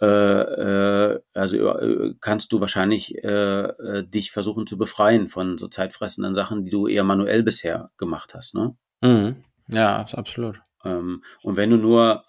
äh, 0.02 0.06
äh, 0.06 1.20
also 1.34 1.78
äh, 1.78 2.14
kannst 2.22 2.52
du 2.52 2.60
wahrscheinlich 2.60 3.16
äh, 3.24 3.28
äh, 3.28 4.08
dich 4.08 4.32
versuchen 4.32 4.68
zu 4.68 4.78
befreien 4.78 5.28
von 5.28 5.58
so 5.58 5.68
zeitfressenden 5.68 6.34
Sachen, 6.34 6.64
die 6.64 6.72
du 6.72 6.88
eher 6.88 7.04
manuell 7.04 7.43
bisher 7.43 7.89
gemacht 7.98 8.34
hast, 8.34 8.56
ne? 8.56 8.76
Mhm. 9.02 9.43
Ja, 9.70 10.06
absolut. 10.14 10.62
Ähm, 10.84 11.24
und 11.41 11.58
wenn 11.58 11.70
du 11.70 11.78
nur 11.78 12.24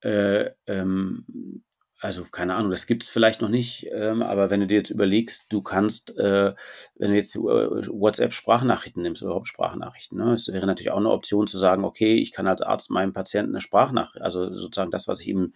äh, 0.00 0.50
ähm, 0.66 1.62
also 2.04 2.24
keine 2.30 2.54
Ahnung, 2.54 2.70
das 2.70 2.86
gibt 2.86 3.02
es 3.02 3.08
vielleicht 3.08 3.40
noch 3.40 3.48
nicht, 3.48 3.86
ähm, 3.90 4.20
aber 4.22 4.50
wenn 4.50 4.60
du 4.60 4.66
dir 4.66 4.76
jetzt 4.76 4.90
überlegst, 4.90 5.46
du 5.50 5.62
kannst, 5.62 6.14
äh, 6.18 6.52
wenn 6.96 7.10
du 7.10 7.16
jetzt 7.16 7.34
WhatsApp-Sprachnachrichten 7.34 9.02
nimmst 9.02 9.22
überhaupt 9.22 9.48
Sprachnachrichten, 9.48 10.18
ne, 10.18 10.34
es 10.34 10.48
wäre 10.48 10.66
natürlich 10.66 10.90
auch 10.90 10.98
eine 10.98 11.10
Option 11.10 11.46
zu 11.46 11.56
sagen, 11.56 11.82
okay, 11.82 12.16
ich 12.16 12.30
kann 12.32 12.46
als 12.46 12.60
Arzt 12.60 12.90
meinem 12.90 13.14
Patienten 13.14 13.52
eine 13.52 13.62
Sprachnachricht, 13.62 14.22
also 14.22 14.54
sozusagen 14.54 14.90
das, 14.90 15.08
was 15.08 15.22
ich 15.22 15.28
ihm 15.28 15.54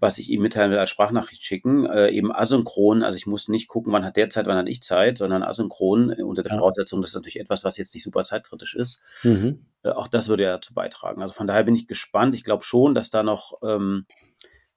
was 0.00 0.18
ich 0.18 0.30
ihm 0.30 0.42
mitteilen 0.42 0.70
will, 0.70 0.78
als 0.78 0.90
Sprachnachricht 0.90 1.42
schicken, 1.42 1.86
äh, 1.86 2.10
eben 2.10 2.32
asynchron. 2.32 3.02
Also 3.02 3.16
ich 3.16 3.26
muss 3.26 3.48
nicht 3.48 3.68
gucken, 3.68 3.92
wann 3.92 4.04
hat 4.04 4.16
der 4.16 4.30
Zeit, 4.30 4.46
wann 4.46 4.56
hat 4.56 4.68
ich 4.68 4.82
Zeit, 4.82 5.18
sondern 5.18 5.42
asynchron 5.42 6.10
äh, 6.12 6.22
unter 6.22 6.42
der 6.42 6.52
ja. 6.52 6.58
Voraussetzung, 6.58 7.00
das 7.00 7.10
ist 7.10 7.16
natürlich 7.16 7.40
etwas, 7.40 7.64
was 7.64 7.76
jetzt 7.76 7.94
nicht 7.94 8.04
super 8.04 8.24
zeitkritisch 8.24 8.74
ist. 8.74 9.02
Mhm. 9.22 9.66
Äh, 9.82 9.90
auch 9.90 10.08
das 10.08 10.28
würde 10.28 10.44
ja 10.44 10.52
dazu 10.52 10.72
beitragen. 10.72 11.20
Also 11.20 11.34
von 11.34 11.46
daher 11.46 11.64
bin 11.64 11.74
ich 11.74 11.88
gespannt. 11.88 12.34
Ich 12.34 12.44
glaube 12.44 12.62
schon, 12.64 12.94
dass 12.94 13.10
da 13.10 13.22
noch 13.22 13.58
ähm, 13.62 14.06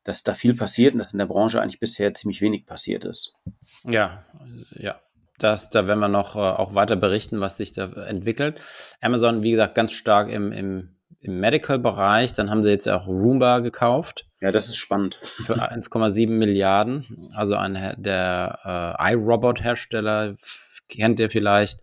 dass 0.04 0.24
da 0.24 0.34
viel 0.34 0.56
passiert 0.56 0.94
und 0.94 1.00
dass 1.00 1.14
in 1.14 1.20
der 1.20 1.26
Branche 1.26 1.62
eigentlich 1.62 1.80
bisher 1.80 2.14
ziemlich 2.14 2.42
wenig 2.42 2.66
passiert 2.66 3.06
ist. 3.06 3.36
Ja, 3.84 4.26
ja. 4.72 5.00
Das, 5.38 5.72
da 5.72 5.88
werden 5.88 6.00
wir 6.00 6.08
noch 6.08 6.36
äh, 6.36 6.40
auch 6.40 6.76
weiter 6.76 6.96
berichten, 6.96 7.40
was 7.40 7.58
sich 7.58 7.74
da 7.74 7.92
entwickelt. 8.04 8.62
Amazon, 9.02 9.42
wie 9.42 9.52
gesagt, 9.52 9.74
ganz 9.74 9.92
stark 9.92 10.30
im, 10.30 10.52
im, 10.52 10.96
im 11.20 11.40
Medical-Bereich. 11.40 12.34
Dann 12.34 12.52
haben 12.52 12.62
sie 12.62 12.70
jetzt 12.70 12.88
auch 12.88 13.08
Roomba 13.08 13.60
gekauft. 13.60 14.28
Ja, 14.42 14.52
das 14.52 14.68
ist 14.68 14.78
spannend. 14.78 15.20
Für 15.22 15.72
1,7 15.72 16.28
Milliarden. 16.30 17.30
Also 17.36 17.56
ein, 17.56 17.96
der 17.98 18.98
äh, 19.00 19.14
iRobot-Hersteller, 19.14 20.36
kennt 20.89 21.20
ihr 21.20 21.30
vielleicht. 21.30 21.82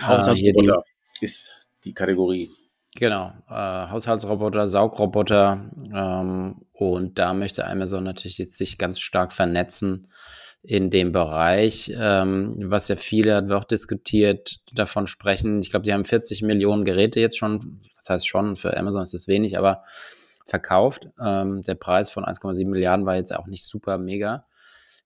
Haushaltsroboter 0.00 0.82
äh, 1.20 1.24
ist 1.24 1.52
die 1.84 1.94
Kategorie. 1.94 2.50
Genau, 2.96 3.32
äh, 3.48 3.54
Haushaltsroboter, 3.54 4.66
Saugroboter 4.66 5.70
ähm, 5.94 6.62
und 6.72 7.18
da 7.18 7.32
möchte 7.32 7.64
Amazon 7.64 8.02
natürlich 8.02 8.38
jetzt 8.38 8.56
sich 8.56 8.76
ganz 8.76 8.98
stark 8.98 9.32
vernetzen 9.32 10.08
in 10.62 10.90
dem 10.90 11.12
Bereich, 11.12 11.92
ähm, 11.94 12.56
was 12.64 12.88
ja 12.88 12.96
viele, 12.96 13.36
hat 13.36 13.50
auch 13.52 13.64
diskutiert, 13.64 14.58
davon 14.72 15.06
sprechen. 15.06 15.60
Ich 15.60 15.70
glaube, 15.70 15.84
die 15.84 15.92
haben 15.92 16.04
40 16.04 16.42
Millionen 16.42 16.84
Geräte 16.84 17.20
jetzt 17.20 17.38
schon, 17.38 17.82
das 17.96 18.10
heißt 18.10 18.26
schon, 18.26 18.56
für 18.56 18.76
Amazon 18.76 19.04
ist 19.04 19.14
das 19.14 19.28
wenig, 19.28 19.56
aber 19.56 19.84
verkauft. 20.48 21.08
Ähm, 21.20 21.62
der 21.62 21.74
Preis 21.74 22.08
von 22.08 22.24
1,7 22.24 22.66
Milliarden 22.66 23.06
war 23.06 23.16
jetzt 23.16 23.34
auch 23.34 23.46
nicht 23.46 23.64
super 23.64 23.98
mega 23.98 24.44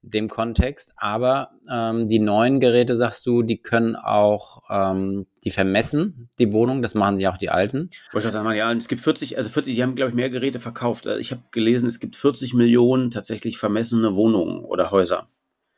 dem 0.02 0.28
Kontext. 0.28 0.92
Aber 0.96 1.52
ähm, 1.70 2.08
die 2.08 2.18
neuen 2.18 2.60
Geräte, 2.60 2.96
sagst 2.96 3.24
du, 3.24 3.42
die 3.42 3.58
können 3.58 3.96
auch, 3.96 4.62
ähm, 4.68 5.26
die 5.44 5.50
vermessen 5.50 6.28
die 6.38 6.52
Wohnung. 6.52 6.82
Das 6.82 6.94
machen 6.94 7.20
ja 7.20 7.32
auch 7.32 7.38
die 7.38 7.50
alten. 7.50 7.90
Wollte 8.12 8.28
ich 8.28 8.32
sagen, 8.32 8.52
ja, 8.52 8.72
es 8.72 8.88
gibt 8.88 9.00
40, 9.00 9.36
also 9.36 9.48
40, 9.48 9.74
die 9.76 9.82
haben, 9.82 9.94
glaube 9.94 10.10
ich, 10.10 10.14
mehr 10.14 10.30
Geräte 10.30 10.60
verkauft. 10.60 11.06
Also 11.06 11.18
ich 11.18 11.30
habe 11.30 11.42
gelesen, 11.52 11.86
es 11.86 12.00
gibt 12.00 12.16
40 12.16 12.54
Millionen 12.54 13.10
tatsächlich 13.10 13.58
vermessene 13.58 14.14
Wohnungen 14.14 14.64
oder 14.64 14.90
Häuser. 14.90 15.28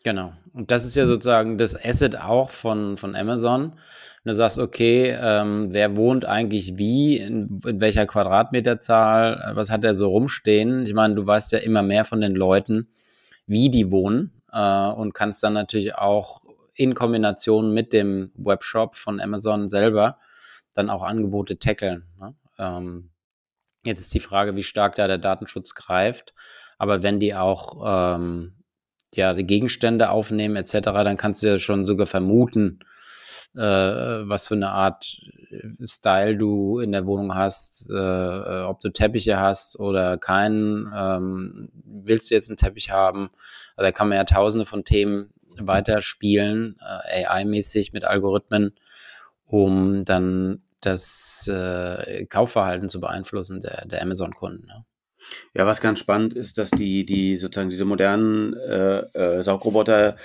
Genau. 0.05 0.33
Und 0.53 0.71
das 0.71 0.85
ist 0.85 0.97
ja 0.97 1.07
sozusagen 1.07 1.59
das 1.59 1.77
Asset 1.83 2.17
auch 2.17 2.51
von, 2.51 2.97
von 2.97 3.15
Amazon. 3.15 3.75
Und 4.25 4.31
du 4.31 4.35
sagst, 4.35 4.59
okay, 4.59 5.15
ähm, 5.21 5.69
wer 5.71 5.97
wohnt 5.97 6.25
eigentlich 6.25 6.79
wie, 6.79 7.19
in, 7.19 7.61
in 7.67 7.81
welcher 7.81 8.07
Quadratmeterzahl, 8.07 9.53
was 9.55 9.71
hat 9.71 9.85
er 9.85 9.95
so 9.95 10.09
rumstehen? 10.09 10.87
Ich 10.87 10.95
meine, 10.95 11.15
du 11.15 11.27
weißt 11.27 11.53
ja 11.53 11.59
immer 11.59 11.83
mehr 11.83 12.07
von 12.07 12.23
den 12.23 12.35
Leuten, 12.35 12.89
wie 13.47 13.69
die 13.69 13.93
wohnen 13.93 14.33
äh, 14.51 14.87
und 14.89 15.13
kannst 15.13 15.43
dann 15.43 15.53
natürlich 15.53 15.97
auch 15.97 16.41
in 16.75 16.95
Kombination 16.95 17.75
mit 17.75 17.93
dem 17.93 18.33
Webshop 18.35 18.97
von 18.97 19.21
Amazon 19.21 19.69
selber 19.69 20.19
dann 20.73 20.89
auch 20.89 21.03
Angebote 21.03 21.59
tackeln. 21.59 22.05
Ne? 22.19 22.35
Ähm, 22.59 23.11
jetzt 23.85 24.01
ist 24.01 24.15
die 24.15 24.21
Frage, 24.21 24.57
wie 24.57 24.65
stark 24.65 24.95
da 24.95 25.07
der 25.07 25.19
Datenschutz 25.19 25.75
greift. 25.75 26.33
Aber 26.79 27.03
wenn 27.03 27.21
die 27.21 27.35
auch 27.35 28.17
ähm, 28.17 28.55
ja, 29.15 29.35
die 29.35 29.47
Gegenstände 29.47 30.11
aufnehmen 30.11 30.57
etc., 30.57 30.79
dann 30.81 31.17
kannst 31.17 31.43
du 31.43 31.47
ja 31.49 31.59
schon 31.59 31.87
sogar 31.87 32.07
vermuten, 32.07 32.81
äh, 33.57 34.29
was 34.29 34.49
für 34.49 34.55
eine 34.55 34.71
Art 34.71 35.21
äh, 35.51 35.87
Style 35.87 36.37
du 36.37 36.81
in 36.81 36.93
der 36.93 37.07
Wohnung 37.07 37.35
hast, 37.35 37.89
äh, 37.91 37.95
äh, 37.95 38.63
ob 38.65 38.81
du 38.81 38.91
Teppiche 38.91 39.39
hast 39.39 39.79
oder 39.79 40.19
keinen. 40.19 40.93
Ähm, 40.95 41.69
willst 41.85 42.31
du 42.31 42.35
jetzt 42.35 42.51
einen 42.51 42.57
Teppich 42.57 42.91
haben? 42.91 43.31
Also 43.77 43.89
da 43.89 43.93
kann 43.93 44.09
man 44.09 44.17
ja 44.17 44.25
tausende 44.25 44.67
von 44.67 44.85
Themen 44.85 45.33
weiterspielen, 45.59 46.79
äh, 46.81 47.25
AI-mäßig 47.27 47.93
mit 47.93 48.05
Algorithmen, 48.05 48.75
um 49.47 50.05
dann 50.05 50.63
das 50.81 51.49
äh, 51.49 52.27
Kaufverhalten 52.27 52.89
zu 52.89 53.01
beeinflussen 53.01 53.61
der, 53.61 53.87
der 53.87 54.03
Amazon-Kunden. 54.03 54.67
Ja. 54.69 54.85
ja. 55.55 55.67
was 55.67 55.81
ganz 55.81 55.99
spannend 55.99 56.35
ist, 56.35 56.59
dass 56.59 56.71
die, 56.71 57.07
die 57.07 57.37
sozusagen 57.37 57.71
diese 57.71 57.85
modernen 57.85 58.55
äh, 58.55 58.99
äh, 58.99 59.43
Saugroboter 59.43 60.17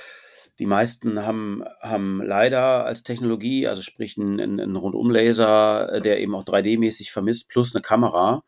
die 0.59 0.65
meisten 0.65 1.25
haben, 1.25 1.63
haben 1.79 2.21
leider 2.21 2.85
als 2.85 3.03
Technologie, 3.03 3.67
also 3.67 3.81
sprich 3.81 4.17
einen, 4.17 4.39
einen 4.39 4.75
Rundumlaser, 4.75 5.93
äh, 5.93 6.01
der 6.01 6.19
eben 6.19 6.35
auch 6.35 6.43
3D-mäßig 6.43 7.11
vermisst, 7.11 7.49
plus 7.49 7.73
eine 7.73 7.81
Kamera. 7.81 8.43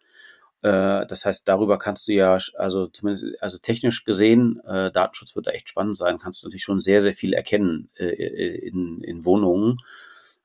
Äh, 0.61 1.07
das 1.07 1.25
heißt, 1.25 1.47
darüber 1.47 1.79
kannst 1.79 2.09
du 2.09 2.11
ja, 2.11 2.37
also 2.55 2.87
zumindest, 2.87 3.41
also 3.41 3.57
technisch 3.59 4.03
gesehen, 4.03 4.59
äh, 4.67 4.91
Datenschutz 4.91 5.35
wird 5.37 5.47
da 5.47 5.51
echt 5.51 5.69
spannend 5.69 5.95
sein, 5.95 6.19
kannst 6.19 6.43
du 6.43 6.47
natürlich 6.47 6.63
schon 6.63 6.81
sehr, 6.81 7.01
sehr 7.01 7.13
viel 7.13 7.33
erkennen 7.33 7.89
äh, 7.95 8.07
in, 8.09 9.01
in 9.01 9.23
Wohnungen. 9.23 9.77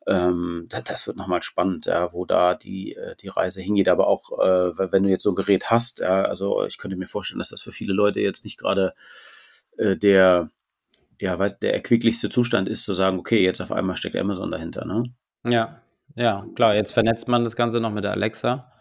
Ähm, 0.06 0.66
das, 0.68 0.84
das 0.84 1.06
wird 1.08 1.16
nochmal 1.16 1.42
spannend, 1.42 1.86
ja, 1.86 2.12
wo 2.12 2.26
da 2.26 2.54
die, 2.54 2.94
äh, 2.94 3.16
die 3.16 3.28
Reise 3.28 3.60
hingeht. 3.60 3.88
Aber 3.88 4.06
auch, 4.06 4.38
äh, 4.38 4.92
wenn 4.92 5.02
du 5.02 5.10
jetzt 5.10 5.24
so 5.24 5.32
ein 5.32 5.36
Gerät 5.36 5.68
hast, 5.70 6.00
also 6.00 6.64
ich 6.64 6.78
könnte 6.78 6.96
mir 6.96 7.08
vorstellen, 7.08 7.40
dass 7.40 7.48
das 7.48 7.62
für 7.62 7.72
viele 7.72 7.92
Leute 7.92 8.20
jetzt 8.20 8.44
nicht 8.44 8.56
gerade 8.56 8.94
äh, 9.78 9.96
der 9.96 10.50
ja, 11.20 11.38
weiß, 11.38 11.58
der 11.58 11.74
erquicklichste 11.74 12.28
Zustand 12.28 12.68
ist, 12.68 12.84
zu 12.84 12.92
sagen, 12.92 13.18
okay, 13.18 13.42
jetzt 13.42 13.60
auf 13.60 13.72
einmal 13.72 13.96
steckt 13.96 14.16
Amazon 14.16 14.50
dahinter, 14.50 14.84
ne? 14.84 15.04
Ja, 15.46 15.80
ja, 16.14 16.46
klar, 16.54 16.74
jetzt 16.74 16.92
vernetzt 16.92 17.28
man 17.28 17.44
das 17.44 17.56
Ganze 17.56 17.80
noch 17.80 17.92
mit 17.92 18.04
der 18.04 18.12
Alexa. 18.12 18.72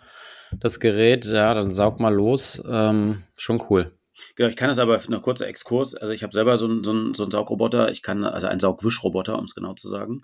Das 0.60 0.80
Gerät, 0.80 1.26
ja, 1.26 1.54
dann 1.54 1.74
saug 1.74 2.00
mal 2.00 2.14
los. 2.14 2.62
Ähm, 2.68 3.24
schon 3.36 3.62
cool. 3.70 3.92
Genau, 4.36 4.50
ich 4.50 4.56
kann 4.56 4.70
das 4.70 4.80
aber 4.80 5.02
noch 5.10 5.22
kurzer 5.22 5.48
Exkurs. 5.48 5.96
Also 5.96 6.14
ich 6.14 6.24
habe 6.24 6.32
selber 6.32 6.58
so 6.58 6.66
einen, 6.66 6.84
so, 6.84 6.92
einen, 6.92 7.14
so 7.14 7.24
einen 7.24 7.32
Saugroboter, 7.32 7.92
ich 7.92 8.02
kann, 8.02 8.24
also 8.24 8.48
einen 8.48 8.60
Saugwischroboter, 8.60 9.38
um 9.38 9.46
es 9.46 9.56
genau 9.56 9.74
zu 9.74 9.90
sagen. 9.90 10.22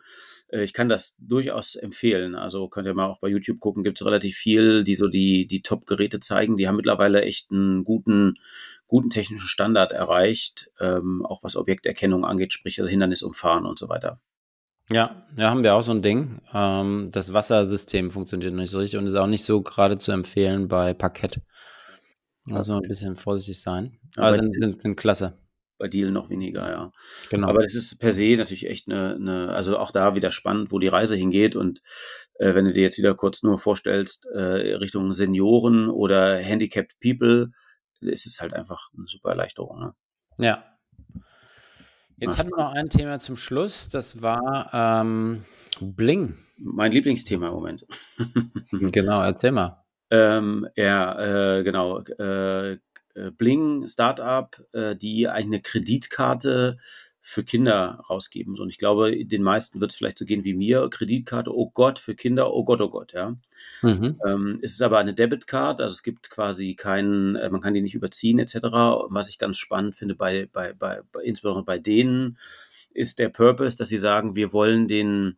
Äh, 0.48 0.64
ich 0.64 0.74
kann 0.74 0.90
das 0.90 1.16
durchaus 1.20 1.76
empfehlen. 1.76 2.36
Also 2.36 2.70
könnt 2.70 2.88
ihr 2.88 2.94
mal 2.94 3.08
auch 3.08 3.20
bei 3.20 3.28
YouTube 3.28 3.60
gucken, 3.60 3.84
gibt 3.84 4.00
es 4.00 4.06
relativ 4.06 4.38
viel, 4.38 4.84
die 4.84 4.96
so 4.96 5.08
die, 5.08 5.48
die 5.48 5.62
Top-Geräte 5.62 6.20
zeigen. 6.20 6.58
Die 6.58 6.68
haben 6.68 6.78
mittlerweile 6.78 7.24
echt 7.24 7.52
einen 7.52 7.84
guten, 7.84 8.36
guten 8.92 9.10
technischen 9.10 9.48
Standard 9.48 9.94
erreicht, 9.94 10.70
ähm, 10.82 11.26
auch 11.26 11.44
was 11.44 11.56
Objekterkennung 11.56 12.26
angeht, 12.26 12.52
sprich 12.52 12.78
also 12.78 12.90
Hindernis 12.90 13.24
umfahren 13.24 13.66
und 13.66 13.80
so 13.80 13.88
weiter. 13.88 14.20
Ja, 14.92 15.26
ja, 15.38 15.50
haben 15.50 15.64
wir 15.64 15.76
auch 15.76 15.82
so 15.82 15.92
ein 15.94 16.02
Ding. 16.02 16.42
Ähm, 16.54 17.10
das 17.14 17.32
Wassersystem 17.32 18.12
funktioniert 18.12 18.54
nicht 18.54 18.70
so 18.70 18.80
richtig 18.80 19.00
und 19.00 19.06
ist 19.06 19.16
auch 19.16 19.28
nicht 19.28 19.46
so 19.46 19.62
gerade 19.62 19.98
zu 19.98 20.12
empfehlen 20.12 20.68
bei 20.68 20.94
Parkett. 20.94 21.40
Also 22.50 22.74
ein 22.74 22.82
bisschen 22.82 23.16
vorsichtig 23.16 23.62
sein. 23.62 23.98
Aber 24.18 24.28
Aber 24.28 24.36
sind, 24.36 24.60
sind, 24.60 24.82
sind 24.82 24.98
klasse. 24.98 25.36
bei 25.78 25.88
Deal 25.88 26.12
noch 26.12 26.30
weniger, 26.30 26.70
ja. 26.70 26.92
Genau. 27.30 27.48
Aber 27.48 27.62
das 27.64 27.76
ist 27.76 27.98
per 27.98 28.12
se 28.12 28.36
natürlich 28.36 28.68
echt 28.68 28.90
eine, 28.90 29.16
eine 29.16 29.50
also 29.54 29.78
auch 29.78 29.92
da 29.92 30.16
wieder 30.16 30.34
spannend, 30.34 30.70
wo 30.74 30.80
die 30.80 30.90
Reise 30.90 31.16
hingeht. 31.16 31.56
Und 31.56 31.82
äh, 32.40 32.54
wenn 32.56 32.66
du 32.66 32.74
dir 32.74 32.84
jetzt 32.84 32.98
wieder 32.98 33.16
kurz 33.16 33.42
nur 33.42 33.58
vorstellst, 33.58 34.28
äh, 34.34 34.76
Richtung 34.76 35.14
Senioren 35.14 35.90
oder 35.90 36.36
Handicapped 36.36 37.00
People, 37.00 37.52
ist 38.02 38.26
es 38.26 38.42
halt 38.42 38.54
einfach 38.54 38.90
eine 38.98 39.08
super 39.08 39.30
Erleichterung. 39.30 39.80
Ne? 39.80 39.94
Ja. 40.38 40.64
Jetzt 42.18 42.38
hatten 42.38 42.52
wir 42.52 42.58
noch 42.58 42.74
ein 42.74 42.90
Thema 42.90 43.18
zum 43.18 43.36
Schluss, 43.36 43.90
das 43.90 44.22
war 44.22 44.70
ähm, 44.74 45.44
Bling. 45.80 46.38
Mein 46.58 46.92
Lieblingsthema 46.92 47.48
im 47.48 47.54
Moment. 47.54 47.86
Genau, 48.72 49.22
erzähl 49.22 49.52
mal. 49.52 49.84
Ähm, 50.12 50.68
ja, 50.76 51.58
äh, 51.58 51.64
genau. 51.64 52.00
Äh, 52.00 52.78
Bling 53.38 53.88
Startup, 53.88 54.56
äh, 54.72 54.96
die 54.96 55.28
eine 55.28 55.62
Kreditkarte 55.62 56.78
für 57.24 57.44
Kinder 57.44 58.04
rausgeben. 58.10 58.60
Und 58.60 58.70
ich 58.70 58.80
glaube, 58.80 59.26
den 59.26 59.44
meisten 59.44 59.80
wird 59.80 59.92
es 59.92 59.98
vielleicht 59.98 60.18
so 60.18 60.26
gehen 60.26 60.44
wie 60.44 60.56
mir. 60.56 60.90
Kreditkarte, 60.90 61.56
oh 61.56 61.70
Gott, 61.70 62.00
für 62.00 62.16
Kinder, 62.16 62.52
oh 62.52 62.66
Gott, 62.66 62.82
oh 62.82 62.90
Gott, 62.90 63.14
ja. 63.14 63.38
Mhm. 63.84 64.20
Ähm, 64.26 64.60
es 64.64 64.72
ist 64.72 64.82
aber 64.82 64.98
eine 64.98 65.14
Debitcard, 65.14 65.80
also 65.82 65.94
es 65.94 66.02
gibt 66.02 66.32
quasi 66.32 66.74
keinen, 66.74 67.36
äh, 67.36 67.50
man 67.52 67.62
kann 67.62 67.76
die 67.76 67.82
nicht 67.82 67.94
überziehen 67.94 68.40
etc. 68.40 68.56
Was 69.10 69.30
ich 69.30 69.38
ganz 69.38 69.58
spannend 69.58 69.96
finde 69.96 70.16
bei, 70.16 70.50
bei, 70.52 70.74
bei, 70.74 71.02
bei 71.12 71.22
insbesondere 71.22 71.64
bei 71.64 71.78
denen 71.78 72.38
ist 72.94 73.20
der 73.20 73.30
Purpose, 73.30 73.78
dass 73.78 73.90
sie 73.90 73.98
sagen, 73.98 74.36
wir 74.36 74.52
wollen 74.52 74.88
den, 74.88 75.38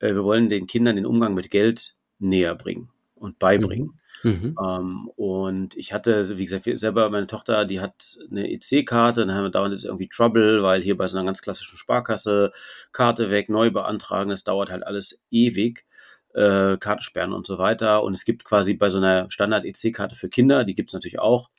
äh, 0.00 0.14
wir 0.14 0.22
wollen 0.22 0.50
den 0.50 0.66
Kindern 0.66 0.96
den 0.96 1.06
Umgang 1.06 1.32
mit 1.32 1.50
Geld 1.50 1.96
näher 2.18 2.54
bringen 2.54 2.90
und 3.14 3.38
beibringen. 3.38 3.86
Mhm. 3.86 3.99
Ähm, 4.24 5.10
und 5.16 5.76
ich 5.76 5.92
hatte, 5.92 6.38
wie 6.38 6.44
gesagt, 6.44 6.64
selber 6.78 7.08
meine 7.10 7.26
Tochter, 7.26 7.64
die 7.64 7.80
hat 7.80 8.18
eine 8.30 8.50
EC-Karte, 8.50 9.26
dann 9.26 9.34
haben 9.34 9.44
wir 9.44 9.50
dauernd 9.50 9.82
irgendwie 9.82 10.08
Trouble, 10.08 10.62
weil 10.62 10.82
hier 10.82 10.96
bei 10.96 11.06
so 11.06 11.16
einer 11.16 11.26
ganz 11.26 11.42
klassischen 11.42 11.78
Sparkasse 11.78 12.52
Karte 12.92 13.30
weg, 13.30 13.48
neu 13.48 13.70
beantragen, 13.70 14.30
das 14.30 14.44
dauert 14.44 14.70
halt 14.70 14.86
alles 14.86 15.24
ewig. 15.30 15.84
Äh, 16.32 16.76
Kartensperren 16.78 17.32
und 17.32 17.44
so 17.44 17.58
weiter. 17.58 18.04
Und 18.04 18.14
es 18.14 18.24
gibt 18.24 18.44
quasi 18.44 18.74
bei 18.74 18.88
so 18.88 18.98
einer 18.98 19.28
Standard-EC-Karte 19.32 20.14
für 20.14 20.28
Kinder, 20.28 20.62
die 20.62 20.74
gibt 20.74 20.90
es 20.90 20.94
natürlich 20.94 21.18
auch, 21.18 21.50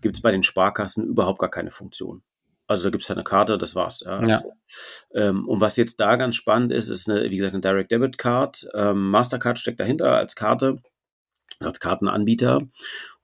gibt 0.00 0.16
es 0.16 0.22
bei 0.22 0.32
den 0.32 0.42
Sparkassen 0.42 1.06
überhaupt 1.06 1.38
gar 1.38 1.50
keine 1.50 1.70
Funktion. 1.70 2.22
Also 2.68 2.84
da 2.84 2.90
gibt 2.90 3.02
es 3.02 3.08
halt 3.08 3.16
eine 3.16 3.24
Karte, 3.24 3.56
das 3.56 3.74
war's. 3.74 4.02
Ja. 4.04 4.24
Ja. 4.26 4.36
Also, 4.36 4.52
ähm, 5.14 5.48
und 5.48 5.60
was 5.60 5.76
jetzt 5.76 6.00
da 6.00 6.16
ganz 6.16 6.36
spannend 6.36 6.70
ist, 6.70 6.90
ist 6.90 7.08
eine, 7.08 7.30
wie 7.30 7.36
gesagt, 7.36 7.54
eine 7.54 7.62
Direct 7.62 7.90
Debit 7.90 8.18
Card. 8.18 8.68
Ähm, 8.74 9.10
Mastercard 9.10 9.58
steckt 9.58 9.80
dahinter 9.80 10.16
als 10.16 10.36
Karte, 10.36 10.76
als 11.60 11.80
Kartenanbieter. 11.80 12.62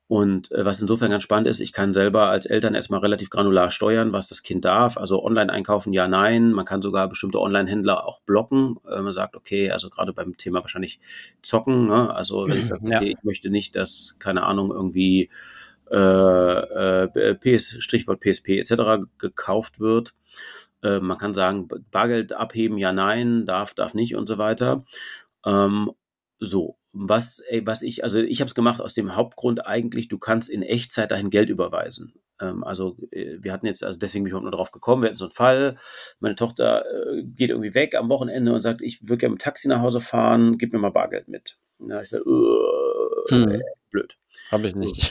Und 0.07 0.53
äh, 0.53 0.64
was 0.66 0.82
insofern 0.82 1.11
ganz 1.11 1.22
spannend 1.22 1.49
ist, 1.49 1.61
ich 1.61 1.72
kann 1.72 1.95
selber 1.95 2.28
als 2.28 2.45
Eltern 2.45 2.74
erstmal 2.74 3.01
relativ 3.01 3.30
granular 3.30 3.70
steuern, 3.70 4.12
was 4.12 4.28
das 4.28 4.43
Kind 4.43 4.64
darf. 4.66 4.99
Also 4.99 5.24
online 5.24 5.51
einkaufen, 5.51 5.95
ja, 5.95 6.07
nein. 6.07 6.53
Man 6.53 6.66
kann 6.66 6.82
sogar 6.82 7.09
bestimmte 7.09 7.41
Online-Händler 7.41 8.07
auch 8.07 8.20
blocken. 8.20 8.76
Man 8.85 9.12
sagt, 9.14 9.35
okay, 9.35 9.70
also 9.70 9.89
gerade 9.89 10.12
beim 10.12 10.37
Thema 10.37 10.61
wahrscheinlich 10.61 11.01
zocken. 11.43 11.87
Ne? 11.87 12.14
Also 12.14 12.47
wenn 12.47 12.59
ich 12.59 12.66
sage, 12.68 12.87
Ja. 12.89 12.99
okay, 12.99 13.14
ich 13.16 13.24
möchte 13.24 13.49
nicht, 13.49 13.76
dass, 13.76 14.16
keine 14.18 14.43
Ahnung, 14.43 14.70
irgendwie 14.72 15.30
äh, 15.91 15.97
äh, 15.97 17.35
PS, 17.37 17.76
Stichwort 17.82 18.20
PSP 18.20 18.59
etc. 18.59 19.07
gekauft 19.16 19.80
wird. 19.80 20.14
Äh, 20.82 21.01
man 21.01 21.16
kann 21.16 21.32
sagen, 21.32 21.66
Bargeld 21.91 22.35
abheben, 22.35 22.76
ja, 22.76 22.93
nein, 22.93 23.47
darf, 23.47 23.72
darf 23.72 23.95
nicht 23.95 24.16
und 24.16 24.26
so 24.26 24.37
weiter. 24.37 24.85
Ähm, 25.47 25.93
so, 26.45 26.76
was, 26.92 27.40
ey, 27.40 27.66
was 27.66 27.82
ich, 27.82 28.05
also 28.05 28.18
ich 28.20 28.40
habe 28.40 28.49
es 28.49 28.55
gemacht 28.55 28.80
aus 28.80 28.95
dem 28.95 29.16
Hauptgrund 29.16 29.66
eigentlich, 29.66 30.09
du 30.09 30.18
kannst 30.18 30.49
in 30.49 30.62
Echtzeit 30.62 31.11
dahin 31.11 31.30
Geld 31.30 31.51
überweisen. 31.51 32.14
Ähm, 32.40 32.64
also 32.64 32.97
äh, 33.11 33.36
wir 33.40 33.53
hatten 33.53 33.66
jetzt, 33.66 33.82
also 33.84 33.99
deswegen 33.99 34.24
bin 34.24 34.28
ich 34.28 34.32
überhaupt 34.32 34.45
nur 34.45 34.53
drauf 34.53 34.70
gekommen, 34.70 35.03
wir 35.03 35.09
hatten 35.09 35.18
so 35.18 35.24
einen 35.26 35.32
Fall, 35.32 35.76
meine 36.20 36.34
Tochter 36.34 36.84
äh, 36.86 37.22
geht 37.24 37.51
irgendwie 37.51 37.74
weg 37.74 37.95
am 37.95 38.09
Wochenende 38.09 38.53
und 38.53 38.62
sagt, 38.62 38.80
ich 38.82 39.03
würde 39.03 39.18
gerne 39.18 39.32
mit 39.32 39.40
dem 39.40 39.45
Taxi 39.45 39.68
nach 39.68 39.80
Hause 39.80 40.01
fahren, 40.01 40.59
gib 40.59 40.72
mir 40.72 40.78
mal 40.78 40.90
Bargeld 40.90 41.28
mit. 41.28 41.57
Na, 41.78 42.03
ich 42.03 42.09
sage, 42.09 42.24
äh, 42.24 43.34
Mhm. 43.34 43.62
blöd. 43.90 44.18
Habe 44.51 44.68
ich 44.68 44.74
nicht. 44.74 45.11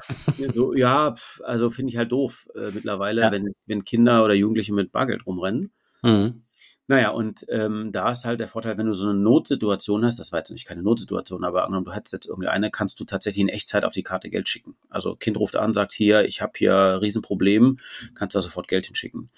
So, 0.54 0.74
ja, 0.76 1.16
also 1.44 1.72
finde 1.72 1.92
ich 1.92 1.98
halt 1.98 2.12
doof 2.12 2.48
äh, 2.56 2.70
mittlerweile, 2.72 3.22
Ja. 3.22 3.32
wenn, 3.32 3.54
wenn 3.66 3.84
Kinder 3.84 4.24
oder 4.24 4.36
Jugendliche 4.36 4.74
mit 4.74 4.92
Bargeld 4.92 5.26
rumrennen. 5.26 5.72
Mhm. 6.04 6.43
Naja, 6.88 7.12
und 7.12 7.46
ähm, 7.48 7.92
da 7.94 8.12
ist 8.12 8.26
halt 8.26 8.42
der 8.42 8.50
Vorteil, 8.50 8.78
wenn 8.78 8.88
du 8.88 8.94
so 8.94 9.08
eine 9.08 9.18
Notsituation 9.18 10.04
hast, 10.04 10.20
das 10.20 10.34
war 10.34 10.40
jetzt 10.40 10.52
nicht 10.52 10.66
keine 10.66 10.84
Notsituation, 10.84 11.46
aber 11.46 11.64
angenommen, 11.64 11.86
du 11.86 11.94
hättest 11.94 12.12
jetzt 12.12 12.26
irgendwie 12.26 12.50
eine, 12.50 12.72
kannst 12.72 13.00
du 13.00 13.06
tatsächlich 13.06 13.42
in 13.42 13.48
Echtzeit 13.48 13.86
auf 13.86 13.94
die 13.94 14.04
Karte 14.04 14.30
Geld 14.30 14.50
schicken. 14.50 14.76
Also 14.90 15.16
Kind 15.16 15.38
ruft 15.38 15.56
an, 15.56 15.74
sagt 15.74 15.94
hier, 15.94 16.26
ich 16.26 16.42
habe 16.42 16.54
hier 16.58 17.00
Riesenproblem, 17.02 17.80
kannst 18.16 18.36
da 18.36 18.42
sofort 18.42 18.68
Geld 18.68 18.86
hinschicken. 18.88 19.30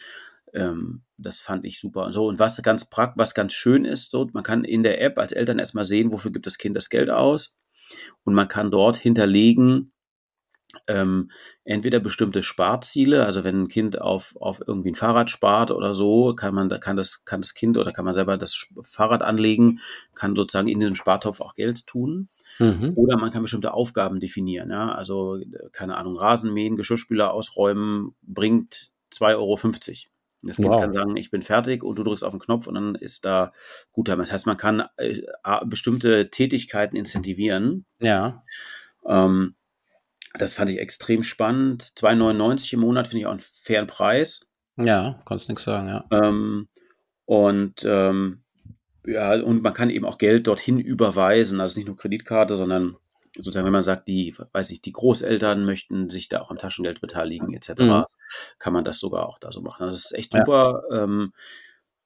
Ähm, 0.53 1.01
das 1.17 1.39
fand 1.39 1.65
ich 1.65 1.79
super. 1.79 2.11
So, 2.13 2.27
und 2.27 2.39
was 2.39 2.59
ganz 2.63 2.85
prakt, 2.85 3.17
was 3.17 3.35
ganz 3.35 3.53
schön 3.53 3.85
ist, 3.85 4.09
so, 4.09 4.27
man 4.33 4.43
kann 4.43 4.63
in 4.63 4.81
der 4.81 5.01
App 5.01 5.19
als 5.19 5.31
Eltern 5.31 5.59
erstmal 5.59 5.85
sehen, 5.85 6.11
wofür 6.11 6.31
gibt 6.31 6.47
das 6.47 6.57
Kind 6.57 6.75
das 6.75 6.89
Geld 6.89 7.11
aus. 7.11 7.55
Und 8.23 8.33
man 8.33 8.47
kann 8.47 8.71
dort 8.71 8.97
hinterlegen, 8.97 9.91
ähm, 10.87 11.31
entweder 11.63 11.99
bestimmte 11.99 12.43
Sparziele, 12.43 13.25
also 13.25 13.43
wenn 13.43 13.63
ein 13.63 13.67
Kind 13.67 14.01
auf, 14.01 14.35
auf 14.39 14.61
irgendwie 14.65 14.91
ein 14.91 14.95
Fahrrad 14.95 15.29
spart 15.29 15.71
oder 15.71 15.93
so, 15.93 16.35
kann 16.35 16.53
man, 16.53 16.69
da 16.69 16.77
kann 16.77 16.95
das, 16.95 17.25
kann 17.25 17.41
das 17.41 17.53
Kind 17.53 17.77
oder 17.77 17.91
kann 17.91 18.05
man 18.05 18.13
selber 18.13 18.37
das 18.37 18.67
Fahrrad 18.83 19.23
anlegen, 19.23 19.79
kann 20.13 20.35
sozusagen 20.35 20.67
in 20.67 20.79
diesen 20.79 20.95
Spartopf 20.95 21.41
auch 21.41 21.55
Geld 21.55 21.87
tun. 21.87 22.29
Mhm. 22.59 22.93
Oder 22.95 23.17
man 23.17 23.31
kann 23.31 23.41
bestimmte 23.41 23.73
Aufgaben 23.73 24.19
definieren, 24.19 24.69
ja. 24.69 24.91
Also, 24.93 25.39
keine 25.71 25.97
Ahnung, 25.97 26.17
Rasenmähen, 26.17 26.77
Geschirrspüler 26.77 27.33
ausräumen, 27.33 28.15
bringt 28.21 28.91
2,50 29.11 29.35
Euro. 29.35 29.57
Das 30.45 30.57
Kind 30.57 30.69
Wow. 30.69 30.79
kann 30.79 30.93
sagen, 30.93 31.17
ich 31.17 31.31
bin 31.31 31.41
fertig 31.41 31.83
und 31.83 31.97
du 31.97 32.03
drückst 32.03 32.23
auf 32.23 32.33
den 32.33 32.39
Knopf 32.39 32.67
und 32.67 32.75
dann 32.75 32.95
ist 32.95 33.25
da 33.25 33.51
Guthaben. 33.91 34.19
Das 34.21 34.31
heißt, 34.31 34.45
man 34.45 34.57
kann 34.57 34.83
äh, 34.97 35.21
bestimmte 35.65 36.29
Tätigkeiten 36.29 36.95
incentivieren. 36.95 37.85
Ja. 37.99 38.43
Ähm, 39.07 39.55
das 40.37 40.53
fand 40.53 40.69
ich 40.69 40.79
extrem 40.79 41.23
spannend. 41.23 41.83
2,99 41.97 42.73
im 42.73 42.79
Monat 42.81 43.07
finde 43.07 43.21
ich 43.21 43.25
auch 43.27 43.31
einen 43.31 43.39
fairen 43.39 43.87
Preis. 43.87 44.47
Ja, 44.77 45.21
kannst 45.25 45.47
nichts 45.49 45.63
sagen, 45.63 45.87
ja. 45.87 46.05
Ähm, 46.11 46.67
und 47.25 47.83
ähm, 47.85 48.43
ja, 49.05 49.33
und 49.41 49.61
man 49.61 49.73
kann 49.73 49.89
eben 49.89 50.05
auch 50.05 50.17
Geld 50.17 50.47
dorthin 50.47 50.79
überweisen, 50.79 51.61
also 51.61 51.79
nicht 51.79 51.87
nur 51.87 51.95
Kreditkarte, 51.95 52.55
sondern 52.55 52.97
sozusagen, 53.35 53.65
wenn 53.65 53.73
man 53.73 53.83
sagt, 53.83 54.07
die, 54.07 54.33
weiß 54.53 54.71
ich, 54.71 54.81
die 54.81 54.93
Großeltern 54.93 55.65
möchten 55.65 56.09
sich 56.09 56.27
da 56.29 56.41
auch 56.41 56.51
am 56.51 56.57
Taschengeld 56.57 57.01
beteiligen, 57.01 57.53
etc., 57.53 57.73
Mhm. 57.79 58.03
kann 58.59 58.73
man 58.73 58.83
das 58.83 58.99
sogar 58.99 59.27
auch 59.27 59.39
da 59.39 59.51
so 59.51 59.61
machen. 59.61 59.85
Das 59.85 59.95
ist 59.95 60.13
echt 60.13 60.33
Ja. 60.33 60.41
super. 60.41 60.83
Ähm, 60.91 61.33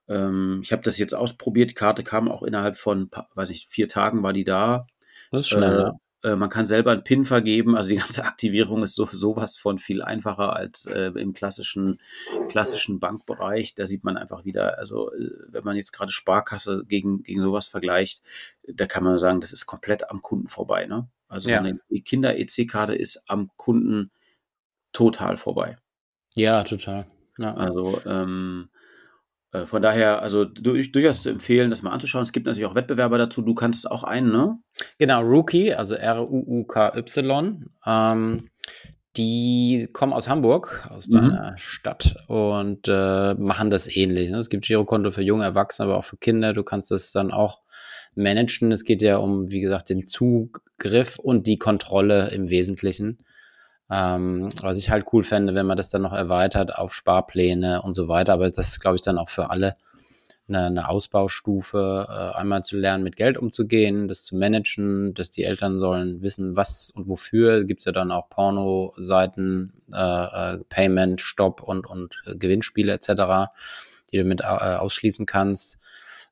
ähm, 0.08 0.60
ich 0.64 0.72
habe 0.72 0.82
das 0.82 0.98
jetzt 0.98 1.14
ausprobiert. 1.14 1.70
Die 1.70 1.76
Karte 1.76 2.04
kam 2.04 2.30
auch 2.30 2.44
innerhalb 2.44 2.78
von, 2.78 3.10
weiß 3.36 3.50
ich, 3.52 3.68
vier 3.70 3.88
Tagen 3.88 4.24
war 4.24 4.34
die 4.34 4.44
da. 4.44 4.88
Das 5.32 5.44
ist 5.44 5.50
schnell, 5.50 5.72
Äh, 5.80 5.82
ja. 5.84 5.94
Äh, 6.24 6.36
man 6.36 6.50
kann 6.50 6.66
selber 6.66 6.92
einen 6.92 7.04
PIN 7.04 7.26
vergeben, 7.26 7.76
also 7.76 7.90
die 7.90 7.96
ganze 7.96 8.24
Aktivierung 8.26 8.84
ist 8.84 8.96
so 8.96 9.06
sowas 9.06 9.58
von 9.58 9.78
viel 9.78 10.02
einfacher 10.02 10.56
als 10.56 10.86
äh, 10.86 11.12
im 11.16 11.34
klassischen 11.34 12.00
klassischen 12.50 13.00
Bankbereich. 13.00 13.76
Da 13.76 13.86
sieht 13.86 14.04
man 14.04 14.18
einfach 14.18 14.46
wieder, 14.46 14.78
also 14.78 15.12
äh, 15.14 15.30
wenn 15.48 15.64
man 15.64 15.76
jetzt 15.76 15.92
gerade 15.92 16.12
Sparkasse 16.12 16.84
gegen 16.88 17.24
gegen 17.24 17.42
sowas 17.42 17.68
vergleicht, 17.68 18.22
da 18.68 18.86
kann 18.86 19.04
man 19.04 19.18
sagen, 19.20 19.42
das 19.42 19.54
ist 19.54 19.66
komplett 19.66 20.10
am 20.10 20.22
Kunden 20.22 20.48
vorbei. 20.48 20.86
Ne? 20.86 21.08
Also 21.28 21.50
Ja. 21.50 21.62
so 21.62 21.68
eine 21.68 21.80
Kinder-EC-Karte 22.02 22.96
ist 22.96 23.24
am 23.28 23.50
Kunden 23.56 24.12
total 24.92 25.38
vorbei. 25.38 25.78
Ja, 26.36 26.64
total. 26.64 27.06
Ja. 27.38 27.54
Also 27.56 28.02
ähm, 28.06 28.70
äh, 29.52 29.66
von 29.66 29.82
daher, 29.82 30.22
also 30.22 30.46
durch, 30.46 30.92
durchaus 30.92 31.24
zu 31.24 31.30
empfehlen, 31.30 31.70
das 31.70 31.82
mal 31.82 31.92
anzuschauen. 31.92 32.24
Es 32.24 32.32
gibt 32.32 32.46
natürlich 32.46 32.66
auch 32.68 32.76
Wettbewerber 32.76 33.18
dazu. 33.18 33.42
Du 33.42 33.56
kannst 33.56 33.90
auch 33.90 34.04
einen, 34.04 34.32
ne? 34.32 34.58
Genau, 34.98 35.22
Rookie, 35.22 35.74
also 35.74 35.96
R-U-U-K-Y. 35.96 37.66
Ähm, 37.86 38.50
die 39.18 39.90
kommen 39.92 40.14
aus 40.14 40.30
Hamburg, 40.30 40.88
aus 40.92 41.08
Mhm. 41.08 41.12
deiner 41.14 41.58
Stadt 41.58 42.16
und 42.28 42.88
äh, 42.88 43.34
machen 43.34 43.70
das 43.72 43.94
ähnlich. 43.94 44.30
Ne? 44.30 44.38
Es 44.38 44.50
gibt 44.50 44.66
Girokonto 44.66 45.12
für 45.12 45.24
junge 45.24 45.44
Erwachsene, 45.46 45.88
aber 45.90 45.98
auch 45.98 46.06
für 46.06 46.18
Kinder. 46.18 46.54
Du 46.54 46.64
kannst 46.64 46.92
es 46.92 47.12
dann 47.12 47.32
auch 47.32 47.62
managen. 48.16 48.72
Es 48.72 48.84
geht 48.84 49.02
ja 49.02 49.18
um, 49.18 49.50
wie 49.52 49.62
gesagt, 49.62 49.90
den 49.90 50.06
Zugriff 50.06 51.18
und 51.18 51.48
die 51.48 51.58
Kontrolle 51.58 52.30
im 52.30 52.50
Wesentlichen. 52.50 53.20
Ähm, 53.92 54.50
was 54.62 54.78
ich 54.78 54.90
halt 54.90 55.06
cool 55.14 55.24
fände, 55.24 55.56
wenn 55.56 55.66
man 55.66 55.78
das 55.78 55.90
dann 55.90 56.04
noch 56.04 56.14
erweitert 56.14 56.76
auf 56.76 56.94
Sparpläne 56.94 57.82
und 57.82 57.96
so 57.96 58.08
weiter. 58.08 58.34
Aber 58.34 58.50
das 58.50 58.58
ist, 58.68 58.80
glaube 58.80 58.98
ich, 58.98 59.02
dann 59.02 59.18
auch 59.18 59.30
für 59.30 59.50
alle 59.50 59.74
eine, 60.50 60.66
eine 60.66 60.90
Ausbaustufe, 60.90 62.08
äh, 62.10 62.38
einmal 62.38 62.64
zu 62.64 62.78
lernen, 62.78 63.04
mit 63.04 63.16
Geld 63.16 63.38
umzugehen, 63.38 64.08
das 64.08 64.24
zu 64.24 64.36
managen, 64.36 65.14
dass 65.14 65.30
die 65.32 65.44
Eltern 65.44 65.80
sollen 65.80 66.22
wissen, 66.22 66.56
was 66.56 66.92
und 66.92 67.08
wofür. 67.08 67.64
Gibt 67.66 67.82
es 67.82 67.86
ja 67.86 67.92
dann 67.92 68.12
auch 68.12 68.30
Porno-Seiten, 68.30 69.74
äh, 69.94 70.56
äh, 70.56 70.58
Payment, 70.70 71.22
Stopp 71.22 71.62
und, 71.62 71.88
und 71.88 72.22
Gewinnspiele 72.26 72.94
etc., 72.94 73.52
die 74.12 74.18
du 74.18 74.24
mit 74.24 74.42
äh, 74.42 74.46
ausschließen 74.46 75.26
kannst. 75.26 75.78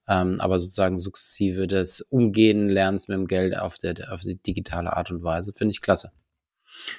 ähm, 0.07 0.37
aber 0.39 0.59
sozusagen 0.59 0.97
sukzessive 0.97 1.67
das 1.67 2.01
Umgehen 2.01 2.69
lernst 2.69 3.09
mit 3.09 3.17
dem 3.17 3.27
Geld 3.27 3.57
auf, 3.57 3.77
der, 3.77 3.95
auf 4.13 4.21
die 4.21 4.35
digitale 4.35 4.95
Art 4.95 5.11
und 5.11 5.23
Weise. 5.23 5.53
Finde 5.53 5.71
ich 5.73 5.81
klasse. 5.81 6.11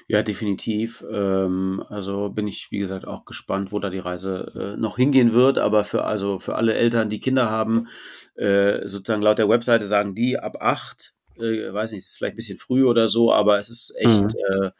Ja, 0.06 0.22
definitiv. 0.22 1.04
Ähm, 1.10 1.82
also 1.88 2.30
bin 2.30 2.46
ich, 2.46 2.70
wie 2.70 2.78
gesagt, 2.78 3.06
auch 3.06 3.24
gespannt, 3.24 3.72
wo 3.72 3.78
da 3.78 3.90
die 3.90 3.98
Reise 3.98 4.74
äh, 4.76 4.80
noch 4.80 4.96
hingehen 4.96 5.32
wird. 5.32 5.58
Aber 5.58 5.84
für, 5.84 6.04
also 6.04 6.38
für 6.38 6.56
alle 6.56 6.74
Eltern, 6.74 7.08
die 7.08 7.20
Kinder 7.20 7.50
haben, 7.50 7.88
äh, 8.36 8.86
sozusagen 8.86 9.22
laut 9.22 9.38
der 9.38 9.48
Webseite 9.48 9.86
sagen 9.86 10.14
die 10.14 10.38
ab 10.38 10.58
acht, 10.60 11.14
äh, 11.38 11.72
weiß 11.72 11.92
nicht, 11.92 12.04
ist 12.04 12.16
vielleicht 12.16 12.34
ein 12.34 12.36
bisschen 12.36 12.58
früh 12.58 12.84
oder 12.84 13.08
so, 13.08 13.32
aber 13.32 13.58
es 13.58 13.70
ist 13.70 13.94
echt 13.96 14.20
mhm. 14.22 14.28
äh, 14.50 14.70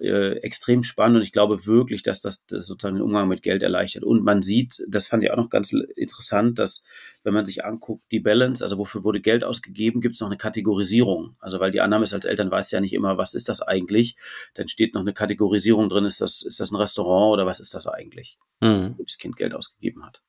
äh, 0.00 0.38
extrem 0.38 0.82
spannend 0.82 1.18
und 1.18 1.22
ich 1.22 1.32
glaube 1.32 1.66
wirklich, 1.66 2.02
dass 2.02 2.20
das, 2.20 2.44
das 2.46 2.66
sozusagen 2.66 2.96
den 2.96 3.02
Umgang 3.02 3.28
mit 3.28 3.42
Geld 3.42 3.62
erleichtert. 3.62 4.02
Und 4.02 4.24
man 4.24 4.42
sieht, 4.42 4.82
das 4.88 5.06
fand 5.06 5.22
ich 5.22 5.30
auch 5.30 5.36
noch 5.36 5.50
ganz 5.50 5.72
interessant, 5.72 6.58
dass 6.58 6.82
wenn 7.22 7.32
man 7.32 7.46
sich 7.46 7.64
anguckt, 7.64 8.04
die 8.10 8.20
Balance, 8.20 8.62
also 8.62 8.76
wofür 8.76 9.04
wurde 9.04 9.20
Geld 9.20 9.44
ausgegeben, 9.44 10.00
gibt 10.00 10.16
es 10.16 10.20
noch 10.20 10.28
eine 10.28 10.36
Kategorisierung. 10.36 11.36
Also 11.38 11.60
weil 11.60 11.70
die 11.70 11.80
Annahme 11.80 12.04
ist, 12.04 12.12
als 12.12 12.24
Eltern 12.24 12.50
weiß 12.50 12.70
ja 12.72 12.80
nicht 12.80 12.92
immer, 12.92 13.18
was 13.18 13.34
ist 13.34 13.48
das 13.48 13.62
eigentlich. 13.62 14.16
Dann 14.54 14.68
steht 14.68 14.94
noch 14.94 15.02
eine 15.02 15.12
Kategorisierung 15.12 15.88
drin, 15.88 16.04
ist 16.04 16.20
das, 16.20 16.42
ist 16.42 16.60
das 16.60 16.70
ein 16.70 16.76
Restaurant 16.76 17.32
oder 17.32 17.46
was 17.46 17.60
ist 17.60 17.74
das 17.74 17.86
eigentlich, 17.86 18.38
mhm. 18.60 18.94
wo 18.96 19.04
das 19.04 19.18
Kind 19.18 19.36
Geld 19.36 19.54
ausgegeben 19.54 20.04
hat. 20.04 20.22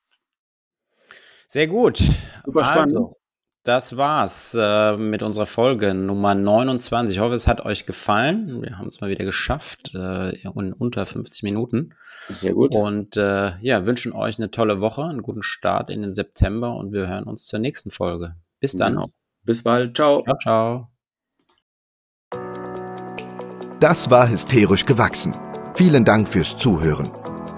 Sehr 1.48 1.66
gut. 1.66 1.98
Super 2.44 2.64
spannend. 2.64 2.94
Also, 2.94 3.16
das 3.66 3.96
war's 3.96 4.56
äh, 4.58 4.96
mit 4.96 5.22
unserer 5.22 5.46
Folge 5.46 5.92
Nummer 5.92 6.34
29. 6.34 7.16
Ich 7.16 7.20
hoffe, 7.20 7.34
es 7.34 7.46
hat 7.46 7.64
euch 7.64 7.84
gefallen. 7.84 8.62
Wir 8.62 8.78
haben 8.78 8.86
es 8.86 9.00
mal 9.00 9.10
wieder 9.10 9.24
geschafft 9.24 9.92
äh, 9.94 10.30
in 10.36 10.72
unter 10.72 11.04
50 11.04 11.42
Minuten. 11.42 11.94
Sehr 12.28 12.54
gut. 12.54 12.74
Und 12.74 13.16
äh, 13.16 13.58
ja, 13.60 13.84
wünschen 13.84 14.12
euch 14.12 14.38
eine 14.38 14.50
tolle 14.50 14.80
Woche, 14.80 15.04
einen 15.04 15.22
guten 15.22 15.42
Start 15.42 15.90
in 15.90 16.02
den 16.02 16.14
September 16.14 16.76
und 16.76 16.92
wir 16.92 17.08
hören 17.08 17.24
uns 17.24 17.46
zur 17.46 17.58
nächsten 17.58 17.90
Folge. 17.90 18.36
Bis 18.60 18.74
dann. 18.76 18.94
Genau. 18.94 19.10
Bis 19.42 19.62
bald. 19.62 19.96
Ciao. 19.96 20.22
Ciao, 20.22 20.38
ciao. 20.38 20.88
Das 23.80 24.10
war 24.10 24.28
hysterisch 24.30 24.86
gewachsen. 24.86 25.34
Vielen 25.74 26.04
Dank 26.04 26.28
fürs 26.28 26.56
Zuhören. 26.56 27.25